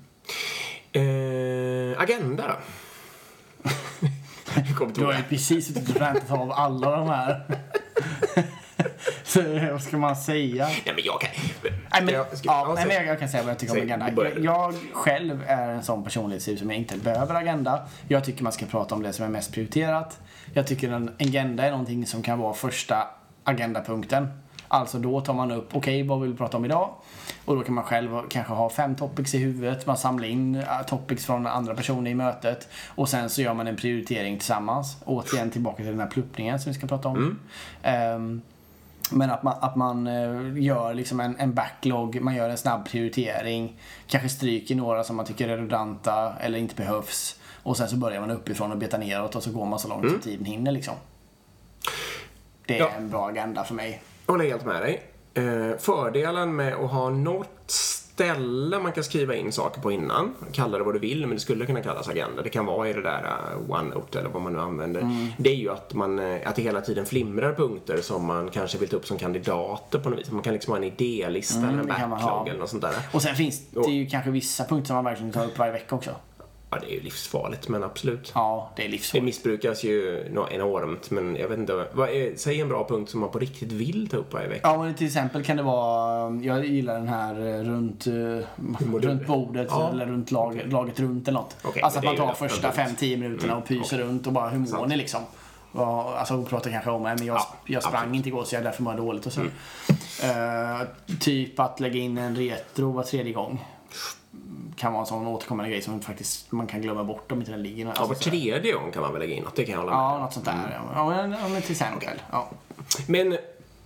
Eh, 0.93 2.01
agenda 2.03 2.45
då? 2.49 2.55
Du 4.95 5.05
har 5.05 5.13
ju 5.13 5.23
precis 5.23 5.67
suttit 5.67 5.91
och 5.91 6.01
rantat 6.01 6.31
av 6.31 6.53
alla 6.53 6.91
de 6.91 7.09
här. 7.09 7.43
så 9.25 9.43
vad 9.73 9.83
ska 9.83 9.97
man 9.97 10.17
säga? 10.17 10.65
Nej 10.65 10.95
men 10.95 11.05
jag 11.05 11.21
kan... 11.21 11.31
Nej, 11.93 12.03
men, 12.03 12.15
jag, 12.15 12.27
ja, 12.43 12.73
nej, 12.75 12.87
men 12.87 12.97
jag, 12.97 13.07
jag 13.07 13.19
kan 13.19 13.29
säga 13.29 13.43
vad 13.43 13.51
jag 13.51 13.59
tycker 13.59 13.77
om 13.77 13.83
agenda. 13.83 14.11
Jag, 14.17 14.45
jag 14.45 14.75
själv 14.93 15.45
är 15.47 15.69
en 15.69 15.83
sån 15.83 16.05
personlighetstyp 16.05 16.59
som 16.59 16.71
jag 16.71 16.79
inte 16.79 16.97
behöver 16.97 17.35
agenda. 17.35 17.87
Jag 18.09 18.25
tycker 18.25 18.43
man 18.43 18.53
ska 18.53 18.67
prata 18.67 18.95
om 18.95 19.03
det 19.03 19.13
som 19.13 19.25
är 19.25 19.29
mest 19.29 19.53
prioriterat. 19.53 20.19
Jag 20.55 20.67
tycker 20.67 20.91
en 20.91 21.11
agenda 21.19 21.65
är 21.65 21.71
någonting 21.71 22.07
som 22.07 22.23
kan 22.23 22.39
vara 22.39 22.55
första 22.55 23.09
agendapunkten. 23.45 24.29
Alltså 24.69 24.99
då 24.99 25.21
tar 25.21 25.35
man 25.35 25.53
upp, 25.53 25.77
okej 25.77 26.03
vad 26.03 26.21
vill 26.21 26.31
vi 26.31 26.37
prata 26.37 26.57
om 26.57 26.65
idag? 26.65 26.91
Och 27.49 27.57
då 27.57 27.63
kan 27.63 27.75
man 27.75 27.85
själv 27.85 28.11
kanske 28.31 28.53
ha 28.53 28.71
fem 28.71 28.95
topics 28.97 29.35
i 29.35 29.39
huvudet. 29.39 29.87
Man 29.87 29.97
samlar 29.97 30.29
in 30.29 30.55
äh, 30.55 30.83
topics 30.87 31.27
från 31.27 31.47
andra 31.47 31.75
personer 31.75 32.11
i 32.11 32.15
mötet. 32.15 32.69
Och 32.89 33.09
sen 33.09 33.31
så 33.31 33.43
gör 33.43 33.55
man 33.55 33.67
en 33.67 33.77
prioritering 33.77 34.39
tillsammans. 34.39 34.97
Återigen 35.05 35.51
tillbaka 35.51 35.77
till 35.77 35.87
den 35.87 36.01
här 36.01 36.07
pluppningen 36.07 36.61
som 36.61 36.73
vi 36.73 36.79
ska 36.79 36.87
prata 36.87 37.09
om. 37.09 37.39
Ehm, 37.83 38.43
men 39.11 39.31
att 39.31 39.43
man, 39.43 39.55
att 39.61 39.77
man 39.77 40.07
eh, 40.07 40.63
gör 40.63 40.95
liksom 40.95 41.21
en, 41.21 41.37
en 41.39 41.55
backlog, 41.55 42.21
man 42.21 42.35
gör 42.35 42.49
en 42.51 42.59
snabb 42.59 42.89
prioritering. 42.89 43.77
Kanske 44.07 44.29
stryker 44.29 44.75
några 44.75 45.05
som 45.05 45.17
man 45.17 45.27
tycker 45.27 45.49
är 45.49 45.57
redundanta 45.57 46.33
eller 46.41 46.59
inte 46.59 46.75
behövs. 46.75 47.41
Och 47.63 47.77
sen 47.77 47.89
så 47.89 47.97
börjar 47.97 48.21
man 48.21 48.31
uppifrån 48.31 48.73
och 48.73 48.79
betar 48.79 48.99
neråt 48.99 49.35
och 49.37 49.43
så 49.43 49.51
går 49.53 49.67
man 49.67 49.79
så 49.79 49.89
långt 49.89 50.11
som 50.11 50.21
tiden 50.21 50.45
hinner 50.45 50.73
liksom. 50.73 50.95
Det 52.67 52.75
är 52.75 52.81
Ja. 52.81 52.91
en 52.99 53.11
bra 53.11 53.29
agenda 53.29 53.65
för 53.65 53.75
mig. 53.75 54.03
Jag 54.27 54.33
håller 54.35 54.45
helt 54.45 54.65
med 54.65 54.83
dig. 54.83 55.03
Eh, 55.39 55.79
fördelen 55.79 56.57
med 56.57 56.75
att 56.75 56.91
ha 56.91 57.11
något 57.11 57.49
ställe 57.67 58.79
man 58.79 58.93
kan 58.93 59.05
skriva 59.05 59.35
in 59.35 59.53
saker 59.53 59.81
på 59.81 59.93
innan. 59.93 60.35
Kalla 60.53 60.79
det 60.79 60.85
vad 60.85 60.95
du 60.95 60.99
vill, 60.99 61.21
men 61.21 61.31
det 61.31 61.41
skulle 61.41 61.67
kunna 61.67 61.83
kallas 61.83 62.09
agenda. 62.09 62.43
Det 62.43 62.49
kan 62.49 62.67
vara 62.67 62.89
i 62.89 62.93
det 62.93 63.03
där 63.03 63.23
uh, 63.23 63.71
OneNote 63.71 64.19
eller 64.21 64.31
vad 64.31 64.43
man 64.43 64.53
nu 64.53 64.61
använder. 64.61 65.01
Mm. 65.01 65.27
Det 65.39 65.51
är 65.51 65.55
ju 65.55 65.71
att, 65.71 65.95
man, 65.95 66.19
eh, 66.19 66.49
att 66.49 66.57
det 66.57 66.63
hela 66.63 66.81
tiden 66.81 67.07
flimrar 67.07 67.53
punkter 67.55 68.01
som 68.03 68.27
man 68.27 68.51
kanske 68.51 68.79
vill 68.79 68.89
ta 68.89 68.97
upp 68.97 69.07
som 69.07 69.19
kandidater 69.19 69.99
på 69.99 70.11
något 70.11 70.19
vis. 70.19 70.31
Man 70.31 70.43
kan 70.43 70.53
liksom 70.53 70.71
ha 70.73 70.77
en 70.79 70.85
idélista 70.85 71.59
eller 71.59 71.69
en 71.69 71.75
Mm, 71.75 71.87
man 71.89 72.01
ha. 72.01 72.17
backlog 72.17 72.49
eller 72.49 72.61
något 72.61 72.71
sånt 72.71 72.83
där. 72.83 72.95
Och 73.13 73.23
sen 73.23 73.35
finns 73.37 73.63
det 73.71 73.91
ju 73.91 74.07
kanske 74.07 74.31
vissa 74.31 74.65
punkter 74.65 74.87
som 74.87 74.95
man 74.97 75.05
verkligen 75.05 75.33
tar 75.33 75.45
upp 75.45 75.59
varje 75.59 75.73
vecka 75.73 75.95
också. 75.95 76.11
Ja, 76.71 76.79
det 76.81 76.87
är 76.87 76.95
ju 76.95 77.01
livsfarligt, 77.01 77.69
men 77.69 77.85
absolut. 77.85 78.33
Ja, 78.35 78.71
det 78.77 78.83
är 78.83 78.87
Det 78.87 78.93
livsfarligt. 78.93 79.25
missbrukas 79.25 79.85
ju 79.85 80.25
enormt, 80.51 81.11
men 81.11 81.37
jag 81.37 81.49
vet 81.49 81.59
inte. 81.59 81.87
Vad 81.93 82.09
är, 82.09 82.37
säg 82.37 82.61
en 82.61 82.69
bra 82.69 82.89
punkt 82.89 83.11
som 83.11 83.21
man 83.21 83.31
på 83.31 83.39
riktigt 83.39 83.73
vill 83.73 84.09
ta 84.09 84.17
upp 84.17 84.33
varje 84.33 84.49
vecka. 84.49 84.61
Ja, 84.69 84.83
men 84.83 84.95
till 84.95 85.07
exempel 85.07 85.45
kan 85.45 85.57
det 85.57 85.63
vara, 85.63 86.35
jag 86.43 86.67
gillar 86.67 86.95
den 86.95 87.09
här 87.09 87.35
eh, 87.47 87.61
runt, 87.65 88.07
eh, 88.07 88.13
runt 89.01 89.27
bordet 89.27 89.67
Ja. 89.71 89.91
eller 89.93 90.07
runt 90.07 90.31
lag, 90.31 90.63
laget 90.67 91.01
runt 91.01 91.29
eller 91.29 91.39
något. 91.41 91.57
Okej, 91.63 91.83
alltså 91.83 91.99
att 91.99 92.05
man 92.05 92.15
det 92.15 92.21
tar 92.21 92.33
första 92.35 92.69
öppet. 92.69 92.99
5-10 93.01 93.17
minuterna 93.17 93.57
och 93.57 93.67
pyser 93.67 93.83
okej. 93.97 93.99
runt 93.99 94.27
och 94.27 94.33
bara 94.33 94.49
hur 94.49 94.59
mår 94.59 94.67
Sant. 94.67 94.89
ni 94.89 94.97
liksom? 94.97 95.21
Alltså 95.75 96.35
hon 96.35 96.45
pratar 96.45 96.71
kanske 96.71 96.91
om 96.91 97.07
att 97.07 97.19
men 97.19 97.27
jag, 97.27 97.37
Ja, 97.37 97.55
jag 97.67 97.83
sprang 97.83 97.95
absolut. 97.97 98.17
inte 98.17 98.29
igår 98.29 98.45
så 98.45 98.55
jag 98.55 98.61
är 98.61 98.65
därför 98.65 98.83
mår 98.83 98.95
dåligt 98.95 99.27
och 99.27 99.33
så. 99.33 99.41
Eh, 100.23 100.87
typ 101.21 101.61
att 101.61 101.81
lägga 101.81 102.01
in 102.01 102.19
en 102.19 102.37
retro 102.37 102.93
var 102.93 103.03
tredje 103.03 103.33
gång. 103.33 103.65
Kan 104.79 104.93
vara 104.93 105.01
en 105.01 105.07
sån 105.07 105.27
återkommande 105.27 105.71
grej 105.71 105.83
som 105.83 106.01
faktiskt 106.01 106.53
man 106.53 106.67
kan 106.67 106.83
glömma 106.83 107.05
bort 107.05 107.33
om 107.33 107.39
inte 107.39 107.51
den 107.51 107.63
ligger. 107.63 107.85
Ja, 107.85 107.91
Alltså, 107.91 108.05
var 108.07 108.15
tredje 108.15 108.73
gång 108.73 108.91
kan 108.93 109.03
man 109.03 109.13
väl 109.13 109.21
lägga 109.23 109.35
in 109.35 109.43
något, 109.45 109.57
det 109.57 109.65
kan 109.65 109.73
jag 109.73 109.81
hålla 109.81 109.91
med 109.93 110.01
Ja, 110.01 110.19
något 110.19 110.33
sånt 110.33 110.47
där. 110.47 110.81
Ja, 110.95 111.09
men, 111.09 111.31
ja, 111.43 111.49
men 111.49 111.63
till 111.63 111.71
exempel. 111.71 112.23
Ja. 112.33 112.49
Men 113.07 113.37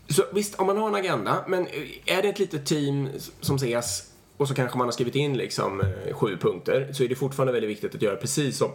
så, 0.09 0.23
visst, 0.33 0.55
om 0.55 0.67
man 0.67 0.77
har 0.77 0.89
en 0.89 0.95
agenda, 0.95 1.45
men 1.47 1.67
är 2.07 2.23
det 2.23 2.29
ett 2.29 2.39
litet 2.39 2.67
team 2.67 3.09
som 3.41 3.57
ses 3.57 4.03
och 4.37 4.49
så 4.49 4.55
kanske 4.55 4.79
man 4.79 4.87
har 4.87 4.93
skrivit 4.93 5.15
in 5.15 5.37
liksom 5.37 5.81
eh, 5.81 6.15
sju 6.15 6.37
punkter 6.37 6.93
så 6.93 7.05
är 7.05 7.09
det 7.09 7.15
fortfarande 7.15 7.53
väldigt 7.53 7.71
viktigt 7.71 7.95
att 7.95 8.03
göra 8.03 8.17
precis 8.17 8.59
som 8.59 8.71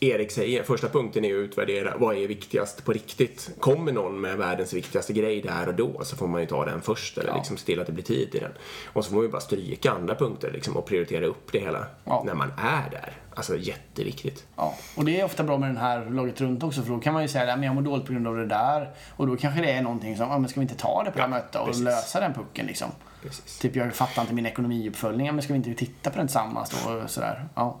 Erik 0.00 0.30
säger. 0.30 0.62
Första 0.62 0.88
punkten 0.88 1.24
är 1.24 1.34
att 1.34 1.38
utvärdera 1.38 1.94
vad 1.98 2.16
är 2.16 2.28
viktigast 2.28 2.84
på 2.84 2.92
riktigt. 2.92 3.50
Kommer 3.60 3.92
någon 3.92 4.20
med 4.20 4.36
världens 4.36 4.72
viktigaste 4.72 5.12
grej 5.12 5.40
där 5.42 5.68
och 5.68 5.74
då 5.74 6.04
så 6.04 6.16
får 6.16 6.26
man 6.26 6.40
ju 6.40 6.46
ta 6.46 6.64
den 6.64 6.82
först 6.82 7.18
eller 7.18 7.30
Ja. 7.30 7.36
liksom 7.36 7.56
se 7.56 7.66
till 7.66 7.80
att 7.80 7.86
det 7.86 7.92
blir 7.92 8.04
tid 8.04 8.34
i 8.34 8.38
den. 8.38 8.52
Och 8.92 9.04
så 9.04 9.10
får 9.10 9.16
man 9.16 9.24
ju 9.24 9.30
bara 9.30 9.40
stryka 9.40 9.90
andra 9.90 10.14
punkter 10.14 10.50
liksom 10.52 10.76
och 10.76 10.86
prioritera 10.86 11.26
upp 11.26 11.52
det 11.52 11.58
hela 11.58 11.86
Ja. 12.04 12.22
när 12.26 12.34
man 12.34 12.52
är 12.58 12.90
där. 12.90 13.12
Alltså 13.34 13.56
jätteviktigt. 13.56 14.46
Ja, 14.56 14.74
och 14.96 15.04
det 15.04 15.20
är 15.20 15.24
ofta 15.24 15.42
bra 15.44 15.58
med 15.58 15.68
den 15.68 15.76
här 15.76 16.10
laget 16.10 16.40
runt 16.40 16.62
också 16.62 16.82
för 16.82 16.90
då 16.90 16.98
kan 16.98 17.12
man 17.14 17.22
ju 17.22 17.28
säga 17.28 17.52
att 17.54 17.64
jag 17.64 17.74
mår 17.74 17.82
dåligt 17.82 18.06
på 18.06 18.12
grund 18.12 18.28
av 18.28 18.36
det 18.36 18.46
där. 18.46 18.90
Och 19.16 19.26
då 19.26 19.36
kanske 19.36 19.60
det 19.60 19.70
är 19.72 19.82
någonting 19.82 20.16
som, 20.16 20.28
ja 20.30 20.38
men 20.38 20.48
ska 20.50 20.60
vi 20.60 20.64
inte 20.64 20.76
ta 20.76 21.02
det 21.04 21.10
på 21.10 21.16
det 21.16 21.22
här 21.22 21.30
mötet 21.30 21.60
och 21.60 21.66
precis. 21.66 21.84
lösa 21.84 22.20
den 22.20 22.34
pucken 22.34 22.66
liksom. 22.66 22.88
Precis. 23.22 23.58
Typ 23.58 23.76
jag 23.76 23.94
fattar 23.94 24.22
inte 24.22 24.34
min 24.34 24.46
ekonomiuppföljning, 24.46 25.26
men 25.26 25.42
ska 25.42 25.52
vi 25.52 25.56
inte 25.56 25.74
titta 25.74 26.10
på 26.10 26.18
den 26.18 26.26
tillsammans 26.26 26.70
då 26.84 26.90
och 26.92 27.10
sådär. 27.10 27.48
Ja. 27.54 27.80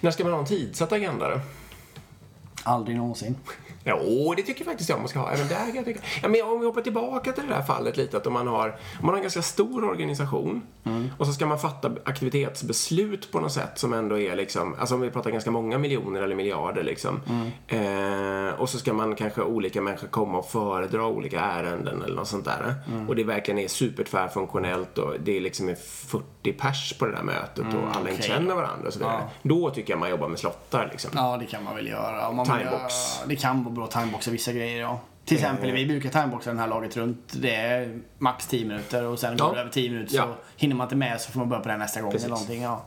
När 0.00 0.10
ska 0.10 0.24
man 0.24 0.32
ha 0.32 0.40
en 0.40 0.46
tidsatt 0.46 0.92
agenda 0.92 1.28
då? 1.28 1.40
Aldrig 2.62 2.96
någonsin. 2.96 3.36
Jo, 3.84 4.34
det 4.36 4.42
tycker 4.42 4.64
faktiskt 4.64 4.90
jag 4.90 4.98
man 4.98 5.08
ska 5.08 5.18
ha. 5.18 5.30
Även 5.30 5.48
där 5.48 5.66
kan 5.66 5.74
jag 5.74 5.84
tycka. 5.84 6.00
Ja, 6.22 6.28
men 6.28 6.42
om 6.42 6.60
vi 6.60 6.66
hoppar 6.66 6.80
tillbaka 6.80 7.32
till 7.32 7.42
det 7.48 7.54
där 7.54 7.62
fallet 7.62 7.96
lite, 7.96 8.16
att 8.16 8.26
om 8.26 8.32
man 8.32 8.46
har, 8.46 8.68
om 8.68 8.76
man 9.00 9.08
har 9.08 9.16
en 9.16 9.22
ganska 9.22 9.42
stor 9.42 9.84
organisation 9.84 10.62
och 11.18 11.26
så 11.26 11.32
ska 11.32 11.46
man 11.46 11.58
fatta 11.58 11.90
aktivitetsbeslut 12.04 13.32
på 13.32 13.40
något 13.40 13.52
sätt 13.52 13.78
som 13.78 13.92
ändå 13.92 14.18
är 14.18 14.36
liksom, 14.36 14.74
alltså 14.78 14.94
om 14.94 15.00
vi 15.00 15.10
pratar 15.10 15.30
ganska 15.30 15.50
många 15.50 15.78
miljoner 15.78 16.22
eller 16.22 16.34
miljarder 16.36 16.82
liksom. 16.82 17.20
Eh, 17.68 18.60
och 18.60 18.68
så 18.68 18.78
ska 18.78 18.92
man 18.92 19.14
kanske 19.14 19.42
olika 19.42 19.82
människor 19.82 20.08
komma 20.08 20.38
och 20.38 20.50
föredra 20.50 21.06
olika 21.06 21.40
ärenden 21.40 22.02
eller 22.02 22.16
något 22.16 22.28
sånt 22.28 22.44
där. 22.44 22.74
Och 23.08 23.16
det 23.16 23.24
verkligen 23.24 23.58
är 23.58 23.68
supertvärfunktionellt 23.68 24.98
och 24.98 25.14
det 25.20 25.36
är 25.36 25.40
liksom 25.40 25.68
är 25.68 25.74
40 25.74 26.52
pers 26.52 26.92
på 26.98 27.06
det 27.06 27.12
där 27.12 27.22
mötet 27.22 27.58
och 27.58 27.96
alla 27.96 28.10
inte 28.10 28.12
okej. 28.12 28.22
känner 28.22 28.54
varandra 28.54 28.86
och 28.86 28.92
så 28.92 28.98
vidare. 28.98 29.18
Ja. 29.20 29.30
Då 29.42 29.70
tycker 29.70 29.92
jag 29.92 30.00
man 30.00 30.10
jobbar 30.10 30.28
med 30.28 30.38
slottar 30.38 30.88
liksom. 30.92 31.10
Ja, 31.14 31.36
det 31.40 31.46
kan 31.46 31.64
man 31.64 31.74
väl 31.74 31.86
göra. 31.86 32.44
Timebox. 32.44 32.94
Det 33.26 33.36
kan 33.36 33.64
vara 33.64 33.74
bra 33.78 33.86
timeboxa 33.86 34.30
vissa 34.30 34.52
grejer, 34.52 34.80
ja. 34.80 35.00
Till 35.24 35.36
exempel, 35.36 35.72
vi 35.72 35.86
brukar 35.86 36.10
timeboxa 36.10 36.50
den 36.50 36.58
här 36.58 36.68
laget 36.68 36.96
runt. 36.96 37.32
Det 37.40 37.54
är 37.54 37.98
max 38.18 38.46
10 38.46 38.64
minuter 38.66 39.04
och 39.06 39.18
sen 39.18 39.36
går 39.36 39.46
Ja. 39.48 39.54
det 39.54 39.60
över 39.60 39.70
10 39.70 39.90
minuter 39.90 40.16
Ja. 40.16 40.22
så 40.22 40.34
hinner 40.56 40.76
man 40.76 40.84
inte 40.84 40.96
med 40.96 41.20
så 41.20 41.32
får 41.32 41.38
man 41.40 41.48
börja 41.48 41.62
på 41.62 41.68
den 41.68 41.78
nästa 41.78 42.00
gång 42.00 42.10
Precis. 42.10 42.24
eller 42.24 42.34
någonting. 42.34 42.62
Ja. 42.62 42.84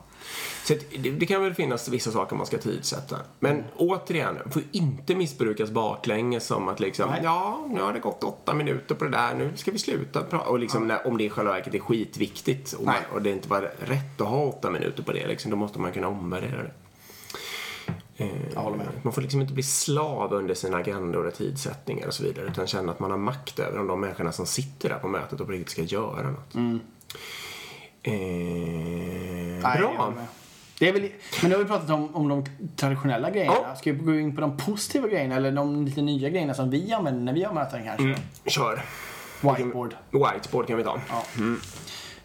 Så 0.63 0.73
att 0.73 0.79
det, 0.99 1.11
det 1.11 1.25
kan 1.25 1.43
väl 1.43 1.53
finnas 1.53 1.87
vissa 1.89 2.11
saker 2.11 2.35
man 2.35 2.45
ska 2.45 2.57
tidsätta. 2.57 3.17
Men 3.39 3.63
återigen, 3.77 4.37
det 4.45 4.51
får 4.51 4.63
inte 4.71 5.15
missbrukas 5.15 5.69
baklänges 5.71 6.45
som 6.45 6.67
att 6.67 6.79
liksom, 6.79 7.09
Nej. 7.09 7.19
ja, 7.23 7.65
nu 7.69 7.81
har 7.81 7.93
det 7.93 7.99
gått 7.99 8.23
åtta 8.23 8.53
minuter 8.53 8.95
på 8.95 9.03
det 9.05 9.11
där, 9.11 9.35
nu 9.35 9.51
ska 9.55 9.71
vi 9.71 9.79
sluta 9.79 10.23
prata. 10.23 10.49
Och 10.49 10.59
liksom, 10.59 10.87
när, 10.87 11.07
om 11.07 11.17
det 11.17 11.23
i 11.23 11.29
själva 11.29 11.51
verket 11.51 11.73
är 11.75 11.79
skitviktigt 11.79 12.73
och, 12.73 12.85
man, 12.85 12.95
och 13.13 13.21
det 13.21 13.29
inte 13.31 13.49
var 13.49 13.61
rätt 13.79 14.21
att 14.21 14.27
ha 14.27 14.43
åtta 14.43 14.69
minuter 14.69 15.03
på 15.03 15.11
det, 15.11 15.27
liksom, 15.27 15.51
då 15.51 15.57
måste 15.57 15.79
man 15.79 15.91
kunna 15.91 16.07
omvärdera 16.07 16.63
det. 16.63 16.71
Eh, 18.21 18.53
Jag 18.53 18.61
håller 18.61 18.77
med. 18.77 18.87
Man 19.01 19.13
får 19.13 19.21
liksom 19.21 19.41
inte 19.41 19.53
bli 19.53 19.63
slav 19.63 20.33
under 20.33 20.53
sina 20.53 20.77
agendor 20.77 21.25
och 21.27 21.33
tidsättningar 21.33 22.07
och 22.07 22.13
så 22.13 22.23
vidare. 22.23 22.45
Utan 22.45 22.67
känna 22.67 22.91
att 22.91 22.99
man 22.99 23.11
har 23.11 23.17
makt 23.17 23.59
över 23.59 23.87
de 23.87 24.01
människorna 24.01 24.31
som 24.31 24.45
sitter 24.45 24.89
där 24.89 24.99
på 24.99 25.07
mötet 25.07 25.39
och 25.41 25.45
på 25.45 25.51
riktigt 25.51 25.69
ska 25.69 25.81
göra 25.81 26.29
något. 26.29 26.55
Mm. 26.55 26.79
Eh, 28.03 28.13
Nej, 29.63 29.77
bra. 29.79 30.13
Det 30.79 30.91
väl, 30.91 31.09
men 31.41 31.49
nu 31.49 31.55
har 31.55 31.63
vi 31.63 31.69
pratat 31.69 31.89
om, 31.89 32.15
om 32.15 32.27
de 32.29 32.45
traditionella 32.75 33.29
grejerna. 33.29 33.55
Ja. 33.63 33.75
Ska 33.75 33.91
vi 33.91 33.97
gå 33.97 34.15
in 34.15 34.35
på 34.35 34.41
de 34.41 34.57
positiva 34.57 35.07
grejerna 35.07 35.35
eller 35.35 35.51
de 35.51 35.85
lite 35.85 36.01
nya 36.01 36.29
grejerna 36.29 36.53
som 36.53 36.69
vi 36.69 36.93
använder 36.93 37.21
när 37.21 37.33
vi 37.33 37.43
har 37.43 37.53
möten 37.53 37.83
kanske? 37.83 38.03
Mm, 38.03 38.19
kör. 38.45 38.85
Whiteboard. 39.41 39.95
Whiteboard 40.11 40.67
kan 40.67 40.77
vi 40.77 40.83
ta. 40.83 40.99
Ja. 41.09 41.23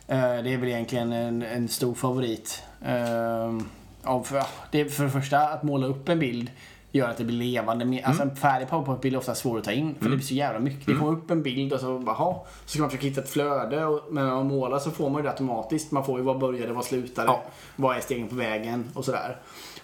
Eh, 0.09 0.43
det 0.43 0.53
är 0.53 0.59
väl 0.59 0.69
egentligen 0.69 1.13
en, 1.13 1.43
en 1.43 1.69
stor 1.69 1.95
favorit. 1.95 2.63
Uh, 2.83 3.61
av, 4.07 4.23
för, 4.23 4.43
det 4.71 4.85
för 4.85 5.05
det 5.05 5.11
första 5.11 5.39
att 5.39 5.63
måla 5.63 5.87
upp 5.87 6.09
en 6.09 6.19
bild 6.19 6.51
gör 6.93 7.09
att 7.11 7.17
det 7.17 7.25
blir 7.25 7.37
levande. 7.37 8.03
Alltså 8.05 8.23
en 8.23 8.37
färdig 8.37 8.69
powerpoint-bild 8.69 9.15
är 9.15 9.19
ofta 9.19 9.35
svår 9.35 9.59
att 9.59 9.65
ta 9.65 9.73
in 9.73 9.95
för 10.01 10.05
det 10.11 10.17
blir 10.17 10.27
så 10.27 10.35
jävla 10.35 10.61
mycket. 10.61 10.87
Det 10.87 10.95
kommer 10.95 11.13
upp 11.13 11.31
en 11.31 11.43
bild 11.43 11.73
och 11.73 11.81
så 11.81 11.99
bara, 11.99 12.17
så 12.17 12.45
ska 12.67 12.81
man 12.81 12.91
försöka 12.91 13.07
hitta 13.07 13.21
ett 13.21 13.29
flöde. 13.31 13.85
Och, 13.85 14.01
men 14.11 14.27
när 14.27 14.35
man 14.35 14.47
målar 14.47 14.79
så 14.79 14.91
får 14.91 15.11
man 15.11 15.19
ju 15.19 15.23
det 15.23 15.31
automatiskt. 15.31 15.91
Man 15.93 16.05
får 16.05 16.19
ju 16.19 16.25
vad 16.25 16.39
började, 16.39 16.73
vad 16.73 16.85
slutade, 16.85 17.27
Ja. 17.29 17.43
vad 17.77 17.97
är 17.97 18.01
stegen 18.01 18.29
på 18.29 18.35
vägen 18.35 18.85
och 18.95 19.05
sådär. 19.05 19.37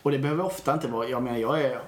Och 0.03 0.11
det 0.11 0.19
behöver 0.19 0.45
ofta 0.45 0.73
inte 0.75 0.89
vara, 0.89 1.09
jag 1.09 1.23
menar 1.23 1.39
jag 1.39 1.61
är 1.61 1.79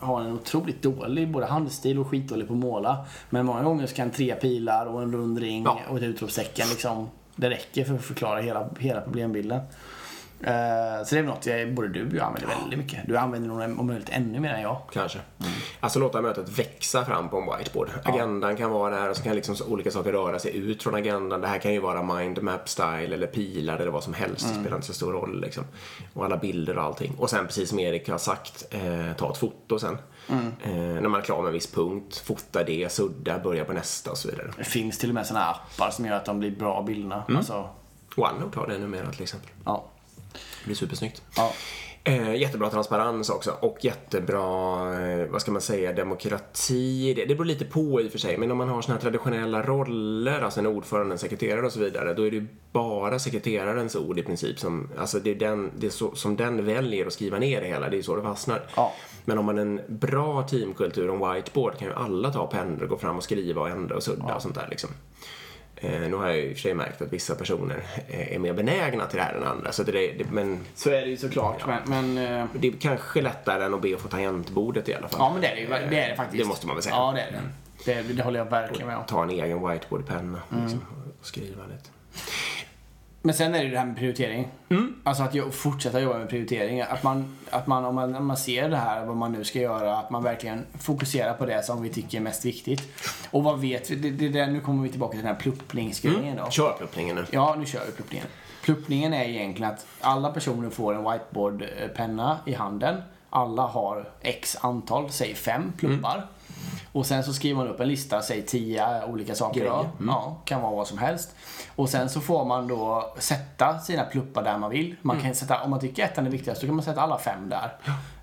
har 0.00 0.20
en 0.20 0.32
otroligt 0.32 0.82
dålig 0.82 1.30
både 1.30 1.46
handstil 1.46 1.98
och 1.98 2.06
skitdålig 2.08 2.46
på 2.48 2.52
att 2.54 2.58
måla. 2.58 3.06
Men 3.30 3.46
många 3.46 3.62
gånger 3.62 3.86
så 3.86 3.94
kan 3.94 4.10
tre 4.10 4.34
pilar 4.34 4.86
och 4.86 5.02
en 5.02 5.12
rund 5.12 5.38
ring 5.38 5.62
Ja. 5.64 5.78
och 5.90 5.96
ett 5.96 6.02
utropstecken 6.02 6.66
liksom, 6.68 7.08
det 7.36 7.50
räcker 7.50 7.84
för 7.84 7.94
att 7.94 8.04
förklara 8.04 8.40
hela, 8.40 8.68
hela 8.78 9.00
problembilden. 9.00 9.60
Eh, 10.40 11.04
så 11.04 11.14
det 11.14 11.18
är 11.18 11.22
något 11.22 11.46
jag, 11.46 11.74
både 11.74 11.88
du 11.88 12.06
och 12.06 12.14
jag 12.14 12.26
använder 12.26 12.48
väldigt 12.48 12.78
mycket. 12.78 12.98
Du 13.06 13.16
använder 13.16 13.48
nog 13.48 13.80
om 13.80 13.86
möjligt 13.86 14.08
ännu 14.10 14.40
mer 14.40 14.52
än 14.54 14.62
jag. 14.62 14.80
Kanske. 14.92 15.18
Alltså 15.80 15.98
låta 15.98 16.22
mötet 16.22 16.58
växa 16.58 17.04
fram 17.04 17.28
på 17.28 17.36
en 17.36 17.58
whiteboard. 17.58 17.90
Agendan 18.04 18.56
kan 18.56 18.70
vara 18.70 19.00
där 19.00 19.10
och 19.10 19.16
så 19.16 19.22
kan 19.22 19.34
liksom 19.34 19.56
olika 19.68 19.90
saker 19.90 20.12
röra 20.12 20.38
sig 20.38 20.56
ut 20.56 20.82
från 20.82 20.94
agendan. 20.94 21.40
Det 21.40 21.48
här 21.48 21.58
kan 21.58 21.72
ju 21.72 21.80
vara 21.80 22.02
mindmap 22.02 22.68
style 22.68 23.14
eller 23.14 23.26
pilar 23.26 23.78
eller 23.78 23.90
vad 23.90 24.04
som 24.04 24.14
helst. 24.14 24.48
Det 24.48 24.60
spelar 24.60 24.76
inte 24.76 24.86
så 24.86 24.92
stor 24.92 25.12
roll 25.12 25.40
liksom. 25.40 25.64
Och 26.14 26.24
alla 26.24 26.36
bilder 26.36 26.78
och 26.78 26.84
allting. 26.84 27.14
Och 27.18 27.30
sen 27.30 27.46
precis 27.46 27.68
som 27.68 27.78
Erik 27.78 28.08
har 28.08 28.18
sagt, 28.18 28.66
eh, 28.70 29.16
ta 29.16 29.30
ett 29.30 29.38
foto 29.38 29.78
sen. 29.78 29.98
Eh, 30.62 30.72
när 30.72 31.08
man 31.08 31.20
är 31.20 31.24
klar 31.24 31.38
med 31.42 31.46
en 31.46 31.52
viss 31.52 31.72
punkt, 31.72 32.22
fota 32.26 32.64
det, 32.64 32.92
sudda, 32.92 33.38
börja 33.38 33.64
på 33.64 33.72
nästa 33.72 34.10
och 34.10 34.18
så 34.18 34.28
vidare. 34.28 34.50
Det 34.56 34.64
finns 34.64 34.98
till 34.98 35.10
och 35.10 35.14
med 35.14 35.26
här 35.26 35.50
appar 35.50 35.90
som 35.90 36.06
gör 36.06 36.16
att 36.16 36.24
de 36.24 36.38
blir 36.38 36.50
bra 36.50 36.82
bilderna. 36.82 37.22
Alltså, 37.28 37.68
OneNote 38.16 38.58
har 38.58 38.66
det 38.66 38.78
numera 38.78 39.10
till 39.12 39.22
exempel. 39.22 39.50
ja. 39.64 39.84
Det 40.60 40.66
blir 40.66 40.76
supersnyggt. 40.76 41.22
Ja. 41.36 41.52
Eh, 42.04 42.34
jättebra 42.34 42.70
transparens 42.70 43.30
också 43.30 43.50
och 43.60 43.78
jättebra, 43.80 44.40
eh, 45.04 45.26
vad 45.26 45.40
ska 45.40 45.52
man 45.52 45.60
säga, 45.60 45.92
demokrati. 45.92 47.14
Det, 47.14 47.24
det 47.24 47.34
beror 47.34 47.44
lite 47.44 47.64
på 47.64 48.00
i 48.00 48.08
och 48.08 48.12
för 48.12 48.18
sig, 48.18 48.38
men 48.38 48.50
om 48.50 48.58
man 48.58 48.68
har 48.68 48.82
såna 48.82 48.94
här 48.94 49.02
traditionella 49.02 49.62
roller, 49.62 50.40
alltså 50.40 50.60
en 50.60 50.66
ordförande, 50.66 51.14
en 51.14 51.18
sekreterare 51.18 51.66
och 51.66 51.72
så 51.72 51.80
vidare, 51.80 52.14
då 52.14 52.26
är 52.26 52.30
det 52.30 52.36
ju 52.36 52.46
bara 52.72 53.18
sekreterarens 53.18 53.96
ord 53.96 54.18
i 54.18 54.22
princip 54.22 54.58
som, 54.58 54.90
alltså 54.98 55.18
det 55.20 55.30
är, 55.30 55.34
den, 55.34 55.70
det 55.78 55.86
är 55.86 55.90
så, 55.90 56.14
som 56.14 56.36
den 56.36 56.64
väljer 56.64 57.06
att 57.06 57.12
skriva 57.12 57.38
ner 57.38 57.60
det 57.60 57.66
hela, 57.66 57.88
det 57.88 57.98
är 57.98 58.02
så 58.02 58.16
det 58.16 58.22
fastnar. 58.22 58.62
Ja. 58.76 58.92
Men 59.24 59.38
om 59.38 59.44
man 59.44 59.58
har 59.58 59.62
en 59.62 59.80
bra 59.88 60.42
teamkultur, 60.42 61.10
en 61.10 61.34
whiteboard, 61.34 61.78
kan 61.78 61.88
ju 61.88 61.94
alla 61.94 62.32
ta 62.32 62.46
pennor 62.46 62.82
och 62.82 62.88
gå 62.88 62.98
fram 62.98 63.16
och 63.16 63.24
skriva 63.24 63.60
och 63.60 63.68
ändra 63.68 63.96
och 63.96 64.02
sudda 64.02 64.34
och 64.34 64.42
sånt 64.42 64.54
där 64.54 64.68
liksom. 64.70 64.90
Eh, 65.80 66.00
nu 66.00 66.14
har 66.16 66.28
jag 66.28 66.38
i 66.38 66.48
och 66.52 66.56
för 66.56 66.60
sig 66.62 66.74
märkt 66.74 67.02
att 67.02 67.12
vissa 67.12 67.34
personer 67.34 67.82
eh, 68.08 68.34
är 68.34 68.38
mer 68.38 68.52
benägna 68.52 69.06
till 69.06 69.16
det 69.16 69.22
här 69.22 69.34
än 69.34 69.42
andra, 69.44 69.72
så 69.72 69.82
det, 69.82 69.92
det, 69.92 70.24
men 70.30 70.60
Så 70.74 70.90
är 70.90 71.00
det 71.00 71.06
ju 71.08 71.16
såklart. 71.16 71.66
Men, 71.66 72.14
men, 72.14 72.40
eh, 72.40 72.46
det 72.54 72.68
är 72.68 72.72
kanske 72.72 73.20
lättare 73.22 73.64
än 73.64 73.74
att 73.74 73.82
be 73.82 73.94
att 73.94 74.00
få 74.00 74.08
tangentbordet 74.08 74.88
i 74.88 74.94
alla 74.94 75.08
fall. 75.08 75.20
ja, 75.20 75.32
men 75.32 75.40
det 75.40 75.48
är 75.48 75.54
det 75.54 75.60
ju. 75.60 75.66
Det 75.90 76.00
är 76.00 76.08
det 76.10 76.16
faktiskt. 76.16 76.42
Det 76.42 76.48
måste 76.48 76.66
man 76.66 76.76
väl 76.76 76.82
säga. 76.82 76.94
Ja, 76.96 77.12
det 77.16 77.20
är 77.20 77.32
det. 77.32 78.02
Det, 78.02 78.02
det 78.14 78.22
håller 78.22 78.38
jag 78.38 78.50
verkligen 78.50 78.86
med 78.86 78.96
om. 78.96 79.04
Ta 79.06 79.22
en 79.22 79.30
egen 79.30 79.68
whiteboardpenna 79.68 80.38
Mm. 80.52 80.62
liksom, 80.64 80.80
och 81.20 81.26
skriva 81.26 81.62
lite. 81.66 81.90
Men 83.22 83.34
sen 83.34 83.54
är 83.54 83.58
det 83.58 83.64
ju 83.64 83.70
det 83.70 83.78
här 83.78 83.86
med 83.86 83.96
prioritering. 83.96 84.48
Alltså 85.04 85.22
att 85.22 85.34
jag, 85.34 85.54
fortsätta 85.54 86.00
jobba 86.00 86.18
med 86.18 86.28
prioritering. 86.28 86.80
Att 86.80 87.02
man, 87.02 87.36
att 87.50 87.66
man, 87.66 87.84
om 87.84 87.94
man, 87.94 88.24
man 88.24 88.36
ser 88.36 88.68
det 88.68 88.76
här, 88.76 89.04
vad 89.06 89.16
man 89.16 89.32
nu 89.32 89.44
ska 89.44 89.58
göra, 89.58 89.96
att 89.96 90.10
man 90.10 90.22
verkligen 90.22 90.66
fokuserar 90.78 91.34
på 91.34 91.46
det 91.46 91.64
som 91.64 91.82
vi 91.82 91.88
tycker 91.88 92.18
är 92.18 92.22
mest 92.22 92.44
viktigt. 92.44 92.82
Och 93.30 93.44
vad 93.44 93.60
vet 93.60 93.90
vi? 93.90 93.96
Det, 93.96 94.10
det, 94.10 94.28
det, 94.28 94.46
nu 94.46 94.60
kommer 94.60 94.82
vi 94.82 94.88
tillbaka 94.88 95.10
till 95.10 95.24
den 95.24 95.34
här 95.34 95.40
plupplingsgrejen 95.40 96.36
då. 96.36 96.50
Kör 96.50 96.72
pluppningen 96.78 97.16
nu. 97.16 97.24
Ja, 97.30 97.54
nu 97.58 97.66
kör 97.66 97.86
vi 97.86 97.92
pluppningen. 97.92 98.26
Pluppningen 98.62 99.12
är 99.12 99.24
egentligen 99.24 99.72
att 99.72 99.86
alla 100.00 100.30
personer 100.30 100.70
får 100.70 100.94
en 100.94 101.12
whiteboardpenna 101.12 102.38
i 102.46 102.54
handen. 102.54 103.02
Alla 103.30 103.62
har 103.62 104.08
x 104.20 104.56
antal, 104.60 105.10
säg 105.10 105.34
fem 105.34 105.72
pluppar. 105.78 106.26
Och 106.92 107.06
sen 107.06 107.24
så 107.24 107.32
skriver 107.32 107.56
man 107.56 107.68
upp 107.68 107.80
en 107.80 107.88
lista, 107.88 108.22
säg 108.22 108.42
tio 108.42 109.04
olika 109.04 109.34
saker. 109.34 109.60
Grejer. 109.60 109.90
Ja, 110.06 110.36
kan 110.44 110.62
vara 110.62 110.76
vad 110.76 110.86
som 110.86 110.98
helst. 110.98 111.34
Och 111.76 111.88
sen 111.88 112.08
så 112.08 112.20
får 112.20 112.44
man 112.44 112.68
då 112.68 113.14
sätta 113.18 113.78
sina 113.78 114.04
pluppar 114.04 114.42
där 114.42 114.58
man 114.58 114.70
vill. 114.70 114.96
Man 115.02 115.20
kan 115.20 115.34
sätta, 115.34 115.62
om 115.62 115.70
man 115.70 115.80
tycker 115.80 116.04
ettan 116.04 116.26
är 116.26 116.30
viktigast, 116.30 116.60
så 116.60 116.66
kan 116.66 116.76
man 116.76 116.84
sätta 116.84 117.00
alla 117.00 117.18
fem 117.18 117.48
där. 117.48 117.72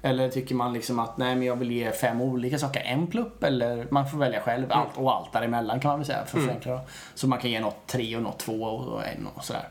Eller 0.02 0.30
tycker 0.30 0.56
man 0.56 0.74
liksom 0.74 1.00
att 1.00 1.18
nej 1.18 1.36
men 1.36 1.48
jag 1.48 1.56
vill 1.56 1.72
ge 1.72 1.92
fem 1.92 2.22
olika 2.22 2.60
saker 2.60 2.82
en 2.82 3.08
plupp. 3.08 3.44
Eller 3.44 3.88
man 3.90 4.10
får 4.10 4.18
välja 4.18 4.42
själv. 4.42 4.66
Allt 4.70 4.98
och 4.98 5.12
allt 5.12 5.34
däremellan 5.34 5.80
kan 5.80 5.90
man 5.90 6.00
väl 6.00 6.06
säga 6.06 6.26
för 6.26 6.38
att 6.38 6.46
förenkla. 6.46 6.80
Så 7.16 7.28
man 7.28 7.40
kan 7.40 7.52
ge 7.52 7.60
något 7.60 7.88
tre 7.88 8.16
och 8.16 8.24
något 8.24 8.40
två 8.40 8.62
och 8.62 9.08
en 9.08 9.28
och 9.36 9.44
sådär. 9.46 9.68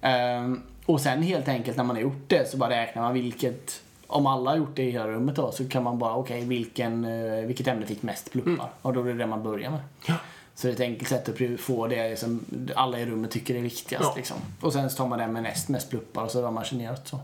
Ehm, 0.00 0.62
och 0.86 1.00
sen 1.00 1.22
helt 1.22 1.48
enkelt 1.48 1.76
när 1.76 1.84
man 1.84 1.96
har 1.96 2.02
gjort 2.02 2.24
det 2.28 2.50
så 2.50 2.56
bara 2.56 2.70
räknar 2.70 3.02
man 3.02 3.14
vilket 3.14 3.80
om 4.10 4.26
alla 4.26 4.50
har 4.50 4.56
gjort 4.56 4.76
det 4.76 4.82
i 4.82 4.90
hela 4.90 5.08
rummet 5.08 5.36
då 5.36 5.52
så 5.52 5.68
kan 5.68 5.82
man 5.82 5.98
bara, 5.98 6.14
okej 6.14 6.44
vilken, 6.44 7.04
eh, 7.04 7.46
vilket 7.46 7.66
ämne 7.66 7.86
fick 7.86 8.02
mest 8.02 8.32
pluppar? 8.32 8.70
Och 8.82 8.92
då 8.92 9.00
är 9.00 9.04
det 9.04 9.14
det 9.14 9.26
man 9.26 9.42
börjar 9.42 9.70
med. 9.70 9.80
Ja. 10.06 10.14
Så 10.54 10.66
det 10.66 10.70
är 10.70 10.74
ett 10.74 10.80
enkelt 10.80 11.08
sätt 11.08 11.28
att 11.28 11.60
få 11.60 11.86
det 11.86 12.18
som 12.18 12.44
alla 12.74 13.00
i 13.00 13.06
rummet 13.06 13.30
tycker 13.30 13.54
är 13.54 13.62
viktigast. 13.62 14.04
Ja. 14.04 14.14
Liksom. 14.16 14.36
Och 14.60 14.72
sen 14.72 14.90
så 14.90 14.96
tar 14.96 15.08
man 15.08 15.18
den 15.18 15.32
med 15.32 15.42
näst 15.42 15.68
mest 15.68 15.90
pluppar 15.90 16.22
och 16.22 16.30
så 16.30 16.44
har 16.44 16.52
man 16.52 16.64
generat 16.64 17.08
så. 17.08 17.18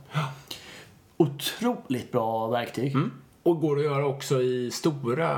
Otroligt 1.17 2.13
bra 2.13 2.47
verktyg. 2.47 2.95
Mm. 2.95 3.13
Och 3.43 3.61
går 3.61 3.79
att 3.79 3.85
göra 3.85 4.07
också 4.07 4.43
i 4.43 4.71
stora, 4.71 5.31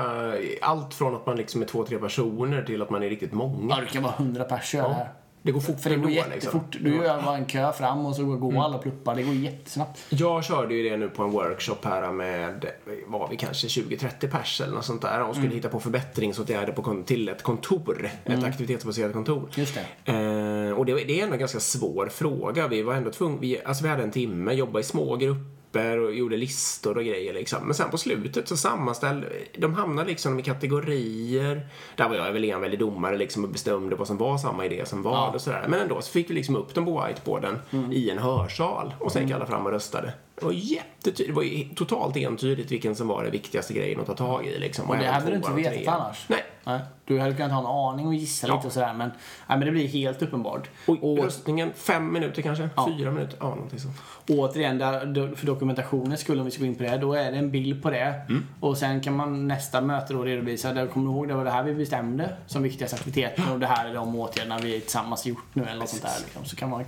allt 0.61 0.93
från 0.93 1.15
att 1.15 1.25
man 1.25 1.37
liksom 1.37 1.61
är 1.61 1.65
två, 1.65 1.85
tre 1.85 1.97
personer 1.97 2.63
till 2.63 2.81
att 2.81 2.89
man 2.89 3.03
är 3.03 3.09
riktigt 3.09 3.33
många. 3.33 3.75
Ja, 3.75 3.81
det 3.81 3.87
kan 3.87 4.03
vara 4.03 4.13
100 4.13 4.43
pers 4.43 4.73
göra 4.73 4.87
det 4.87 4.93
här. 4.93 5.11
Det 5.41 5.51
går 5.51 5.59
fort 5.59 5.79
För 5.79 5.89
det 5.89 5.95
går 5.95 6.03
ändå, 6.03 6.15
jättefort. 6.15 6.73
liksom. 6.73 6.91
Du 6.91 6.95
gör 7.05 7.21
bara 7.21 7.37
en 7.37 7.45
kö 7.45 7.71
fram 7.73 8.05
och 8.05 8.15
så 8.15 8.25
går 8.25 8.49
Mm. 8.49 8.61
alla 8.61 8.77
pluppar. 8.77 9.15
Det 9.15 9.23
går 9.23 9.33
jättesnabbt. 9.35 9.99
Jag 10.09 10.43
körde 10.43 10.73
ju 10.75 10.89
det 10.89 10.97
nu 10.97 11.09
på 11.09 11.23
en 11.23 11.29
workshop 11.31 11.75
här 11.83 12.11
med, 12.11 12.65
var 13.07 13.27
vi 13.29 13.37
kanske 13.37 13.67
20-30 13.67 14.27
pers 14.31 14.61
eller 14.61 14.73
något 14.73 14.85
sånt 14.85 15.01
där 15.01 15.21
och 15.21 15.33
skulle 15.35 15.47
Mm. 15.47 15.55
hitta 15.57 15.69
på 15.69 15.79
förbättringsåtgärder 15.79 16.73
på, 16.73 17.03
till 17.05 17.29
ett 17.29 17.43
kontor. 17.43 18.09
Ett 18.25 18.43
aktivitetsbaserat 18.43 19.13
kontor. 19.13 19.49
Just 19.55 19.75
det. 20.05 20.11
Eh, 20.11 20.71
och 20.71 20.85
det, 20.85 20.93
det 20.93 21.19
är 21.19 21.23
ändå 21.23 21.33
en 21.33 21.39
ganska 21.39 21.59
svår 21.59 22.07
fråga. 22.11 22.67
Vi 22.67 22.81
var 22.81 22.93
ändå 22.93 23.11
tvungna, 23.11 23.37
vi, 23.41 23.61
alltså 23.65 23.83
vi 23.83 23.89
hade 23.89 24.03
en 24.03 24.11
timme, 24.11 24.53
jobbade 24.53 24.79
i 24.79 24.83
små 24.83 25.15
grupper 25.15 25.58
och 25.77 26.13
gjorde 26.13 26.37
listor 26.37 26.97
och 26.97 27.03
grejer 27.05 27.33
liksom. 27.33 27.65
Men 27.65 27.73
sen 27.73 27.89
på 27.89 27.97
slutet 27.97 28.47
så 28.47 28.57
sammanställde, 28.57 29.27
de 29.57 29.73
hamnade 29.73 30.09
liksom 30.09 30.39
i 30.39 30.43
kategorier. 30.43 31.67
Där 31.95 32.09
var 32.09 32.15
jag 32.15 32.31
väl 32.31 32.43
en 32.43 32.61
väldig 32.61 32.79
domare 32.79 33.17
liksom 33.17 33.43
och 33.43 33.49
bestämde 33.49 33.95
vad 33.95 34.07
som 34.07 34.17
var 34.17 34.37
samma 34.37 34.65
idé 34.65 34.85
som 34.85 35.03
vad 35.03 35.13
Ja. 35.13 35.23
Mm. 35.23 35.35
och 35.35 35.41
sådär. 35.41 35.65
Men 35.67 35.79
ändå 35.79 36.01
så 36.01 36.11
fick 36.11 36.29
vi 36.29 36.33
liksom 36.33 36.55
upp 36.55 36.73
dem 36.73 36.85
på 36.85 37.05
whiteboarden 37.07 37.59
i 37.91 38.09
en 38.09 38.17
hörsal 38.17 38.93
och 38.99 39.11
sen 39.11 39.23
gick 39.27 39.35
alla 39.35 39.45
fram 39.45 39.65
och 39.65 39.71
röstade. 39.71 40.13
Det 40.39 40.45
var 40.45 40.53
jättetydligt, 40.53 41.27
det 41.27 41.33
var 41.33 41.43
ju 41.43 41.63
totalt 41.75 42.17
entydigt 42.17 42.71
vilken 42.71 42.95
som 42.95 43.07
var 43.07 43.23
det 43.23 43.29
viktigaste 43.29 43.73
grejen 43.73 43.99
att 43.99 44.05
ta 44.05 44.15
tag 44.15 44.45
i 44.45 44.59
liksom. 44.59 44.89
Och 44.89 44.97
det 44.97 45.01
även 45.01 45.13
hade 45.13 45.29
du 45.29 45.35
inte 45.35 45.51
och 45.51 45.57
vetat 45.57 45.87
annars. 45.95 46.25
Nej. 46.27 46.43
Nej. 46.63 46.79
Du 47.05 47.19
hade 47.19 47.33
kunnat 47.33 47.51
ha 47.51 47.59
en 47.59 47.93
aning 47.93 48.07
och 48.07 48.13
gissa 48.13 48.47
Ja. 48.47 48.55
lite 48.55 48.67
och 48.67 48.73
sådär. 48.73 48.93
Men, 48.93 49.09
nej, 49.47 49.57
men 49.57 49.59
det 49.59 49.71
blir 49.71 49.87
helt 49.87 50.21
uppenbart. 50.21 50.69
Och, 50.85 51.17
röstningen, 51.17 51.71
fem 51.75 52.13
minuter 52.13 52.41
kanske? 52.41 52.69
Fyra 52.87 53.11
minuter? 53.11 53.37
Ja, 53.39 53.49
någonting 53.49 53.79
sånt. 53.79 53.95
återigen, 54.29 54.77
där, 54.77 55.35
för 55.35 55.45
dokumentationens 55.45 56.21
skull, 56.21 56.39
om 56.39 56.45
vi 56.45 56.51
ska 56.51 56.59
gå 56.59 56.65
in 56.65 56.75
på 56.75 56.83
det, 56.83 56.97
då 56.97 57.13
är 57.13 57.31
det 57.31 57.37
en 57.37 57.51
bild 57.51 57.83
på 57.83 57.89
det. 57.89 58.21
Mm. 58.29 58.47
Och 58.59 58.77
sen 58.77 59.01
kan 59.01 59.15
man 59.15 59.47
nästa 59.47 59.81
möte 59.81 60.13
då 60.13 60.23
redovisa, 60.23 60.73
där 60.73 60.87
kommer 60.87 61.05
du 61.11 61.15
ihåg, 61.17 61.27
det 61.27 61.33
var 61.33 61.45
det 61.45 61.51
här 61.51 61.63
vi 61.63 61.73
bestämde 61.73 62.35
som 62.47 62.63
viktigaste 62.63 62.95
aktiviteten 62.95 63.49
och 63.53 63.59
det 63.59 63.67
här 63.67 63.89
är 63.89 63.93
de 63.93 64.15
åtgärderna 64.15 64.57
vi 64.57 64.79
tillsammans 64.79 65.25
gjort 65.25 65.45
nu 65.53 65.63
eller 65.63 65.79
något 65.79 65.89
sånt 65.89 66.01
där. 66.01 66.19
Liksom. 66.23 66.45
Så 66.45 66.55
kan 66.55 66.69
man 66.69 66.85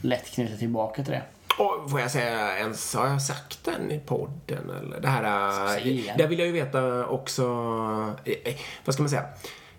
lätt 0.00 0.30
knyta 0.34 0.56
tillbaka 0.56 1.02
till 1.04 1.12
det. 1.12 1.22
Och 1.60 1.90
får 1.90 2.00
jag 2.00 2.10
säga 2.10 2.58
ens, 2.58 2.94
har 2.94 3.06
jag 3.06 3.22
sagt 3.22 3.64
den 3.64 3.90
i 3.90 3.98
podden 3.98 4.70
eller? 4.70 5.00
Det 5.00 5.08
här, 5.08 5.86
igen. 5.86 6.18
där 6.18 6.26
vill 6.26 6.38
jag 6.38 6.46
ju 6.46 6.52
veta 6.52 7.06
också, 7.06 7.42
eh, 8.24 8.34
eh, 8.44 8.54
vad 8.84 8.94
ska 8.94 9.02
man 9.02 9.10
säga? 9.10 9.24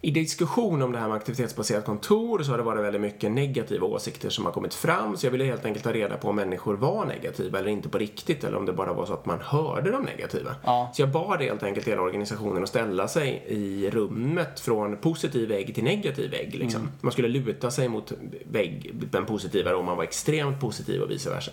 I 0.04 0.12
diskussion 0.12 0.82
om 0.82 0.92
det 0.92 1.00
här 1.00 1.08
med 1.08 1.18
aktivitetsbaserat 1.18 1.86
kontor 1.86 2.44
så 2.44 2.52
har 2.52 2.58
det 2.58 2.64
varit 2.64 2.84
väldigt 2.84 3.02
mycket 3.02 3.32
negativa 3.32 3.88
åsikter 3.88 4.30
som 4.30 4.46
har 4.46 4.52
kommit 4.52 4.74
fram. 4.74 5.18
Så 5.18 5.26
jag 5.26 5.32
ville 5.32 5.44
helt 5.44 5.66
enkelt 5.66 5.84
ta 5.84 5.94
reda 5.94 6.18
på 6.18 6.28
om 6.28 6.36
människor 6.36 6.76
var 6.76 7.06
negativa 7.06 7.60
eller 7.60 7.70
inte 7.70 7.90
på 7.90 7.98
riktigt 7.98 8.44
eller 8.44 8.58
om 8.58 8.66
det 8.66 8.74
bara 8.74 8.94
var 8.94 9.06
så 9.06 9.14
att 9.14 9.26
man 9.26 9.40
hörde 9.42 9.92
de 9.92 10.04
negativa. 10.04 10.56
Ja. 10.64 10.92
Så 10.94 11.02
jag 11.02 11.10
bad 11.10 11.42
helt 11.42 11.64
enkelt 11.64 11.88
hela 11.88 12.02
organisationen 12.02 12.64
att 12.64 12.70
ställa 12.70 13.08
sig 13.08 13.44
i 13.48 13.90
rummet 13.90 14.60
från 14.60 14.98
positiv 14.98 15.50
vägg 15.50 15.76
till 15.76 15.84
negativ 15.84 16.32
vägg. 16.32 16.56
Liksom. 16.56 16.82
Mm. 16.82 16.94
Man 17.02 17.12
skulle 17.12 17.28
luta 17.28 17.72
sig 17.72 17.88
mot 17.88 18.14
vägg, 18.52 18.92
den 18.94 19.26
positiva 19.26 19.76
om 19.76 19.86
man 19.86 19.98
var 19.98 20.04
extremt 20.04 20.60
positiv 20.60 21.02
och 21.02 21.12
vice 21.12 21.30
versa. 21.30 21.52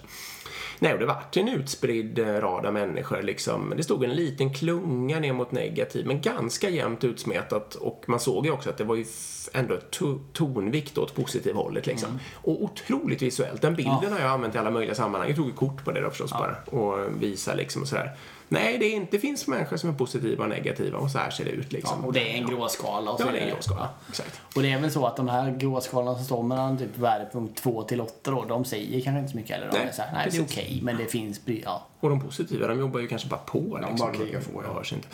Nej, 0.81 0.93
och 0.93 0.99
det 0.99 1.07
vart 1.07 1.37
en 1.37 1.49
utspridd 1.49 2.19
eh, 2.19 2.27
rad 2.27 2.67
av 2.67 2.73
människor. 2.73 3.23
Liksom. 3.23 3.73
Det 3.77 3.83
stod 3.83 4.05
en 4.05 4.15
liten 4.15 4.55
klunga 4.55 5.21
ner 5.21 5.33
mot 5.33 5.53
negativ, 5.53 6.07
men 6.07 6.21
ganska 6.21 6.69
jämnt 6.69 7.05
utsmetat. 7.05 7.75
Och 7.75 8.05
man 8.07 8.21
såg 8.21 8.38
ju 8.47 8.53
också 8.53 8.71
att 8.71 8.79
det 8.79 8.85
var 8.85 8.95
ju 8.95 9.05
ändå 9.53 9.75
to- 9.91 10.21
tonvikt 10.33 10.99
åt 10.99 11.15
positiv 11.15 11.55
hållet. 11.55 11.87
Liksom. 11.87 12.21
Och 12.35 12.63
otroligt 12.63 13.23
visuellt. 13.23 13.63
Den 13.63 13.75
bilden 13.75 14.13
har 14.13 14.21
jag 14.21 14.31
använt 14.31 14.55
i 14.55 14.59
alla 14.59 14.71
möjliga 14.71 14.95
sammanhang. 14.95 15.29
Jag 15.29 15.37
tog 15.37 15.57
kort 15.57 15.85
på 15.85 15.93
det 15.93 16.01
då 16.01 16.11
förstås 16.11 16.31
bara 16.31 16.57
och 16.81 17.23
visade 17.23 17.57
liksom 17.57 17.83
och 17.83 17.89
sådär. 17.89 18.17
Nej, 18.51 18.79
det, 18.79 18.85
är 18.87 18.95
inte, 18.95 19.17
det 19.17 19.19
finns 19.21 19.47
människor 19.47 19.77
som 19.77 19.91
är 19.91 19.95
positiva 19.95 20.45
och 20.45 20.51
negativa 20.51 20.99
och 20.99 21.11
så 21.11 21.19
här 21.19 21.31
ser 21.31 21.45
det 21.45 21.51
ut 21.51 21.73
liksom. 21.73 21.99
Ja, 22.01 22.07
och 22.07 22.13
det 22.13 22.33
är 22.33 22.37
en 22.43 22.47
gråskala. 22.47 23.11
Och 23.11 23.21
så 23.21 23.27
Ja, 23.27 23.33
det 23.33 23.39
är 23.39 23.43
en 23.43 23.55
gråskala. 23.55 23.89
Exakt. 24.09 24.41
Och 24.57 24.63
det 24.63 24.73
är 24.73 24.81
väl 24.81 24.91
så 24.91 25.07
att 25.07 25.17
de 25.17 25.29
här 25.29 25.51
gråskalorna 25.51 26.15
som 26.15 26.25
står 26.25 26.43
mellan 26.43 26.79
typ 26.79 26.99
värdepunkt 26.99 27.63
2 27.63 27.83
till 27.83 28.01
8 28.01 28.31
då, 28.31 28.45
de 28.45 28.65
säger 28.65 29.01
kanske 29.01 29.19
inte 29.19 29.31
så 29.31 29.37
mycket 29.37 29.57
heller. 29.57 29.69
De 29.73 29.79
Nej, 29.79 29.89
är 29.89 29.93
så 29.93 30.03
här, 30.03 30.13
nej 30.13 30.29
det 30.31 30.37
är 30.37 30.43
okej, 30.43 30.81
men 30.83 30.97
det 30.97 31.07
finns, 31.07 31.41
ja. 31.65 31.87
Och 32.01 32.11
de 32.11 32.21
positiva, 32.21 32.67
de 32.67 32.79
jobbar 32.79 33.01
ju 33.01 33.07
kanske 33.09 33.29
bara 33.29 33.41
på. 33.41 33.79
liksom. 33.81 33.97
bara 33.99 34.13
krigar 34.13 34.41
på, 34.41 34.63
ja. 34.65 34.83
Inte. 34.97 35.09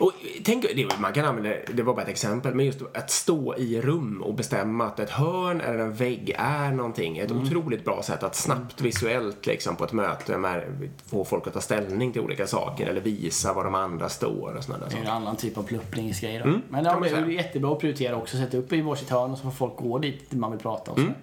Och 0.00 0.12
tänk, 0.44 0.62
det, 0.76 0.88
man 1.00 1.12
kan 1.12 1.24
använda, 1.24 1.50
det 1.74 1.82
var 1.82 1.94
bara 1.94 2.02
ett 2.02 2.08
exempel, 2.08 2.54
men 2.54 2.66
just 2.66 2.78
att 2.94 3.10
stå 3.10 3.56
i 3.56 3.80
rum 3.80 4.22
och 4.22 4.34
bestämma 4.34 4.86
att 4.86 5.00
ett 5.00 5.10
hörn 5.10 5.60
eller 5.60 5.78
en 5.78 5.94
vägg 5.94 6.34
är 6.38 6.72
någonting. 6.72 7.18
Ett 7.18 7.30
Mm. 7.30 7.42
otroligt 7.42 7.84
bra 7.84 8.02
sätt 8.02 8.22
att 8.22 8.34
snabbt 8.36 8.80
visuellt 8.80 9.46
liksom, 9.46 9.76
på 9.76 9.84
ett 9.84 9.92
möte 9.92 10.38
med, 10.38 10.64
få 11.06 11.24
folk 11.24 11.46
att 11.46 11.52
ta 11.52 11.60
ställning 11.60 12.12
till 12.12 12.22
olika 12.22 12.46
saker 12.46 12.86
eller 12.86 13.00
visa 13.00 13.52
var 13.52 13.64
de 13.64 13.74
andra 13.74 14.08
står 14.08 14.54
och 14.58 14.64
sådana 14.64 14.84
där 14.84 14.90
Det 14.90 14.96
är 14.96 15.04
saker. 15.04 15.10
en 15.10 15.16
annan 15.22 15.36
typ 15.36 15.58
av 15.58 15.62
plupplingsgrej 15.62 16.38
då. 16.38 16.44
Men 16.44 16.54
Mm, 16.54 16.84
ja, 16.84 16.92
man 16.92 17.02
det 17.02 17.08
är 17.16 17.26
ju 17.26 17.34
jättebra 17.34 17.72
att 17.72 17.78
prioritera 17.80 18.16
också. 18.16 18.36
Sätta 18.36 18.56
upp 18.56 18.72
i 18.72 18.80
varsitt 18.80 19.10
hörn 19.10 19.30
och 19.30 19.38
så 19.38 19.44
får 19.44 19.50
folk 19.50 19.76
gå 19.76 19.98
dit 19.98 20.32
man 20.32 20.50
vill 20.50 20.60
prata 20.60 20.90
och 20.90 20.96
så. 20.98 21.02
Mm. 21.04 21.14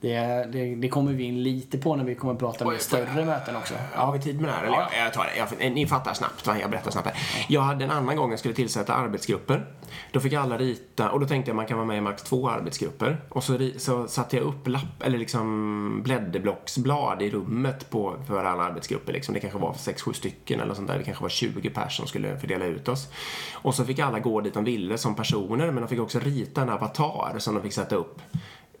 Det, 0.00 0.48
det, 0.52 0.74
det 0.74 0.88
kommer 0.88 1.12
vi 1.12 1.24
in 1.24 1.42
lite 1.42 1.78
på 1.78 1.96
när 1.96 2.04
vi 2.04 2.14
kommer 2.14 2.34
prata 2.34 2.64
med 2.64 2.74
Oj, 2.74 2.80
större 2.80 3.24
möten 3.24 3.56
också. 3.56 3.74
Har 3.94 4.12
vi 4.12 4.18
tid 4.20 4.40
med 4.40 4.48
det 4.50 4.52
här? 4.52 4.64
Eller 4.64 4.76
Ja. 4.76 4.88
jag, 4.96 5.06
jag 5.06 5.12
tar 5.12 5.24
det. 5.24 5.64
Jag, 5.64 5.72
ni 5.72 5.86
fattar 5.86 6.14
snabbt, 6.14 6.46
va? 6.46 6.56
jag 6.60 6.70
berättar 6.70 6.90
snabbt 6.90 7.06
här. 7.06 7.44
Jag 7.48 7.60
hade 7.60 7.84
en 7.84 7.90
annan 7.90 8.16
gång 8.16 8.30
jag 8.30 8.38
skulle 8.38 8.54
tillsätta 8.54 8.94
arbetsgrupper. 8.94 9.66
Då 10.12 10.20
fick 10.20 10.32
alla 10.32 10.58
rita, 10.58 11.10
och 11.10 11.20
då 11.20 11.26
tänkte 11.26 11.50
jag 11.50 11.56
man 11.56 11.66
kan 11.66 11.76
vara 11.76 11.86
med 11.86 11.98
i 11.98 12.00
max 12.00 12.22
två 12.22 12.50
arbetsgrupper. 12.50 13.20
Och 13.28 13.44
så, 13.44 13.70
så 13.76 14.08
satte 14.08 14.36
jag 14.36 14.44
upp 14.46 14.68
lapp, 14.68 15.02
eller 15.02 15.18
liksom 15.18 16.02
blädderblocksblad 16.02 17.22
i 17.22 17.30
rummet 17.30 17.90
på, 17.90 18.16
för 18.26 18.44
alla 18.44 18.62
arbetsgrupper. 18.62 19.12
Liksom. 19.12 19.34
Det 19.34 19.40
kanske 19.40 19.58
var 19.58 19.74
sex 19.74 20.02
sju 20.02 20.12
stycken 20.12 20.60
eller 20.60 20.74
sånt 20.74 20.88
där. 20.88 20.98
Det 20.98 21.04
kanske 21.04 21.22
var 21.22 21.28
20 21.28 21.70
personer 21.70 21.88
som 21.88 22.06
skulle 22.06 22.38
fördela 22.38 22.64
ut 22.64 22.88
oss. 22.88 23.08
Och 23.52 23.74
så 23.74 23.84
fick 23.84 23.98
alla 23.98 24.18
gå 24.18 24.40
dit 24.40 24.54
de 24.54 24.64
ville 24.64 24.98
som 24.98 25.14
personer, 25.14 25.70
men 25.70 25.82
de 25.82 25.88
fick 25.88 26.00
också 26.00 26.18
rita 26.18 26.62
en 26.62 26.68
avatar 26.70 27.34
som 27.38 27.54
de 27.54 27.62
fick 27.62 27.72
sätta 27.72 27.96
upp 27.96 28.20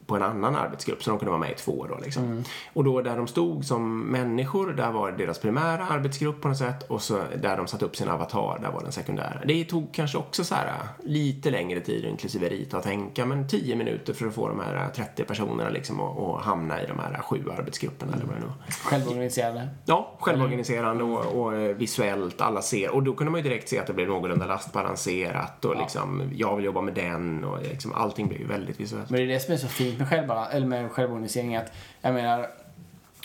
på 0.08 0.16
en 0.16 0.22
annan 0.22 0.56
arbetsgrupp 0.56 1.02
så 1.02 1.10
de 1.10 1.18
kunde 1.18 1.30
vara 1.30 1.40
med 1.40 1.50
i 1.50 1.54
två 1.54 1.86
då 1.88 1.98
liksom. 2.04 2.24
Mm. 2.24 2.44
Och 2.72 2.84
då 2.84 3.02
där 3.02 3.16
de 3.16 3.26
stod 3.26 3.64
som 3.64 4.00
människor, 4.00 4.72
där 4.72 4.92
var 4.92 5.12
deras 5.12 5.38
primära 5.38 5.86
arbetsgrupp 5.86 6.40
på 6.40 6.48
något 6.48 6.56
sätt 6.56 6.82
och 6.82 7.02
så 7.02 7.22
där 7.36 7.56
de 7.56 7.66
satte 7.66 7.84
upp 7.84 7.96
sin 7.96 8.08
avatar, 8.08 8.58
där 8.62 8.70
var 8.70 8.82
den 8.82 8.92
sekundära. 8.92 9.40
Det 9.44 9.64
tog 9.64 9.94
kanske 9.94 10.18
också 10.18 10.44
så 10.44 10.54
här 10.54 10.72
lite 11.04 11.50
längre 11.50 11.80
tid 11.80 12.04
inklusive 12.04 12.48
rita 12.48 12.76
och 12.76 12.82
tänka 12.82 13.26
men 13.26 13.48
10 13.48 13.76
minuter 13.76 14.12
för 14.12 14.26
att 14.26 14.34
få 14.34 14.48
de 14.48 14.60
här 14.60 14.74
äh, 14.74 14.92
30 14.92 15.24
personerna 15.24 15.70
liksom 15.70 16.00
och, 16.00 16.28
och 16.28 16.40
hamna 16.40 16.82
i 16.82 16.86
de 16.86 16.98
här 16.98 17.22
sju 17.22 17.44
arbetsgrupperna 17.58 18.12
eller 18.12 18.24
vad 18.24 18.34
det 18.34 18.40
nu 18.40 18.46
var. 18.46 18.90
Självorganiserade. 18.90 19.68
Ja, 19.84 20.16
självorganiserande 20.20 21.04
och, 21.04 21.42
och 21.42 21.54
eh, 21.54 21.76
visuellt, 21.76 22.40
alla 22.40 22.62
ser. 22.62 22.90
Och 22.90 23.02
då 23.02 23.14
kunde 23.14 23.30
man 23.30 23.40
ju 23.40 23.48
direkt 23.48 23.68
se 23.68 23.78
att 23.78 23.86
det 23.86 23.92
blev 23.92 24.08
någorlunda 24.08 24.46
lastbalanserat 24.46 25.64
och 25.64 25.76
liksom, 25.76 26.30
jag 26.34 26.56
vill 26.56 26.64
jobba 26.64 26.80
med 26.80 26.94
den 26.94 27.44
och 27.44 27.62
liksom, 27.62 27.92
allting 27.92 28.28
blev 28.28 28.40
ju 28.40 28.46
väldigt 28.46 28.80
visuellt. 28.80 29.10
Men 29.10 29.20
det 29.20 29.26
är 29.26 29.28
det 29.28 29.40
som 29.40 29.54
är 29.54 29.58
så 29.58 29.68
fint 29.68 29.97
med, 29.98 30.08
självbala, 30.08 30.48
eller 30.50 30.66
med 30.66 30.90
självorganisering 30.90 31.56
att, 31.56 31.72
jag 32.00 32.14
menar, 32.14 32.50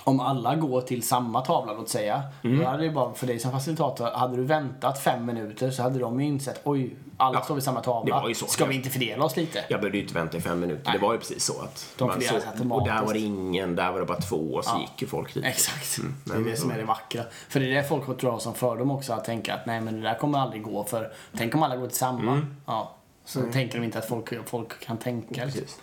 om 0.04 0.20
alla 0.20 0.56
går 0.56 0.82
till 0.82 1.04
samma 1.04 1.42
tavla, 1.42 1.74
låt 1.74 1.90
säga. 1.90 2.24
Mm. 2.44 2.60
Då 2.60 2.66
hade 2.66 2.84
det 2.84 2.90
bara, 2.90 3.14
för 3.14 3.28
dig 3.28 3.40
som 3.40 3.52
facilitator, 3.52 4.06
hade 4.06 4.36
du 4.38 4.44
väntat 4.44 5.00
fem 5.04 5.26
minuter 5.26 5.72
så 5.72 5.84
hade 5.84 6.00
de 6.00 6.22
ju 6.22 6.28
insett, 6.28 6.62
oj, 6.64 6.96
alla 7.18 7.38
Ja, 7.40 7.44
står 7.44 7.56
vid 7.56 7.64
samma 7.64 7.82
tavla. 7.82 8.16
det 8.16 8.22
var 8.22 8.30
ju 8.30 8.36
så. 8.36 8.48
Ska 8.48 8.66
vi 8.66 8.76
inte 8.76 8.90
fördela 8.90 9.26
oss 9.26 9.36
lite? 9.38 9.64
Jag 9.70 9.80
behövde 9.80 9.98
ju 9.98 10.04
inte 10.04 10.16
vänta 10.16 10.38
i 10.38 10.42
fem 10.42 10.60
minuter. 10.60 10.84
Nej. 10.86 10.94
Det 10.94 11.06
var 11.06 11.14
ju 11.14 11.20
precis 11.20 11.44
så 11.46 11.62
att 11.62 11.94
De 11.98 12.12
såg- 12.22 12.36
automatiskt. 12.36 12.72
Och 12.72 12.88
där 12.88 13.02
var 13.06 13.14
det 13.14 13.20
ingen, 13.20 13.76
där 13.76 13.92
var 13.92 14.00
det 14.00 14.06
bara 14.06 14.22
två 14.22 14.36
och 14.54 14.66
så 14.66 14.80
gick 14.80 15.02
ju 15.02 15.08
folk 15.08 15.34
dit. 15.34 15.46
Exakt. 15.46 15.98
Mm, 15.98 16.16
det 16.24 16.34
är 16.34 16.52
det 16.52 16.58
som 16.58 16.70
så- 16.70 16.76
är 16.76 16.80
det 16.80 16.86
vackra. 16.86 17.24
För 17.50 17.60
det 17.60 17.66
är 17.66 17.76
det 17.76 17.84
folk 17.84 18.06
tror 18.20 18.34
jag 18.34 18.42
som 18.42 18.54
fördom 18.54 18.92
också, 18.92 19.14
att 19.14 19.26
tänka 19.26 19.54
att 19.54 19.66
nej 19.66 19.82
men 19.82 19.96
det 19.96 20.02
där 20.02 20.16
kommer 20.18 20.40
aldrig 20.40 20.64
gå 20.64 20.84
för 20.84 21.12
tänk 21.38 21.56
om 21.56 21.64
alla 21.64 21.76
går 21.76 21.88
till 21.88 21.98
samma. 21.98 22.42
Ja. 22.66 22.92
Så 23.26 23.42
tänker 23.42 23.80
de 23.80 23.86
inte 23.86 23.98
att 24.00 24.06
folk, 24.08 24.50
folk 24.50 24.80
kan 24.86 24.98
tänka. 24.98 25.28
Liksom. 25.28 25.42
Mm. 25.42 25.52
Precis. 25.52 25.80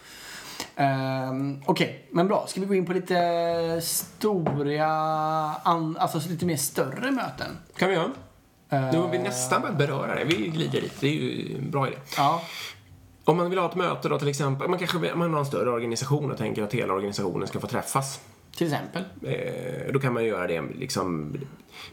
Ehm, 0.77 1.63
Okej, 1.67 2.09
men 2.11 2.29
bra. 2.29 2.47
Ska 2.47 2.61
vi 2.61 2.67
gå 2.67 2.75
in 2.75 2.87
på 2.87 2.93
lite 2.93 3.81
stora, 3.83 4.87
alltså 5.99 6.29
lite 6.29 6.47
mer 6.47 6.57
större 6.57 7.11
möten? 7.11 7.59
kan 7.77 7.89
vi 7.89 7.95
göra. 7.95 8.11
Ehm, 8.71 8.85
Nu 8.91 8.99
har 8.99 9.09
vi 9.09 9.19
nästan 9.19 9.61
börjat 9.63 9.79
beröra 9.79 10.15
det. 10.15 10.25
Vi 10.25 10.35
glider 10.49 10.81
dit. 10.81 11.01
Det 11.01 11.07
är 11.07 11.13
ju 11.13 11.57
en 11.59 11.71
bra 11.71 11.89
idé. 11.89 11.97
Ja. 12.17 12.43
Om 13.25 13.37
man 13.37 13.51
vill 13.51 13.59
ha 13.59 13.69
ett 13.69 13.75
möte 13.75 14.09
då 14.09 14.19
till 14.19 14.29
exempel, 14.29 14.69
man 14.69 14.79
kanske 14.79 15.15
man 15.15 15.33
har 15.33 15.39
en 15.41 15.47
större 15.47 15.71
organisation 15.71 16.31
och 16.31 16.39
tänker 16.39 16.63
att 16.63 16.75
hela 16.75 16.95
organisationen 16.95 17.49
ska 17.49 17.61
få 17.61 17.67
träffas. 17.67 18.21
Till 18.57 18.67
exempel. 18.67 19.05
Eh, 19.23 19.93
då 19.93 19.99
kan 20.01 20.15
man 20.15 20.25
göra 20.25 20.47
det 20.47 20.63
liksom, 20.79 21.35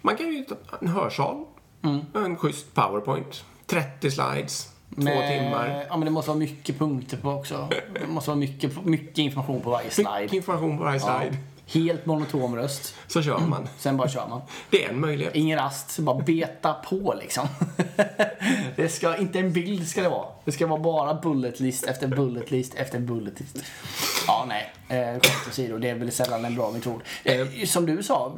man 0.01 0.15
kan 0.18 0.28
ju 0.28 0.43
ta 0.43 0.55
en 0.82 0.88
hörsal, 0.88 1.45
Mm. 1.84 1.99
en 2.15 2.38
schysst 2.38 2.74
powerpoint, 2.74 3.45
30 3.65 4.11
slides, 4.11 4.70
två 4.95 5.01
Med- 5.03 5.39
timmar. 5.39 5.85
Ja, 5.89 5.97
men 5.97 6.05
det 6.05 6.11
måste 6.11 6.29
vara 6.29 6.39
mycket 6.39 6.79
punkter 6.79 7.17
på 7.17 7.29
också. 7.31 7.67
Det 7.93 8.07
måste 8.07 8.29
vara 8.29 8.39
mycket, 8.39 8.85
mycket 8.85 9.17
information 9.17 9.61
på 9.61 9.69
varje 9.69 9.89
slide. 9.89 10.19
Mycket 10.21 10.33
information 10.33 10.77
på 10.77 10.83
varje 10.83 10.99
Ja. 10.99 11.19
slide. 11.19 11.38
Helt 11.73 12.05
monotom 12.05 12.55
röst. 12.55 12.95
Så 13.07 13.21
kör 13.21 13.39
man. 13.39 13.67
Sen 13.77 13.97
bara 13.97 14.09
kör 14.09 14.27
man. 14.27 14.41
Det 14.69 14.85
är 14.85 14.89
en 14.89 14.99
möjlighet. 14.99 15.35
Ingen 15.35 15.59
rast, 15.59 15.99
bara 15.99 16.19
beta 16.19 16.73
på 16.73 17.15
liksom. 17.21 17.47
det 18.75 18.89
ska, 18.89 19.17
inte 19.17 19.39
en 19.39 19.53
bild 19.53 19.88
ska 19.88 20.01
det 20.01 20.09
vara. 20.09 20.27
Det 20.45 20.51
ska 20.51 20.67
vara 20.67 20.79
bara 20.79 21.13
bullet 21.13 21.59
list 21.59 21.83
efter 21.83 22.07
bullet 22.07 22.51
list 22.51 22.73
efter 22.75 22.99
bullet 22.99 23.39
list. 23.39 23.63
Ja, 24.27 24.45
nej. 24.47 24.73
Eh, 24.89 25.11
skämt 25.11 25.47
åsido, 25.49 25.77
det 25.77 25.89
är 25.89 25.95
väl 25.95 26.11
sällan 26.11 26.45
en 26.45 26.55
bra 26.55 26.71
metod. 26.71 27.01
Eh, 27.23 27.47
som 27.65 27.85
du 27.85 28.03
sa, 28.03 28.38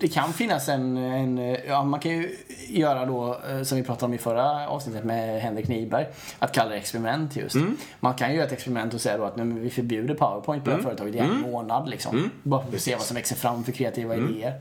det 0.00 0.08
kan 0.08 0.32
finnas 0.32 0.68
en, 0.68 0.96
en 0.96 1.56
ja, 1.66 1.84
man 1.84 2.00
kan 2.00 2.12
ju 2.12 2.36
göra 2.68 3.06
då, 3.06 3.40
eh, 3.50 3.62
som 3.62 3.78
vi 3.78 3.84
pratade 3.84 4.06
om 4.06 4.14
i 4.14 4.18
förra 4.18 4.68
avsnittet 4.68 5.04
med 5.04 5.40
Henrik 5.42 5.68
Nyberg, 5.68 6.06
att 6.38 6.52
kalla 6.52 6.70
det 6.70 6.76
experiment 6.76 7.36
just. 7.36 7.56
Man 8.00 8.14
kan 8.14 8.30
ju 8.30 8.36
göra 8.36 8.46
ett 8.46 8.52
experiment 8.52 8.94
och 8.94 9.00
säga 9.00 9.18
då 9.18 9.24
att 9.24 9.36
men 9.36 9.60
vi 9.60 9.70
förbjuder 9.70 10.14
PowerPoint 10.14 10.64
på 10.64 10.70
det 10.70 10.76
här 10.76 10.82
företaget 10.82 11.14
i 11.14 11.18
en 11.18 11.40
månad 11.40 11.88
liksom. 11.88 12.30
Bara 12.42 12.66
för 12.66 12.76
att 12.76 12.82
se 12.82 12.94
vad 12.94 13.04
som 13.04 13.14
växer 13.14 13.36
fram 13.36 13.64
för 13.64 13.72
kreativa 13.72 14.16
idéer. 14.16 14.60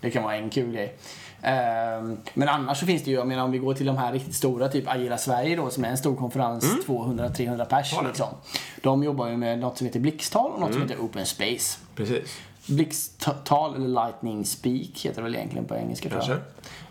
Det 0.00 0.10
kan 0.10 0.22
vara 0.22 0.36
en 0.36 0.50
kul 0.50 0.72
grej. 0.72 0.96
Ehm, 1.42 2.16
men 2.34 2.48
annars 2.48 2.80
så 2.80 2.86
finns 2.86 3.04
det 3.04 3.10
ju, 3.10 3.16
jag 3.16 3.26
menar 3.26 3.44
om 3.44 3.50
vi 3.50 3.58
går 3.58 3.74
till 3.74 3.86
de 3.86 3.96
här 3.96 4.12
riktigt 4.12 4.34
stora, 4.34 4.68
typ 4.68 4.88
Agila 4.88 5.18
Sverige 5.18 5.56
då 5.56 5.70
som 5.70 5.84
är 5.84 5.88
en 5.88 5.98
stor 5.98 6.16
konferens, 6.16 6.64
200-300 6.86 7.64
pers 7.64 7.94
liksom. 8.06 8.28
De 8.82 9.02
jobbar 9.02 9.28
ju 9.28 9.36
med 9.36 9.58
något 9.58 9.78
som 9.78 9.86
heter 9.86 10.00
Blixtal 10.00 10.50
och 10.50 10.60
något 10.60 10.72
som 10.72 10.82
heter 10.82 10.96
Open 10.96 11.26
Space. 11.26 11.78
Precis. 11.94 12.40
Blixttal, 12.66 13.74
eller 13.74 13.88
Lightning 13.88 14.44
Speak 14.44 15.04
heter 15.04 15.16
det 15.16 15.22
väl 15.22 15.34
egentligen 15.34 15.64
på 15.66 15.74
engelska 15.74 16.08
tror 16.08 16.22
jag. 16.28 16.38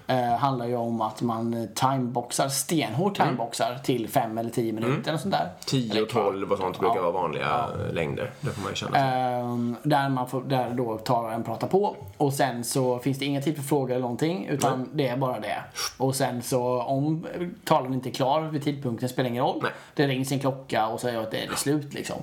Eh, 0.10 0.38
handlar 0.38 0.66
ju 0.66 0.76
om 0.76 1.02
att 1.02 1.22
man 1.22 1.54
eh, 1.54 1.66
timeboxar, 1.66 2.50
stenhårt 2.50 3.16
timeboxar 3.18 3.80
till 3.84 4.10
5 4.10 4.38
eller 4.38 4.50
10 4.50 4.74
minuter 4.74 5.18
sånt 5.18 5.32
där. 5.32 5.50
10 5.66 5.92
Eller 5.92 6.04
och 6.04 6.10
12 6.10 6.52
och 6.52 6.58
sånt 6.58 6.80
brukar 6.80 7.02
vara 7.02 7.12
vanliga 7.12 7.68
längder. 7.92 8.32
Det 8.42 8.50
får 8.50 8.62
man 8.62 8.72
ju 8.72 8.76
känna. 8.76 8.92
sig. 8.92 9.02
Ehm, 9.02 9.76
där, 9.84 10.10
man 10.10 10.30
får, 10.30 10.42
där 10.42 10.70
då 10.70 10.98
talaren 10.98 11.44
pratar 11.44 11.68
på 11.68 11.96
och 12.18 12.34
sen 12.34 12.64
så 12.64 13.00
finns 13.00 13.20
det 13.20 13.26
inga 13.26 13.42
tid 13.42 13.56
för 13.56 13.64
frågor 13.64 13.92
eller 13.92 14.02
någonting 14.02 14.48
utan 14.48 14.90
det 14.94 15.08
är 15.08 15.18
bara 15.18 15.40
det. 15.40 15.64
Och 15.98 16.16
sen 16.16 16.42
så 16.42 16.82
om 16.82 17.28
talaren 17.64 17.94
inte 17.94 18.10
är 18.10 18.14
klar 18.14 18.42
vid 18.42 18.64
tidpunkten 18.64 19.10
spelar 19.10 19.30
ingen 19.30 19.44
roll. 19.44 19.60
Nej. 19.62 19.72
Det 19.94 20.08
rings 20.08 20.32
en 20.32 20.40
klocka 20.40 20.88
och 20.88 21.00
så 21.00 21.08
är 21.08 21.14
det 21.32 21.44
är 21.44 21.50
det 21.50 21.56
slut 21.56 21.94
liksom. 21.94 22.18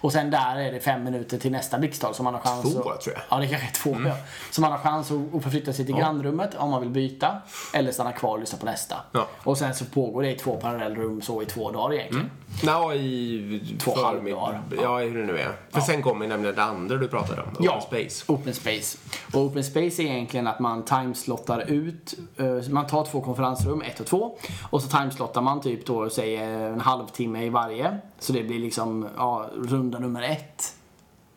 Och 0.00 0.12
sen 0.12 0.30
där 0.30 0.56
är 0.56 0.72
det 0.72 0.80
fem 0.80 1.04
minuter 1.04 1.38
till 1.38 1.52
nästa 1.52 1.78
blixttal 1.78 2.14
som 2.14 2.24
man 2.24 2.34
har 2.34 2.40
chans 2.40 2.74
Två, 2.74 2.90
att... 2.90 3.00
tror 3.00 3.14
jag. 3.14 3.22
Ja, 3.30 3.40
det 3.40 3.48
kanske 3.48 3.68
är 3.68 3.72
två. 3.72 4.08
Ja. 4.08 4.16
Så 4.50 4.60
man 4.60 4.72
har 4.72 4.78
chans 4.78 5.12
att, 5.34 5.42
förflytta 5.42 5.72
sig 5.72 5.86
till 5.86 5.96
grannrummet 5.96 6.54
om 6.54 6.70
man 6.70 6.80
vill 6.80 6.90
byta 6.90 7.25
eller 7.72 7.92
stanna 7.92 8.12
kvar 8.12 8.32
och 8.32 8.40
lyssna 8.40 8.58
på 8.58 8.66
nästa. 8.66 8.96
Ja. 9.12 9.26
Och 9.42 9.58
sen 9.58 9.74
så 9.74 9.84
pågår 9.84 10.22
det 10.22 10.30
i 10.30 10.34
två 10.34 10.56
parallellrum 10.56 11.22
så 11.22 11.42
i 11.42 11.46
två 11.46 11.70
dagar 11.70 11.94
egentligen. 11.94 12.30
Nå, 12.64 12.92
i 12.92 13.76
Två 13.78 13.94
halvdagar. 14.04 14.62
Ja, 14.82 14.98
hur 14.98 15.18
det 15.18 15.26
nu 15.26 15.38
är. 15.38 15.52
För 15.70 15.80
sen 15.80 16.02
kommer 16.02 16.26
nämligen 16.26 16.56
det 16.56 16.62
andra 16.62 16.96
du 16.96 17.08
pratade 17.08 17.42
om. 17.42 17.48
Ja, 17.60 17.76
Open 17.76 17.82
Space. 17.82 18.32
Open 18.32 18.54
Space. 18.54 18.98
Och 19.32 19.40
Open 19.40 19.64
Space 19.64 20.02
är 20.02 20.06
egentligen 20.06 20.46
att 20.46 20.60
man 20.60 20.84
timeslottar 20.84 21.70
ut, 21.70 22.14
eh, 22.36 22.68
man 22.70 22.86
tar 22.86 23.04
två 23.04 23.20
konferensrum, 23.20 23.82
ett 23.82 24.00
och 24.00 24.06
två. 24.06 24.38
Och 24.70 24.82
så 24.82 24.88
timeslottar 24.88 25.40
man 25.40 25.60
typ 25.60 25.86
då, 25.86 26.10
säg 26.10 26.36
en 26.36 26.80
halvtimme 26.80 27.44
i 27.44 27.48
varje. 27.48 27.98
Så 28.18 28.32
det 28.32 28.42
blir 28.42 28.58
liksom, 28.58 29.08
ja, 29.16 29.50
runda 29.56 29.98
nummer 29.98 30.22
ett. 30.22 30.74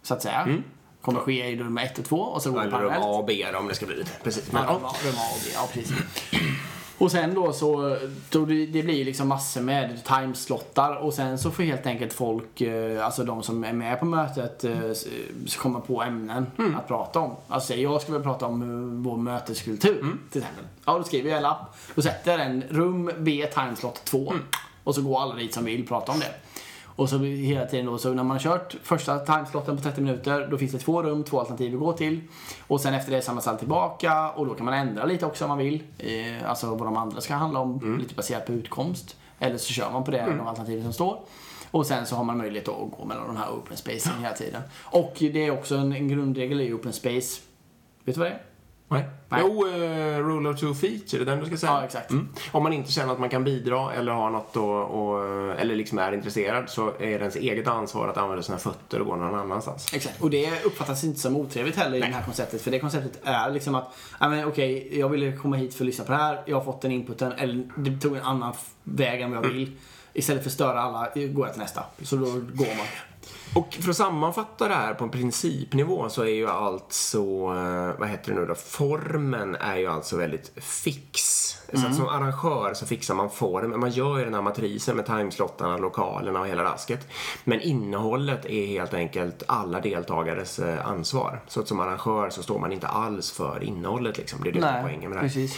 Så 0.04 0.14
att 0.14 0.22
säga. 0.22 0.48
Kommer 1.02 1.20
ske 1.20 1.52
i 1.52 1.56
nummer 1.56 1.84
ett 1.84 2.00
och 2.00 2.06
två 2.06 2.18
och 2.18 2.42
så 2.42 2.52
går 2.52 2.60
det 2.60 2.68
Eller 2.68 2.78
rum 2.78 2.88
parallellt. 2.90 3.06
A 3.06 3.18
och 3.18 3.26
B 3.26 3.46
om 3.60 3.68
det 3.68 3.76
ska 3.76 3.86
bli 3.86 3.96
lite. 3.96 4.12
Precis. 4.24 4.52
Men, 4.52 4.64
Ja, 4.64 4.74
rum 4.74 5.16
A 5.18 5.28
och 5.34 5.42
B, 5.46 5.52
ja 5.54 5.70
precis. 5.74 5.94
Och 7.00 7.12
sen 7.12 7.34
då 7.34 7.54
så, 7.54 7.98
då 8.30 8.46
det, 8.46 8.84
blir 8.84 9.06
liksom 9.06 9.28
massor 9.28 9.62
med 9.62 10.04
timeslottar 10.04 10.96
och 10.96 11.14
sen 11.14 11.40
så 11.40 11.52
får 11.52 11.64
helt 11.64 11.86
enkelt 11.86 12.14
folk, 12.14 12.62
eh, 12.62 13.06
alltså 13.06 13.24
de 13.24 13.44
som 13.44 13.64
är 13.64 13.74
med 13.74 14.00
på 14.00 14.06
mötet, 14.06 14.64
eh, 14.64 14.92
komma 15.58 15.80
på 15.80 16.04
ämnen 16.04 16.46
att 16.78 16.88
prata 16.88 17.20
om. 17.20 17.36
Alltså 17.48 17.74
jag 17.74 18.02
skulle 18.02 18.18
vilja 18.18 18.32
prata 18.32 18.46
om 18.46 18.62
eh, 18.62 19.12
vår 19.12 19.18
möteskultur 19.18 20.18
till 20.32 20.42
exempel. 20.42 20.66
Ja, 20.86 20.98
då 20.98 21.04
skriver 21.04 21.30
jag 21.30 21.38
en 21.38 21.44
lapp. 21.44 21.78
Då 21.96 22.02
sätter 22.02 22.32
jag 22.32 22.40
den 22.40 22.64
rum 22.70 23.12
B 23.18 23.48
timeslot 23.54 24.04
2 24.04 24.34
och 24.84 24.96
så 24.96 25.02
går 25.02 25.22
alla 25.22 25.36
dit 25.36 25.54
som 25.54 25.66
vill 25.66 25.88
prata 25.88 26.12
om 26.12 26.20
det. 26.20 26.34
Och 27.00 27.10
så 27.10 27.18
hela 27.18 27.66
tiden 27.66 27.86
då, 27.86 27.98
så 27.98 28.14
när 28.14 28.24
man 28.24 28.32
har 28.32 28.40
kört 28.40 28.76
första 28.84 29.20
timeslotten 29.20 29.78
på 29.78 29.84
30 29.84 30.02
minuter, 30.02 30.48
då 30.52 30.58
finns 30.58 30.72
det 30.72 30.80
två 30.80 31.04
rum, 31.04 31.24
två 31.24 31.40
alternativ 31.40 31.74
att 31.74 31.80
gå 31.80 31.94
till. 31.94 32.22
Och 32.68 32.82
sen 32.82 32.94
efter 32.94 33.12
det 33.12 33.22
samlas 33.22 33.48
allt 33.48 33.60
tillbaka 33.60 34.30
och 34.30 34.46
då 34.46 34.54
kan 34.54 34.66
man 34.66 34.74
ändra 34.74 35.06
lite 35.06 35.26
också 35.26 35.46
om 35.46 35.50
man 35.50 35.58
vill. 35.58 35.84
Eh, 35.98 36.50
alltså 36.50 36.76
vad 36.76 36.88
de 36.88 36.98
andra 36.98 37.22
ska 37.22 37.34
handla 37.34 37.60
om, 37.60 37.98
lite 38.00 38.16
baserat 38.16 38.46
på 38.46 38.52
utkomst. 38.52 39.18
Eller 39.40 39.58
så 39.58 39.74
kör 39.74 39.92
man 39.92 40.04
på 40.04 40.12
det, 40.12 40.26
de 40.38 40.48
alternativen 40.48 40.84
som 40.84 40.94
står. 40.94 41.20
Och 41.72 41.86
sen 41.86 42.06
så 42.06 42.16
har 42.16 42.24
man 42.24 42.38
möjlighet 42.38 42.68
att 42.68 42.92
gå 42.98 43.06
mellan 43.06 43.28
de 43.28 43.38
här 43.38 43.50
open 43.50 43.78
spacen 43.78 44.14
hela 44.22 44.36
tiden. 44.36 44.62
Och 44.84 45.14
det 45.20 45.46
är 45.46 45.52
också 45.52 45.76
en, 45.76 45.94
en 45.94 46.08
grundregel 46.08 46.62
i 46.62 46.74
open 46.74 46.94
space. 46.94 47.42
Vet 48.04 48.16
du 48.16 48.20
vad 48.22 48.28
det 48.28 48.34
är? 48.34 48.49
Nej. 48.90 49.06
Nej. 49.30 49.42
Jo, 49.44 49.68
uh, 49.68 50.28
rule 50.28 50.50
of 50.50 50.60
two 50.60 50.74
feet, 50.74 51.14
är 51.14 51.20
det 51.20 51.26
den 51.26 51.40
du 51.40 51.46
ska 51.46 51.58
säga? 51.58 51.72
Ja, 51.72 51.84
exakt. 51.84 52.12
Mm. 52.12 52.28
Om 52.52 52.64
man 52.64 52.74
inte 52.74 52.92
känner 52.92 53.14
att 53.14 53.20
man 53.20 53.30
kan 53.30 53.44
bidra 53.44 53.94
eller 53.94 54.12
har 54.12 54.30
något 54.30 54.58
och, 54.58 54.84
och, 54.84 55.24
eller 55.60 55.76
liksom 55.76 55.98
är 55.98 56.12
intresserad 56.12 56.70
så 56.70 56.88
är 56.88 56.94
det 57.00 57.10
ens 57.10 57.36
eget 57.36 57.68
ansvar 57.68 58.08
att 58.08 58.18
använda 58.18 58.44
sina 58.44 58.58
fötter 58.58 59.00
och 59.00 59.06
gå 59.06 59.16
någon 59.16 59.36
annanstans. 59.36 59.94
Exakt. 59.94 60.22
Och 60.22 60.30
det 60.30 60.66
uppfattas 60.66 61.04
inte 61.04 61.20
som 61.20 61.36
otrevligt 61.36 61.76
heller 61.76 61.98
i 61.98 62.00
det 62.00 62.06
här 62.06 62.24
konceptet. 62.24 62.62
För 62.62 62.72
det 62.72 62.80
konceptet 62.80 63.22
är 63.24 63.52
liksom 63.52 63.76
att, 63.76 63.96
okej, 64.48 65.00
jag 65.00 65.10
ville 65.10 65.32
komma 65.32 65.56
hit 65.56 65.74
för 65.74 65.84
att 65.84 65.86
lyssna 65.86 66.06
på 66.06 66.12
det 66.12 66.18
här. 66.18 66.42
Jag 66.46 66.58
har 66.58 66.64
fått 66.64 66.82
den 66.82 66.92
inputen, 66.92 67.32
eller 67.32 67.64
det 67.76 68.00
tog 68.00 68.16
en 68.16 68.24
annan 68.24 68.54
väg 68.84 69.22
än 69.22 69.32
vad 69.32 69.46
jag 69.46 69.50
vill. 69.50 69.72
Istället 70.20 70.44
för 70.44 70.50
att 70.50 70.54
störa 70.54 70.82
alla, 70.82 71.08
går 71.16 71.46
jag 71.46 71.54
till 71.54 71.62
nästa. 71.62 71.84
Så 72.04 72.16
då 72.16 72.26
går 72.32 72.78
man. 72.78 72.88
Och 73.54 73.74
för 73.82 73.90
att 73.90 73.96
sammanfatta 73.96 74.68
det 74.68 74.74
här 74.74 74.94
på 74.94 75.04
en 75.04 75.10
principnivå 75.10 76.10
så 76.10 76.22
är 76.22 76.30
ju 76.30 76.50
alltså, 76.50 77.24
vad 78.00 78.10
heter 78.10 78.34
det 78.34 78.40
nu 78.40 78.46
då, 78.46 78.56
formen 78.56 79.56
är 79.56 79.78
ju 79.78 79.88
alltså 79.88 80.18
väldigt 80.18 80.52
fix. 80.56 81.22
Så 81.74 81.88
att 81.88 81.96
som 81.96 82.08
arrangör 82.08 82.74
så 82.74 82.86
fixar 82.86 83.16
man 83.16 83.30
formen. 83.30 83.80
Man 83.80 83.92
gör 83.92 84.18
ju 84.18 84.24
den 84.24 84.34
här 84.34 84.42
matrisen 84.42 84.96
med 84.96 85.06
timeslottarna, 85.06 85.78
lokalerna 85.78 86.40
och 86.40 86.48
hela 86.48 86.64
rasket. 86.64 87.08
Men 87.44 87.62
innehållet 87.62 88.46
är 88.46 88.66
helt 88.66 88.94
enkelt 88.94 89.44
alla 89.48 89.82
deltagares 89.82 90.60
eh, 90.60 90.88
ansvar. 90.88 91.42
Så 91.48 91.60
att 91.60 91.68
som 91.68 91.80
arrangör 91.80 92.30
så 92.30 92.44
står 92.44 92.60
man 92.60 92.72
inte 92.72 92.88
alls 92.88 93.32
för 93.32 93.64
innehållet 93.64 94.18
liksom. 94.18 94.44
Det 94.44 94.50
är 94.50 94.54
det 94.54 94.60
som 94.60 94.70
är 94.70 94.84
poängen 94.84 95.10
med 95.10 95.18
det 95.18 95.22
här. 95.22 95.28
precis. 95.28 95.58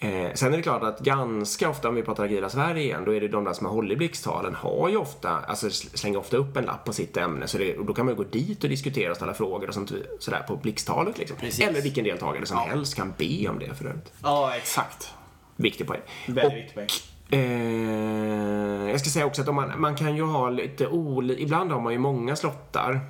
Eh, 0.00 0.32
sen 0.34 0.52
är 0.52 0.56
det 0.56 0.62
klart 0.62 0.82
att 0.82 1.00
ganska 1.00 1.68
ofta, 1.70 1.88
om 1.88 1.94
vi 1.94 2.02
pratar 2.02 2.24
Agila 2.24 2.48
Sverige 2.48 2.82
igen, 2.82 3.02
då 3.04 3.14
är 3.14 3.20
det 3.20 3.28
de 3.28 3.44
där 3.44 3.52
som 3.52 3.66
har 3.66 3.72
hållit 3.72 3.98
blixttalen 3.98 4.54
har 4.54 4.88
ju 4.88 4.96
ofta, 4.96 5.30
alltså 5.30 5.66
sl- 5.66 5.96
slänger 5.96 6.18
ofta 6.18 6.36
upp 6.36 6.56
en 6.56 6.64
lapp 6.64 6.84
på 6.84 6.92
sitt 6.92 7.16
ämne. 7.16 7.46
Så 7.46 7.58
det, 7.58 7.76
då 7.86 7.94
kan 7.94 8.04
man 8.04 8.12
ju 8.14 8.16
gå 8.16 8.24
dit 8.24 8.64
och 8.64 8.70
diskutera 8.70 9.10
och 9.10 9.16
ställa 9.16 9.34
frågor 9.34 9.68
och 9.68 9.74
sånt 9.74 9.92
sådär 10.20 10.44
på 10.48 10.56
blixttalet 10.56 11.18
liksom. 11.18 11.36
Precis. 11.36 11.60
Eller 11.68 11.82
vilken 11.82 12.04
deltagare 12.04 12.46
som 12.46 12.58
helst 12.58 12.94
kan 12.96 13.12
be 13.18 13.48
om 13.48 13.58
det 13.58 13.74
för 13.74 13.84
övrigt. 13.84 14.12
Ja, 14.22 14.56
exakt. 14.56 15.14
Viktig 15.56 15.86
poäng. 15.86 16.00
Väldigt 16.26 16.58
viktig 16.58 16.74
poäng. 16.74 16.88
Eh, 17.30 18.90
jag 18.90 19.00
ska 19.00 19.10
säga 19.10 19.26
också 19.26 19.42
att 19.42 19.54
man, 19.54 19.80
man 19.80 19.96
kan 19.96 20.16
ju 20.16 20.22
ha 20.22 20.50
lite 20.50 20.86
olika, 20.86 21.40
ibland 21.42 21.72
har 21.72 21.80
man 21.80 21.92
ju 21.92 21.98
många 21.98 22.36
slottar. 22.36 23.00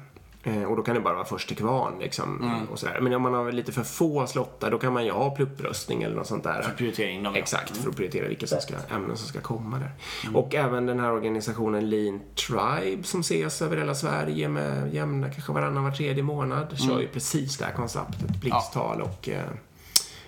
Eh, 0.49 0.63
och 0.63 0.77
då 0.77 0.83
kan 0.83 0.95
det 0.95 1.01
bara 1.01 1.15
vara 1.15 1.25
först 1.25 1.49
till 1.49 1.57
kvarn 1.57 1.99
liksom. 2.01 2.43
Mm. 2.43 2.69
Och 2.69 2.79
sådär. 2.79 3.01
Men 3.01 3.15
om 3.15 3.23
man 3.23 3.35
har 3.35 3.53
lite 3.53 3.73
för 3.73 3.83
få 3.83 4.27
slottar 4.27 4.71
då 4.71 4.79
kan 4.79 4.93
man 4.93 5.05
ju 5.05 5.11
ha 5.11 5.31
pluppröstning 5.31 6.03
eller 6.03 6.17
något 6.17 6.27
sånt 6.27 6.45
där. 6.45 6.63
För 6.63 6.73
prioritering 6.73 7.27
av 7.27 7.37
Exakt, 7.37 7.77
för 7.77 7.91
att 7.91 7.97
prioritera 7.97 8.29
vilka 8.29 8.47
som 8.47 8.61
ska, 8.61 8.75
ämnen 8.95 9.17
som 9.17 9.29
ska 9.29 9.41
komma 9.41 9.79
där. 9.79 9.93
Mm. 10.23 10.37
Och 10.37 10.55
även 10.55 10.87
den 10.87 11.01
här 11.01 11.13
organisationen 11.13 11.91
Lean 11.91 12.21
Tribe 12.35 13.03
som 13.03 13.21
ses 13.21 13.63
över 13.63 13.77
hela 13.77 13.95
Sverige 13.95 14.49
med 14.49 14.95
jämna, 14.95 15.31
kanske 15.31 15.53
varannan, 15.53 15.85
var 15.85 15.91
tredje 15.91 16.23
månad. 16.23 16.67
Mm. 16.67 16.77
Kör 16.77 17.01
ju 17.01 17.09
precis 17.09 17.57
det 17.57 17.65
här 17.65 17.73
konceptet. 17.73 18.41
Blixttal 18.41 19.03
och 19.03 19.29
eh, 19.29 19.45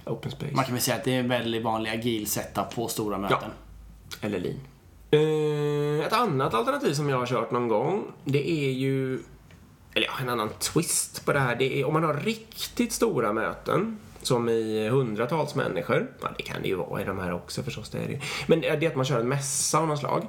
open 0.05 0.31
space. 0.31 0.55
Man 0.55 0.65
kan 0.65 0.75
väl 0.75 0.83
säga 0.83 0.97
att 0.97 1.05
det 1.05 1.15
är 1.15 1.21
en 1.21 1.29
väldigt 1.29 1.63
vanlig 1.63 1.91
agil 1.91 2.27
setup 2.27 2.75
på 2.75 2.89
stora 2.89 3.19
möten. 3.19 3.51
Eller 4.21 4.39
lean. 4.39 4.61
Eh, 5.11 6.07
ett 6.07 6.13
annat 6.13 6.55
alternativ 6.55 6.93
som 6.93 7.09
jag 7.09 7.19
har 7.19 7.27
kört 7.27 7.51
någon 7.51 7.69
gång, 7.69 8.05
det 8.25 8.51
är 8.51 8.71
ju 8.71 9.19
eller 9.95 10.07
ja, 10.07 10.13
en 10.21 10.29
annan 10.29 10.49
twist 10.59 11.25
på 11.25 11.33
det 11.33 11.39
här. 11.39 11.57
Det 11.57 11.81
är 11.81 11.85
om 11.85 11.93
man 11.93 12.05
har 12.05 12.15
riktigt 12.15 12.93
stora 12.93 13.33
möten 13.33 13.99
som 14.23 14.49
i 14.49 14.89
hundratals 14.89 15.55
människor. 15.55 16.07
Ja, 16.23 16.29
det 16.37 16.43
kan 16.43 16.63
det 16.63 16.69
ju 16.69 16.75
vara 16.75 17.03
i 17.03 17.05
de 17.05 17.19
här 17.19 17.35
också 17.35 17.63
förstås. 17.63 17.91
Det 17.91 17.99
är 17.99 18.09
det. 18.09 18.21
Men 18.47 18.61
det 18.61 18.69
är 18.69 18.87
att 18.87 18.97
man 18.97 19.05
kör 19.05 19.21
en 19.21 19.29
mässa 19.29 19.79
av 19.79 19.89
något 19.89 19.99
slag. 19.99 20.27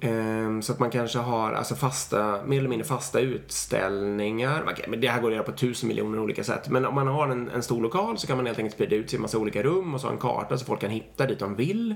Ehm, 0.00 0.62
så 0.62 0.72
att 0.72 0.78
man 0.78 0.90
kanske 0.90 1.18
har 1.18 1.52
alltså 1.52 1.74
fasta, 1.74 2.38
mer 2.46 2.58
eller 2.58 2.68
mindre 2.68 2.88
fasta 2.88 3.20
utställningar. 3.20 4.62
Man 4.64 4.74
kan- 4.74 4.90
Men 4.90 5.00
det 5.00 5.08
här 5.08 5.20
går 5.20 5.28
att 5.28 5.34
göra 5.34 5.44
på 5.44 5.52
tusen 5.52 5.88
miljoner 5.88 6.18
olika 6.18 6.44
sätt. 6.44 6.68
Men 6.68 6.86
om 6.86 6.94
man 6.94 7.06
har 7.08 7.28
en, 7.28 7.50
en 7.50 7.62
stor 7.62 7.82
lokal 7.82 8.18
så 8.18 8.26
kan 8.26 8.36
man 8.36 8.46
helt 8.46 8.58
enkelt 8.58 8.74
sprida 8.74 8.96
ut 8.96 9.10
sig 9.10 9.16
i 9.16 9.18
en 9.18 9.22
massa 9.22 9.38
olika 9.38 9.62
rum 9.62 9.94
och 9.94 10.00
så 10.00 10.06
ha 10.06 10.12
en 10.12 10.18
karta 10.20 10.58
så 10.58 10.64
folk 10.64 10.80
kan 10.80 10.90
hitta 10.90 11.26
dit 11.26 11.38
de 11.38 11.54
vill. 11.54 11.94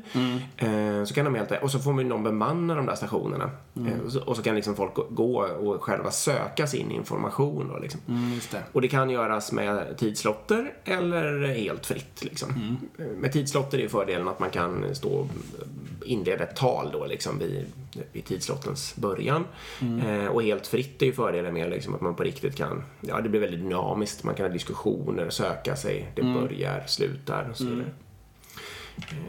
Ehm, 0.56 1.06
så 1.06 1.14
kan 1.14 1.24
de 1.24 1.34
helt, 1.34 1.62
och 1.62 1.70
så 1.70 1.78
får 1.78 1.92
man 1.92 2.04
ju 2.04 2.08
någon 2.08 2.22
bemanna 2.22 2.74
de 2.74 2.86
där 2.86 2.94
stationerna. 2.94 3.50
Ehm, 3.76 4.00
och, 4.06 4.12
så, 4.12 4.20
och 4.22 4.36
så 4.36 4.42
kan 4.42 4.54
liksom 4.54 4.76
folk 4.76 4.94
gå- 5.10 5.46
och 5.60 5.82
själva 5.82 6.10
söka 6.10 6.66
sin 6.66 6.90
information. 6.90 7.68
Då, 7.72 7.78
liksom. 7.78 8.00
Mm, 8.08 8.38
det. 8.50 8.62
Och 8.72 8.80
det 8.80 8.88
kan 8.88 9.10
göras 9.10 9.52
med 9.52 9.98
tidslotter 9.98 10.72
eller 10.84 11.25
helt 11.46 11.86
fritt. 11.86 12.24
Liksom. 12.24 12.78
Med 12.96 13.32
tidslotter 13.32 13.78
är 13.78 13.88
fördelen 13.88 14.28
att 14.28 14.38
man 14.38 14.50
kan 14.50 14.94
stå 14.94 15.08
och 15.08 15.28
inleda 16.04 16.44
ett 16.44 16.56
tal 16.56 16.90
då, 16.92 17.06
liksom, 17.06 17.38
vid, 17.38 17.66
vid 18.12 18.24
tidslottens 18.24 18.96
början. 18.96 19.44
Eh, 20.06 20.26
och 20.26 20.42
helt 20.42 20.66
fritt 20.66 21.02
är 21.02 21.06
ju 21.06 21.12
fördelen 21.12 21.54
med 21.54 21.70
liksom, 21.70 21.94
att 21.94 22.00
man 22.00 22.14
på 22.14 22.22
riktigt 22.22 22.56
kan, 22.56 22.82
ja 23.00 23.20
det 23.20 23.28
blir 23.28 23.40
väldigt 23.40 23.60
dynamiskt, 23.60 24.24
man 24.24 24.34
kan 24.34 24.46
ha 24.46 24.52
diskussioner, 24.52 25.30
söka 25.30 25.76
sig, 25.76 26.12
det 26.14 26.22
börjar, 26.22 26.84
slutar 26.86 27.48
och 27.50 27.56
så 27.56 27.64
vidare. 27.64 27.86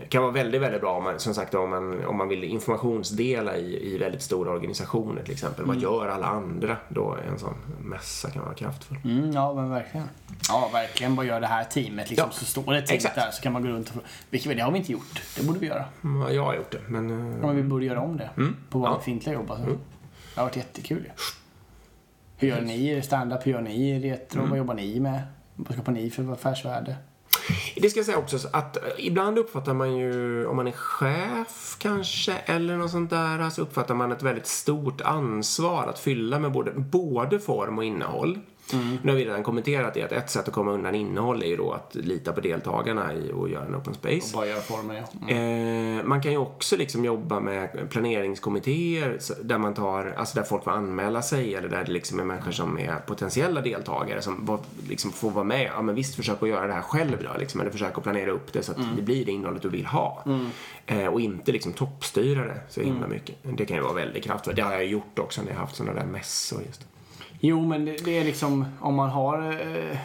Kan 0.09 0.21
vara 0.23 0.31
väldigt, 0.31 0.61
väldigt 0.61 0.81
bra 0.81 0.93
om 0.97 1.03
man, 1.03 1.19
som 1.19 1.33
sagt, 1.33 1.53
om 1.53 1.69
man, 1.69 2.05
om 2.05 2.17
man 2.17 2.27
vill 2.29 2.43
informationsdela 2.43 3.57
i, 3.57 3.93
i 3.93 3.97
väldigt 3.97 4.21
stora 4.21 4.51
organisationer 4.51 5.23
till 5.23 5.33
exempel. 5.33 5.65
Vad 5.65 5.77
gör 5.77 6.07
alla 6.07 6.25
andra? 6.27 6.77
Då 6.89 7.17
en 7.31 7.39
sån 7.39 7.53
mässa 7.81 8.29
kan 8.29 8.43
vara 8.43 8.53
kraftfull. 8.53 8.97
Mm, 9.03 9.31
ja, 9.31 9.53
men 9.53 9.69
verkligen. 9.69 10.07
Ja, 10.49 10.69
verkligen. 10.73 11.15
Vad 11.15 11.25
gör 11.25 11.41
det 11.41 11.47
här 11.47 11.63
teamet? 11.63 12.09
Liksom, 12.09 12.27
Ja, 12.31 12.37
Så 12.37 12.45
står 12.45 12.73
det 12.73 12.79
ett 12.79 12.87
team 12.87 13.11
där 13.15 13.31
så 13.31 13.41
kan 13.41 13.53
man 13.53 13.61
gå 13.61 13.67
runt 13.69 13.89
och 13.95 14.01
Vilket, 14.29 14.57
det 14.57 14.63
har 14.63 14.71
vi 14.71 14.77
inte 14.77 14.91
gjort. 14.91 15.21
Det 15.37 15.43
borde 15.45 15.59
vi 15.59 15.67
göra. 15.67 15.85
Mm, 16.03 16.21
ja, 16.21 16.31
jag 16.31 16.43
har 16.45 16.55
gjort 16.55 16.71
det, 16.71 16.79
men... 16.87 17.09
eh, 17.09 17.37
Ja, 17.41 17.47
men 17.47 17.55
vi 17.55 17.63
borde 17.63 17.85
göra 17.85 18.01
om 18.01 18.17
det. 18.17 18.29
På 18.69 18.79
våra 18.79 18.99
Ja. 19.25 19.31
jobb. 19.31 19.51
Alltså. 19.51 19.65
Det 19.65 20.41
har 20.41 20.43
varit 20.43 20.55
jättekul 20.55 21.03
ju. 21.05 21.09
Hur 22.37 22.47
gör 22.47 22.61
ni 22.61 22.91
i 22.91 23.01
stand-up? 23.01 23.45
Hur 23.47 23.51
gör 23.51 23.61
ni 23.61 23.99
retro? 24.11 24.45
Vad 24.45 24.57
jobbar 24.57 24.73
ni 24.73 24.99
med? 24.99 25.21
Vad 25.55 25.73
skapar 25.73 25.91
ni 25.91 26.09
för 26.09 26.33
affärsvärde? 26.33 26.95
Det 27.75 27.89
ska 27.89 27.99
jag 27.99 28.05
säga 28.05 28.17
också 28.17 28.37
att 28.53 28.77
ibland 28.97 29.39
uppfattar 29.39 29.73
man 29.73 29.97
ju, 29.97 30.45
om 30.45 30.55
man 30.55 30.67
är 30.67 30.71
chef 30.71 31.75
kanske, 31.79 32.33
eller 32.33 32.77
något 32.77 32.91
sånt 32.91 33.09
där, 33.09 33.49
så 33.49 33.61
uppfattar 33.61 33.95
man 33.95 34.11
ett 34.11 34.23
väldigt 34.23 34.47
stort 34.47 35.01
ansvar 35.01 35.87
att 35.87 35.99
fylla 35.99 36.39
med 36.39 36.51
både, 36.51 36.71
både 36.71 37.39
form 37.39 37.77
och 37.77 37.83
innehåll. 37.83 38.39
Nu 38.73 39.11
har 39.11 39.17
vi 39.17 39.25
redan 39.25 39.43
kommenterat 39.43 39.93
det, 39.93 40.03
att 40.03 40.11
ett 40.11 40.29
sätt 40.29 40.47
att 40.47 40.53
komma 40.53 40.71
undan 40.71 40.95
innehåll 40.95 41.43
är 41.43 41.47
ju 41.47 41.57
då 41.57 41.71
att 41.71 41.95
lita 41.95 42.33
på 42.33 42.41
deltagarna 42.41 43.13
i 43.13 43.31
och 43.31 43.49
göra 43.49 43.65
en 43.65 43.75
open 43.75 43.93
space. 43.93 44.35
Bara 44.35 44.47
göra 44.47 44.61
former, 44.61 44.95
ja. 44.95 45.03
Mm. 45.29 45.99
Eh, 45.99 46.05
man 46.05 46.21
kan 46.21 46.31
ju 46.31 46.37
också 46.37 46.77
liksom 46.77 47.05
jobba 47.05 47.39
med 47.39 47.89
planeringskommittéer 47.89 49.17
där 49.43 49.57
man 49.57 49.73
tar, 49.73 50.13
alltså 50.17 50.39
där 50.39 50.43
folk 50.43 50.63
får 50.63 50.71
anmäla 50.71 51.21
sig 51.21 51.55
eller 51.55 51.69
där 51.69 51.83
det 51.83 51.91
liksom 51.91 52.19
är 52.19 52.23
människor 52.23 52.51
som 52.51 52.79
är 52.79 52.95
potentiella 52.95 53.61
deltagare 53.61 54.21
som 54.21 54.59
liksom 54.89 55.11
får 55.11 55.31
vara 55.31 55.43
med. 55.43 55.69
Ja 55.75 55.81
men 55.81 55.95
visst, 55.95 56.15
försök 56.15 56.43
att 56.43 56.49
göra 56.49 56.67
det 56.67 56.73
här 56.73 56.81
själv 56.81 57.17
då 57.23 57.39
liksom, 57.39 57.61
eller 57.61 57.71
försök 57.71 57.97
att 57.97 58.03
planera 58.03 58.31
upp 58.31 58.53
det 58.53 58.63
så 58.63 58.71
att 58.71 58.77
det 58.95 59.01
blir 59.01 59.25
det 59.25 59.31
innehållet 59.31 59.61
du 59.61 59.69
vill 59.69 59.85
ha. 59.85 60.23
Eh, 60.85 61.05
och 61.07 61.21
inte 61.21 61.51
liksom 61.51 61.73
toppstyra 61.73 62.45
det 62.45 62.61
så 62.69 62.81
himla 62.81 63.07
mycket. 63.07 63.35
Det 63.43 63.65
kan 63.65 63.77
ju 63.77 63.83
vara 63.83 63.93
väldigt 63.93 64.23
kraftfullt. 64.23 64.55
Det 64.55 64.61
har 64.61 64.73
jag 64.73 64.85
gjort 64.85 65.19
också 65.19 65.41
när 65.41 65.49
jag 65.49 65.55
har 65.55 65.61
haft 65.61 65.75
sådana 65.75 65.99
där 65.99 66.05
mässor 66.05 66.61
just. 66.67 66.85
Jo, 67.39 67.65
men 67.65 67.85
det, 67.85 68.05
det 68.05 68.17
är 68.17 68.23
liksom 68.23 68.65
om 68.81 68.95
man 68.95 69.09
har... 69.09 69.51
Eh, 69.51 69.97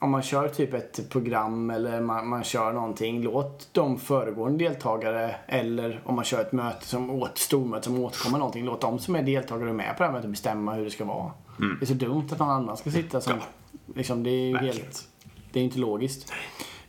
om 0.00 0.10
man 0.10 0.22
kör 0.22 0.48
typ 0.48 0.74
ett 0.74 1.10
program 1.10 1.70
eller 1.70 2.00
man, 2.00 2.28
man 2.28 2.44
kör 2.44 2.72
någonting, 2.72 3.22
låt 3.22 3.68
de 3.72 3.98
föregående 3.98 4.64
deltagare 4.64 5.36
eller 5.46 6.00
om 6.04 6.14
man 6.14 6.24
kör 6.24 6.40
ett 6.40 6.52
möte 6.52 6.86
som 6.86 7.10
åt, 7.10 7.38
stormöte 7.38 7.84
som 7.84 8.04
återkommer 8.04 8.38
någonting, 8.38 8.64
låt 8.64 8.80
de 8.80 8.98
som 8.98 9.16
är 9.16 9.22
deltagare 9.22 9.72
med 9.72 9.96
på 9.96 10.02
det 10.02 10.06
här 10.06 10.12
mötet 10.12 10.30
bestämma 10.30 10.74
hur 10.74 10.84
det 10.84 10.90
ska 10.90 11.04
vara. 11.04 11.32
Det 11.78 11.84
är 11.84 11.86
så 11.86 11.94
dumt 11.94 12.28
att 12.32 12.38
någon 12.38 12.50
annan 12.50 12.76
ska 12.76 12.90
sitta 12.90 13.20
som... 13.20 13.34
Liksom, 13.94 14.22
det 14.22 14.30
är 14.30 14.46
ju 14.46 14.52
Verkligen. 14.52 14.76
helt... 14.76 15.08
Det 15.52 15.60
är 15.60 15.64
inte 15.64 15.78
logiskt. 15.78 16.32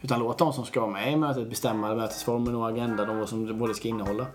Utan 0.01 0.19
låt 0.19 0.37
de 0.37 0.53
som 0.53 0.65
ska 0.65 0.79
vara 0.79 0.91
med 0.91 1.13
i 1.13 1.15
mötet 1.15 1.49
bestämma 1.49 1.95
mötesformen 1.95 2.55
och 2.55 2.69
agendan 2.69 3.09
och 3.09 3.15
vad 3.17 3.29
som 3.29 3.59
både 3.59 3.73
ska 3.73 3.87
innehålla. 3.87 4.25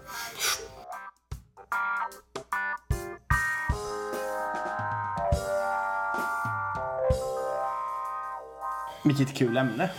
Vilket 9.04 9.34
kul 9.36 9.56
ämne. 9.56 9.90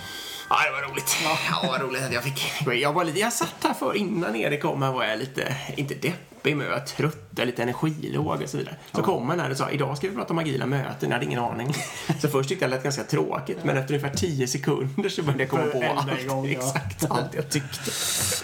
Ja, 0.49 0.55
det 0.65 0.71
var 0.71 0.91
roligt. 0.91 1.15
Ja, 1.23 1.67
vad 1.67 1.81
roligt 1.81 2.03
att 2.03 2.13
jag 2.13 2.23
fick. 2.23 2.67
Jag 2.81 2.93
var 2.93 3.03
lite, 3.03 3.19
jag 3.19 3.33
satt 3.33 3.55
här 3.63 3.73
för 3.73 3.95
innan 3.97 4.35
Erik 4.35 4.61
kom 4.61 4.81
här 4.81 4.91
var 4.91 5.03
jag 5.03 5.19
lite, 5.19 5.55
inte 5.77 5.93
deppig 5.93 6.57
men 6.57 6.67
jag 6.67 6.73
var 6.73 6.85
trött, 6.85 7.29
lite 7.31 7.63
energilåg 7.63 8.41
och 8.41 8.49
så 8.49 8.57
vidare. 8.57 8.75
Så 8.91 9.01
kom 9.01 9.29
han 9.29 9.39
här 9.39 9.51
och 9.51 9.57
sa, 9.57 9.69
idag 9.69 9.97
ska 9.97 10.09
vi 10.09 10.15
prata 10.15 10.33
om 10.33 10.39
agila 10.39 10.65
möten, 10.65 11.09
jag 11.09 11.11
hade 11.11 11.25
ingen 11.25 11.39
aning. 11.39 11.73
Så 12.21 12.27
först 12.29 12.49
tyckte 12.49 12.65
jag 12.65 12.71
det 12.71 12.75
lät 12.75 12.83
ganska 12.83 13.03
tråkigt, 13.03 13.57
men 13.63 13.77
efter 13.77 13.93
ungefär 13.93 14.17
10 14.17 14.47
sekunder 14.47 15.09
så 15.09 15.23
började 15.23 15.43
jag 15.43 15.49
komma 15.49 15.65
på 15.65 15.83
allt, 15.97 16.21
igång, 16.21 16.45
ja. 16.45 16.51
exakt 16.51 17.11
allt 17.11 17.33
jag 17.33 17.51
tyckte. 17.51 17.91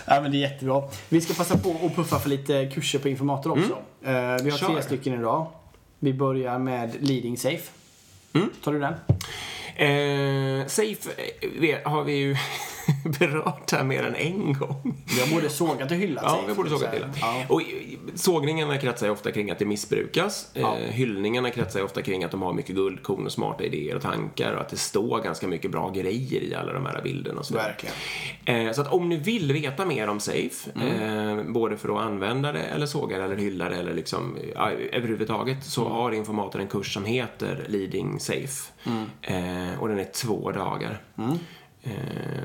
Ja, 0.06 0.22
men 0.22 0.32
det 0.32 0.38
är 0.38 0.52
jättebra. 0.52 0.84
Vi 1.10 1.22
ska 1.22 1.34
passa 1.34 1.58
på 1.58 1.86
att 1.86 1.96
puffa 1.96 2.20
för 2.20 2.30
lite 2.30 2.72
kurser 2.74 3.00
på 3.00 3.10
Informator 3.10 3.52
också. 3.52 3.78
Eh, 4.04 4.12
vi 4.44 4.50
har 4.50 4.58
Kör. 4.58 4.74
tre 4.74 4.82
stycken 4.82 5.14
idag. 5.14 5.48
Vi 6.00 6.14
börjar 6.14 6.60
med 6.60 6.96
Leading 7.00 7.38
Safe. 7.38 7.72
Tar 8.64 8.74
du 8.74 8.80
den? 8.80 8.94
Eh, 9.76 10.68
safe 10.68 11.10
eh, 11.18 11.92
har 11.92 12.04
vi 12.04 12.14
ju 12.14 12.36
berört 13.20 13.72
här 13.72 13.84
mer 13.84 14.04
än 14.04 14.16
en 14.16 14.54
gång. 14.54 14.96
Vi 15.16 15.22
har 15.22 15.36
både 15.36 15.50
sågat 15.50 15.92
och 15.92 15.98
hyllat 15.98 16.24
Ja, 16.28 16.40
vi 16.48 16.54
borde 16.54 16.70
såga 16.70 16.86
Så, 16.92 16.98
till 16.98 17.06
Ja. 17.22 17.44
Och 17.50 17.62
i- 17.62 17.98
sågningarna 18.16 18.78
kretsar 18.78 19.06
ju 19.08 19.12
ofta 19.14 19.32
kring 19.32 19.52
att 19.52 19.60
det 19.60 19.66
missbrukas. 19.66 20.50
Ja. 20.54 20.78
Eh, 20.78 20.90
hyllningarna 20.92 21.50
kretsar 21.50 21.80
ju 21.80 21.86
ofta 21.86 22.02
kring 22.02 22.24
att 22.24 22.32
de 22.32 22.42
har 22.42 22.54
mycket 22.54 22.76
guldkorn 22.76 23.26
och 23.26 23.32
smarta 23.32 23.64
idéer 23.64 23.96
och 23.96 24.02
tankar 24.02 24.54
och 24.54 24.62
att 24.62 24.70
det 24.70 24.78
står 24.78 25.22
ganska 25.24 25.48
mycket 25.48 25.72
bra 25.72 25.90
grejer 25.90 26.42
i 26.42 26.56
alla 26.56 26.74
de 26.74 26.86
här 26.86 27.02
bilderna 27.04 27.40
och 27.40 27.46
sådär. 27.46 27.62
Verkligen. 27.64 28.68
Eh, 28.68 28.74
så 28.74 28.82
att 28.82 28.88
om 28.94 29.10
ni 29.10 29.18
vill 29.18 29.54
veta 29.54 29.86
mer 29.86 30.08
om 30.08 30.20
Safe, 30.20 30.72
Mm. 30.76 31.40
eh, 31.40 31.44
både 31.54 31.78
för 31.78 31.90
att 31.90 32.02
använda 32.06 32.52
det 32.52 32.60
eller 32.64 32.86
såga 32.86 33.18
det 33.18 33.24
eller 33.24 33.36
hylla 33.38 33.70
det 33.70 33.76
eller 33.76 33.94
liksom 33.94 34.38
överhuvudtaget, 34.92 35.64
så 35.64 35.82
Mm. 35.82 35.94
har 35.94 36.12
Informator 36.12 36.62
en 36.62 36.68
kurs 36.68 36.94
som 36.94 37.06
heter 37.06 37.66
Leading 37.68 38.20
Safe. 38.20 38.72
Mm. 38.86 39.06
Eh, 39.22 39.80
och 39.80 39.88
den 39.88 40.00
är 40.00 40.04
två 40.14 40.52
dagar. 40.52 41.02
Eh, 41.18 41.34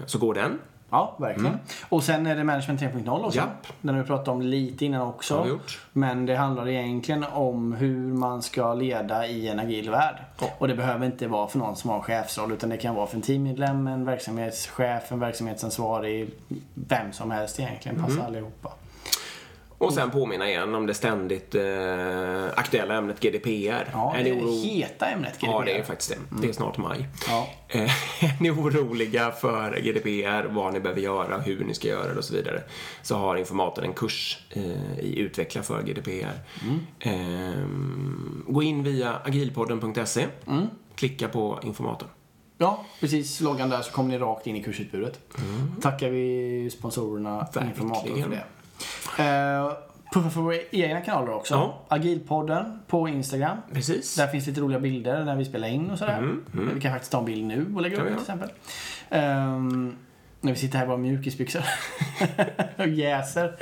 så 0.07 0.19
går 0.19 0.35
den. 0.35 0.59
Ja, 0.91 1.17
verkligen. 1.19 1.59
Och 1.89 2.03
sen 2.05 2.27
är 2.27 2.37
det 2.37 2.45
Management 2.45 2.81
3.0 2.81 3.25
också. 3.25 3.39
Mm. 3.39 3.51
Japp. 3.51 3.67
Den 3.81 3.95
har 3.95 4.03
vi 4.03 4.07
pratat 4.09 4.29
om 4.29 4.43
lite 4.43 4.85
innan 4.85 5.03
också. 5.03 5.59
Men 5.93 6.27
det 6.27 6.37
handlar 6.37 6.69
egentligen 6.69 7.25
om 7.25 7.73
hur 7.73 8.13
man 8.13 8.43
ska 8.43 8.75
leda 8.75 9.27
i 9.27 9.49
en 9.49 9.59
agil 9.61 9.91
värld. 9.91 10.17
Ja. 10.41 10.47
Och 10.59 10.69
det 10.69 10.75
behöver 10.75 11.07
inte 11.07 11.27
vara 11.29 11.49
för 11.49 11.59
någon 11.59 11.77
som 11.77 11.91
har 11.91 12.01
chefsroll 12.01 12.53
utan 12.53 12.71
det 12.71 12.77
kan 12.77 12.95
vara 12.95 13.07
för 13.07 13.17
en 13.17 13.23
teammedlem, 13.23 13.87
en 13.87 14.05
verksamhetschef, 14.05 15.13
en 15.13 15.21
verksamhetsansvarig. 15.21 16.31
Vem 16.75 17.13
som 17.13 17.31
helst 17.31 17.61
egentligen. 17.61 17.99
Passar 18.01 18.15
Mm. 18.15 18.27
allihopa. 18.27 18.71
Och 19.79 19.93
sen 19.93 20.11
påminna 20.11 20.49
igen 20.49 20.75
om 20.75 20.87
det 20.87 20.95
ständigt 20.95 21.55
eh, 21.55 22.45
aktuella 22.57 22.95
ämnet 22.95 23.21
GDPR. 23.21 23.91
Ja, 23.93 24.15
är 24.17 24.25
det 24.25 24.33
oro... 24.33 24.65
heta 24.65 25.07
ämnet 25.07 25.39
GDPR. 25.39 25.47
Ja, 25.47 25.63
det 25.67 25.79
är 25.79 25.83
faktiskt 25.83 26.11
det. 26.11 26.43
Det 26.43 26.49
är 26.49 26.53
snart 26.53 26.79
maj. 26.79 27.09
Ja. 27.29 27.49
Eh, 27.69 27.81
är 28.25 28.43
ni 28.43 28.51
oroliga 28.51 29.31
för 29.31 29.81
GDPR, 29.81 30.55
vad 30.55 30.73
ni 30.73 30.81
behöver 30.81 31.01
göra, 31.01 31.39
hur 31.39 31.65
ni 31.65 31.75
ska 31.75 31.89
göra 31.89 32.13
det 32.13 32.19
och 32.19 32.25
så 32.25 32.35
vidare, 32.35 32.63
så 33.03 33.17
har 33.17 33.37
informatorn 33.37 33.85
en 33.85 33.93
kurs 33.93 34.39
eh, 34.51 34.99
i 35.01 35.19
Utveckla 35.19 35.63
för 35.63 35.83
GDPR. 35.83 36.41
Eh, 37.01 37.67
gå 38.47 38.63
in 38.63 38.83
via 38.83 39.17
agilpodden.se, 39.25 40.27
klicka 40.95 41.29
på 41.29 41.59
informatorn. 41.63 42.09
Ja, 42.59 42.85
precis. 43.01 43.41
Loggan 43.41 43.71
där 43.71 43.83
så 43.83 43.93
kommer 43.93 44.09
ni 44.09 44.19
rakt 44.19 44.47
in 44.47 44.57
i 44.57 44.63
kursutbudet. 44.63 45.21
Tackar 45.81 46.11
vi 46.11 46.71
sponsorerna 46.71 47.39
Verkligen. 47.39 47.69
Informator 47.69 48.23
för 48.23 48.31
det. 48.31 48.45
Eh, 49.19 49.73
puffa 50.13 50.31
för 50.31 50.41
våra 50.41 50.57
egna 50.71 51.01
kanaler 51.01 51.35
också. 51.35 51.55
Ja. 51.55 51.85
Agilpodden 51.89 52.81
på 52.87 53.09
Instagram. 53.09 53.57
Precis. 53.73 54.15
Där 54.15 54.27
finns 54.27 54.47
lite 54.47 54.61
roliga 54.61 54.81
bilder 54.81 55.25
när 55.25 55.37
vi 55.37 55.45
spelar 55.45 55.69
in 55.69 55.91
och 55.91 55.99
sådär. 55.99 56.35
Vi 56.75 56.81
kan 56.81 56.93
faktiskt 56.93 57.13
ta 57.13 57.19
en 57.19 57.25
bild 57.25 57.45
nu 57.45 57.73
och 57.75 57.83
lägga 57.83 57.97
upp 58.01 58.09
till 58.09 58.17
exempel. 58.17 58.51
Ehm, 59.11 59.97
när 60.41 60.53
vi 60.53 60.59
sitter 60.59 60.79
här 60.79 60.85
i 60.85 60.89
våra 60.89 60.97
mjukisbyxor 60.97 61.63
och 62.77 62.89
jäser. 62.89 63.57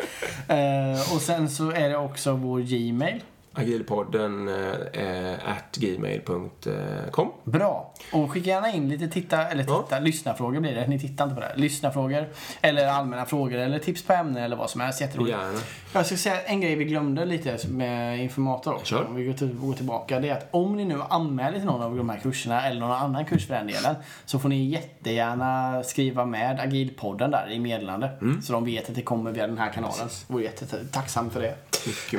Eh, 0.49 1.15
och 1.15 1.21
sen 1.21 1.51
så 1.51 1.71
är 1.71 1.89
det 1.89 1.97
också 1.97 2.33
vår 2.33 2.61
Gmail. 2.61 3.23
Agilpodden 3.55 4.49
eh, 4.93 5.33
at 5.33 5.77
gmail.com. 5.77 7.31
Bra. 7.45 7.95
Och 8.13 8.31
skicka 8.33 8.51
gärna 8.51 8.73
in 8.73 8.89
lite 8.89 9.09
titta, 9.09 9.47
eller 9.49 9.65
Ja. 9.69 9.83
titta, 9.83 10.01
lyssnarfrågor 10.01 10.61
blir 10.61 10.75
det. 10.75 10.87
Ni 10.87 10.99
tittar 11.01 11.25
inte 11.25 11.35
på 11.35 11.41
det. 11.41 11.53
Lyssnarfrågor. 11.57 12.29
Eller 12.61 12.87
allmänna 12.89 13.25
frågor 13.25 13.59
eller 13.59 13.79
tips 13.79 14.03
på 14.03 14.13
ämnen 14.13 14.43
eller 14.43 14.57
vad 14.57 14.71
som 14.71 14.81
helst. 14.81 15.01
Jätteroligt. 15.01 15.37
Gärna. 15.39 15.59
Jag 15.93 16.07
ska 16.07 16.17
säga 16.17 16.41
en 16.43 16.61
grej 16.61 16.75
vi 16.75 16.85
glömde 16.85 17.25
lite 17.25 17.59
med 17.69 18.19
informator 18.23 18.75
också. 18.75 18.85
Kör. 18.97 19.05
Om 19.07 19.15
vi 19.15 19.25
går 19.27 19.33
till- 19.33 19.55
går 19.55 19.73
tillbaka. 19.75 20.21
Det 20.21 20.29
är 20.29 20.33
att 20.33 20.49
om 20.51 20.77
ni 20.77 20.85
nu 20.85 21.01
anmäler 21.09 21.57
till 21.59 21.67
någon 21.67 21.83
av 21.83 21.97
de 21.97 22.09
här 22.09 22.19
kurserna 22.19 22.67
eller 22.67 22.81
någon 22.81 22.93
annan 22.93 23.25
kurs 23.25 23.47
för 23.47 23.55
den 23.55 23.67
delen. 23.67 23.95
Så 24.25 24.39
får 24.39 24.49
ni 24.49 24.65
jättegärna 24.65 25.83
skriva 25.83 26.25
med 26.25 26.61
Agilpodden 26.61 27.31
där 27.31 27.51
i 27.51 27.59
meddelande. 27.59 28.11
Mm. 28.21 28.43
Så 28.43 28.53
de 28.53 28.65
vet 28.65 28.89
att 28.89 28.95
det 28.95 29.03
kommer 29.03 29.33
via 29.33 29.47
den 29.47 29.59
här 29.59 29.73
kanalen. 29.73 30.09
Vore 30.27 30.43
jättetacksam 30.45 31.31
för 31.31 31.41
det. 31.43 31.55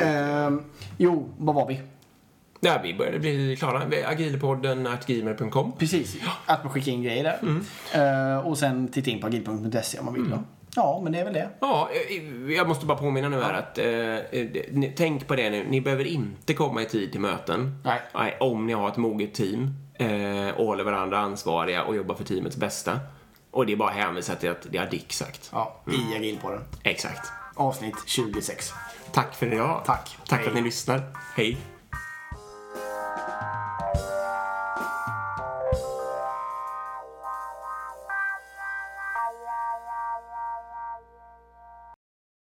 Ehm, 0.04 0.64
jo, 0.98 1.25
vad 1.38 1.56
var 1.56 1.68
vi? 1.68 1.82
Ja, 2.60 2.80
vi 2.84 2.94
började 2.94 3.20
bli 3.20 3.56
klara. 3.56 3.82
Agilpodden 4.08 4.88
gmail.com. 5.06 5.72
Precis, 5.78 6.18
att 6.46 6.64
man 6.64 6.74
skickar 6.74 6.92
in 6.92 7.04
grejer 7.04 7.24
där. 7.24 7.40
Mm. 7.42 7.66
Eh, 7.94 8.48
och 8.48 8.58
sen 8.58 8.88
titta 8.88 9.12
in 9.12 9.22
på 9.22 9.28
agilpunkt.se 9.28 10.00
om 10.00 10.06
man 10.06 10.14
vill. 10.14 10.30
Då. 10.30 10.40
Ja, 10.76 11.00
men 11.04 11.12
det 11.12 11.20
är 11.20 11.24
väl 11.24 11.34
det. 11.34 11.50
Ja, 11.60 11.90
eh, 12.10 12.56
jag 12.56 12.68
måste 12.68 12.86
bara 12.86 12.98
påminna 12.98 13.30
nu 13.30 13.42
här 13.42 13.54
att 13.54 13.78
eh, 13.78 13.86
eh, 13.86 14.92
tänk 14.96 15.28
på 15.28 15.36
det 15.36 15.50
nu. 15.50 15.66
Ni 15.70 15.82
behöver 15.82 16.04
inte 16.04 16.54
komma 16.54 16.82
i 16.82 16.86
tid 16.86 17.12
till 17.12 17.22
möten. 17.22 17.82
Nej. 18.14 18.38
om 18.40 18.68
ni 18.68 18.74
har 18.74 18.90
ett 18.90 18.98
moget 18.98 19.34
team 19.34 19.74
eh, 19.94 20.56
och 20.58 20.66
håller 20.66 20.84
varandra 20.84 21.18
ansvariga 21.18 21.84
och 21.84 21.96
jobbar 21.96 22.16
för 22.16 22.24
teamets 22.24 22.58
bästa. 22.58 23.00
Och 23.52 23.66
det 23.66 23.74
är 23.74 23.78
bara 23.78 23.90
att 23.90 23.96
hänvisa 23.96 24.36
till 24.36 24.50
att 24.50 24.68
det 24.72 24.78
har 24.78 24.86
Dick 24.86 25.14
sagt. 25.14 25.50
Ja, 25.54 25.82
i 25.88 26.16
agilpodden. 26.16 26.62
Exakt. 26.84 27.32
Avsnitt 27.56 27.96
26. 28.06 28.74
Tack 29.16 29.36
för 29.36 29.54
idag. 29.54 29.82
Tack. 29.86 30.18
Tack 30.28 30.40
Hej. 30.40 30.48
att 30.48 30.54
ni 30.56 30.62
lyssnar. 30.62 31.02
Hej. 31.36 31.58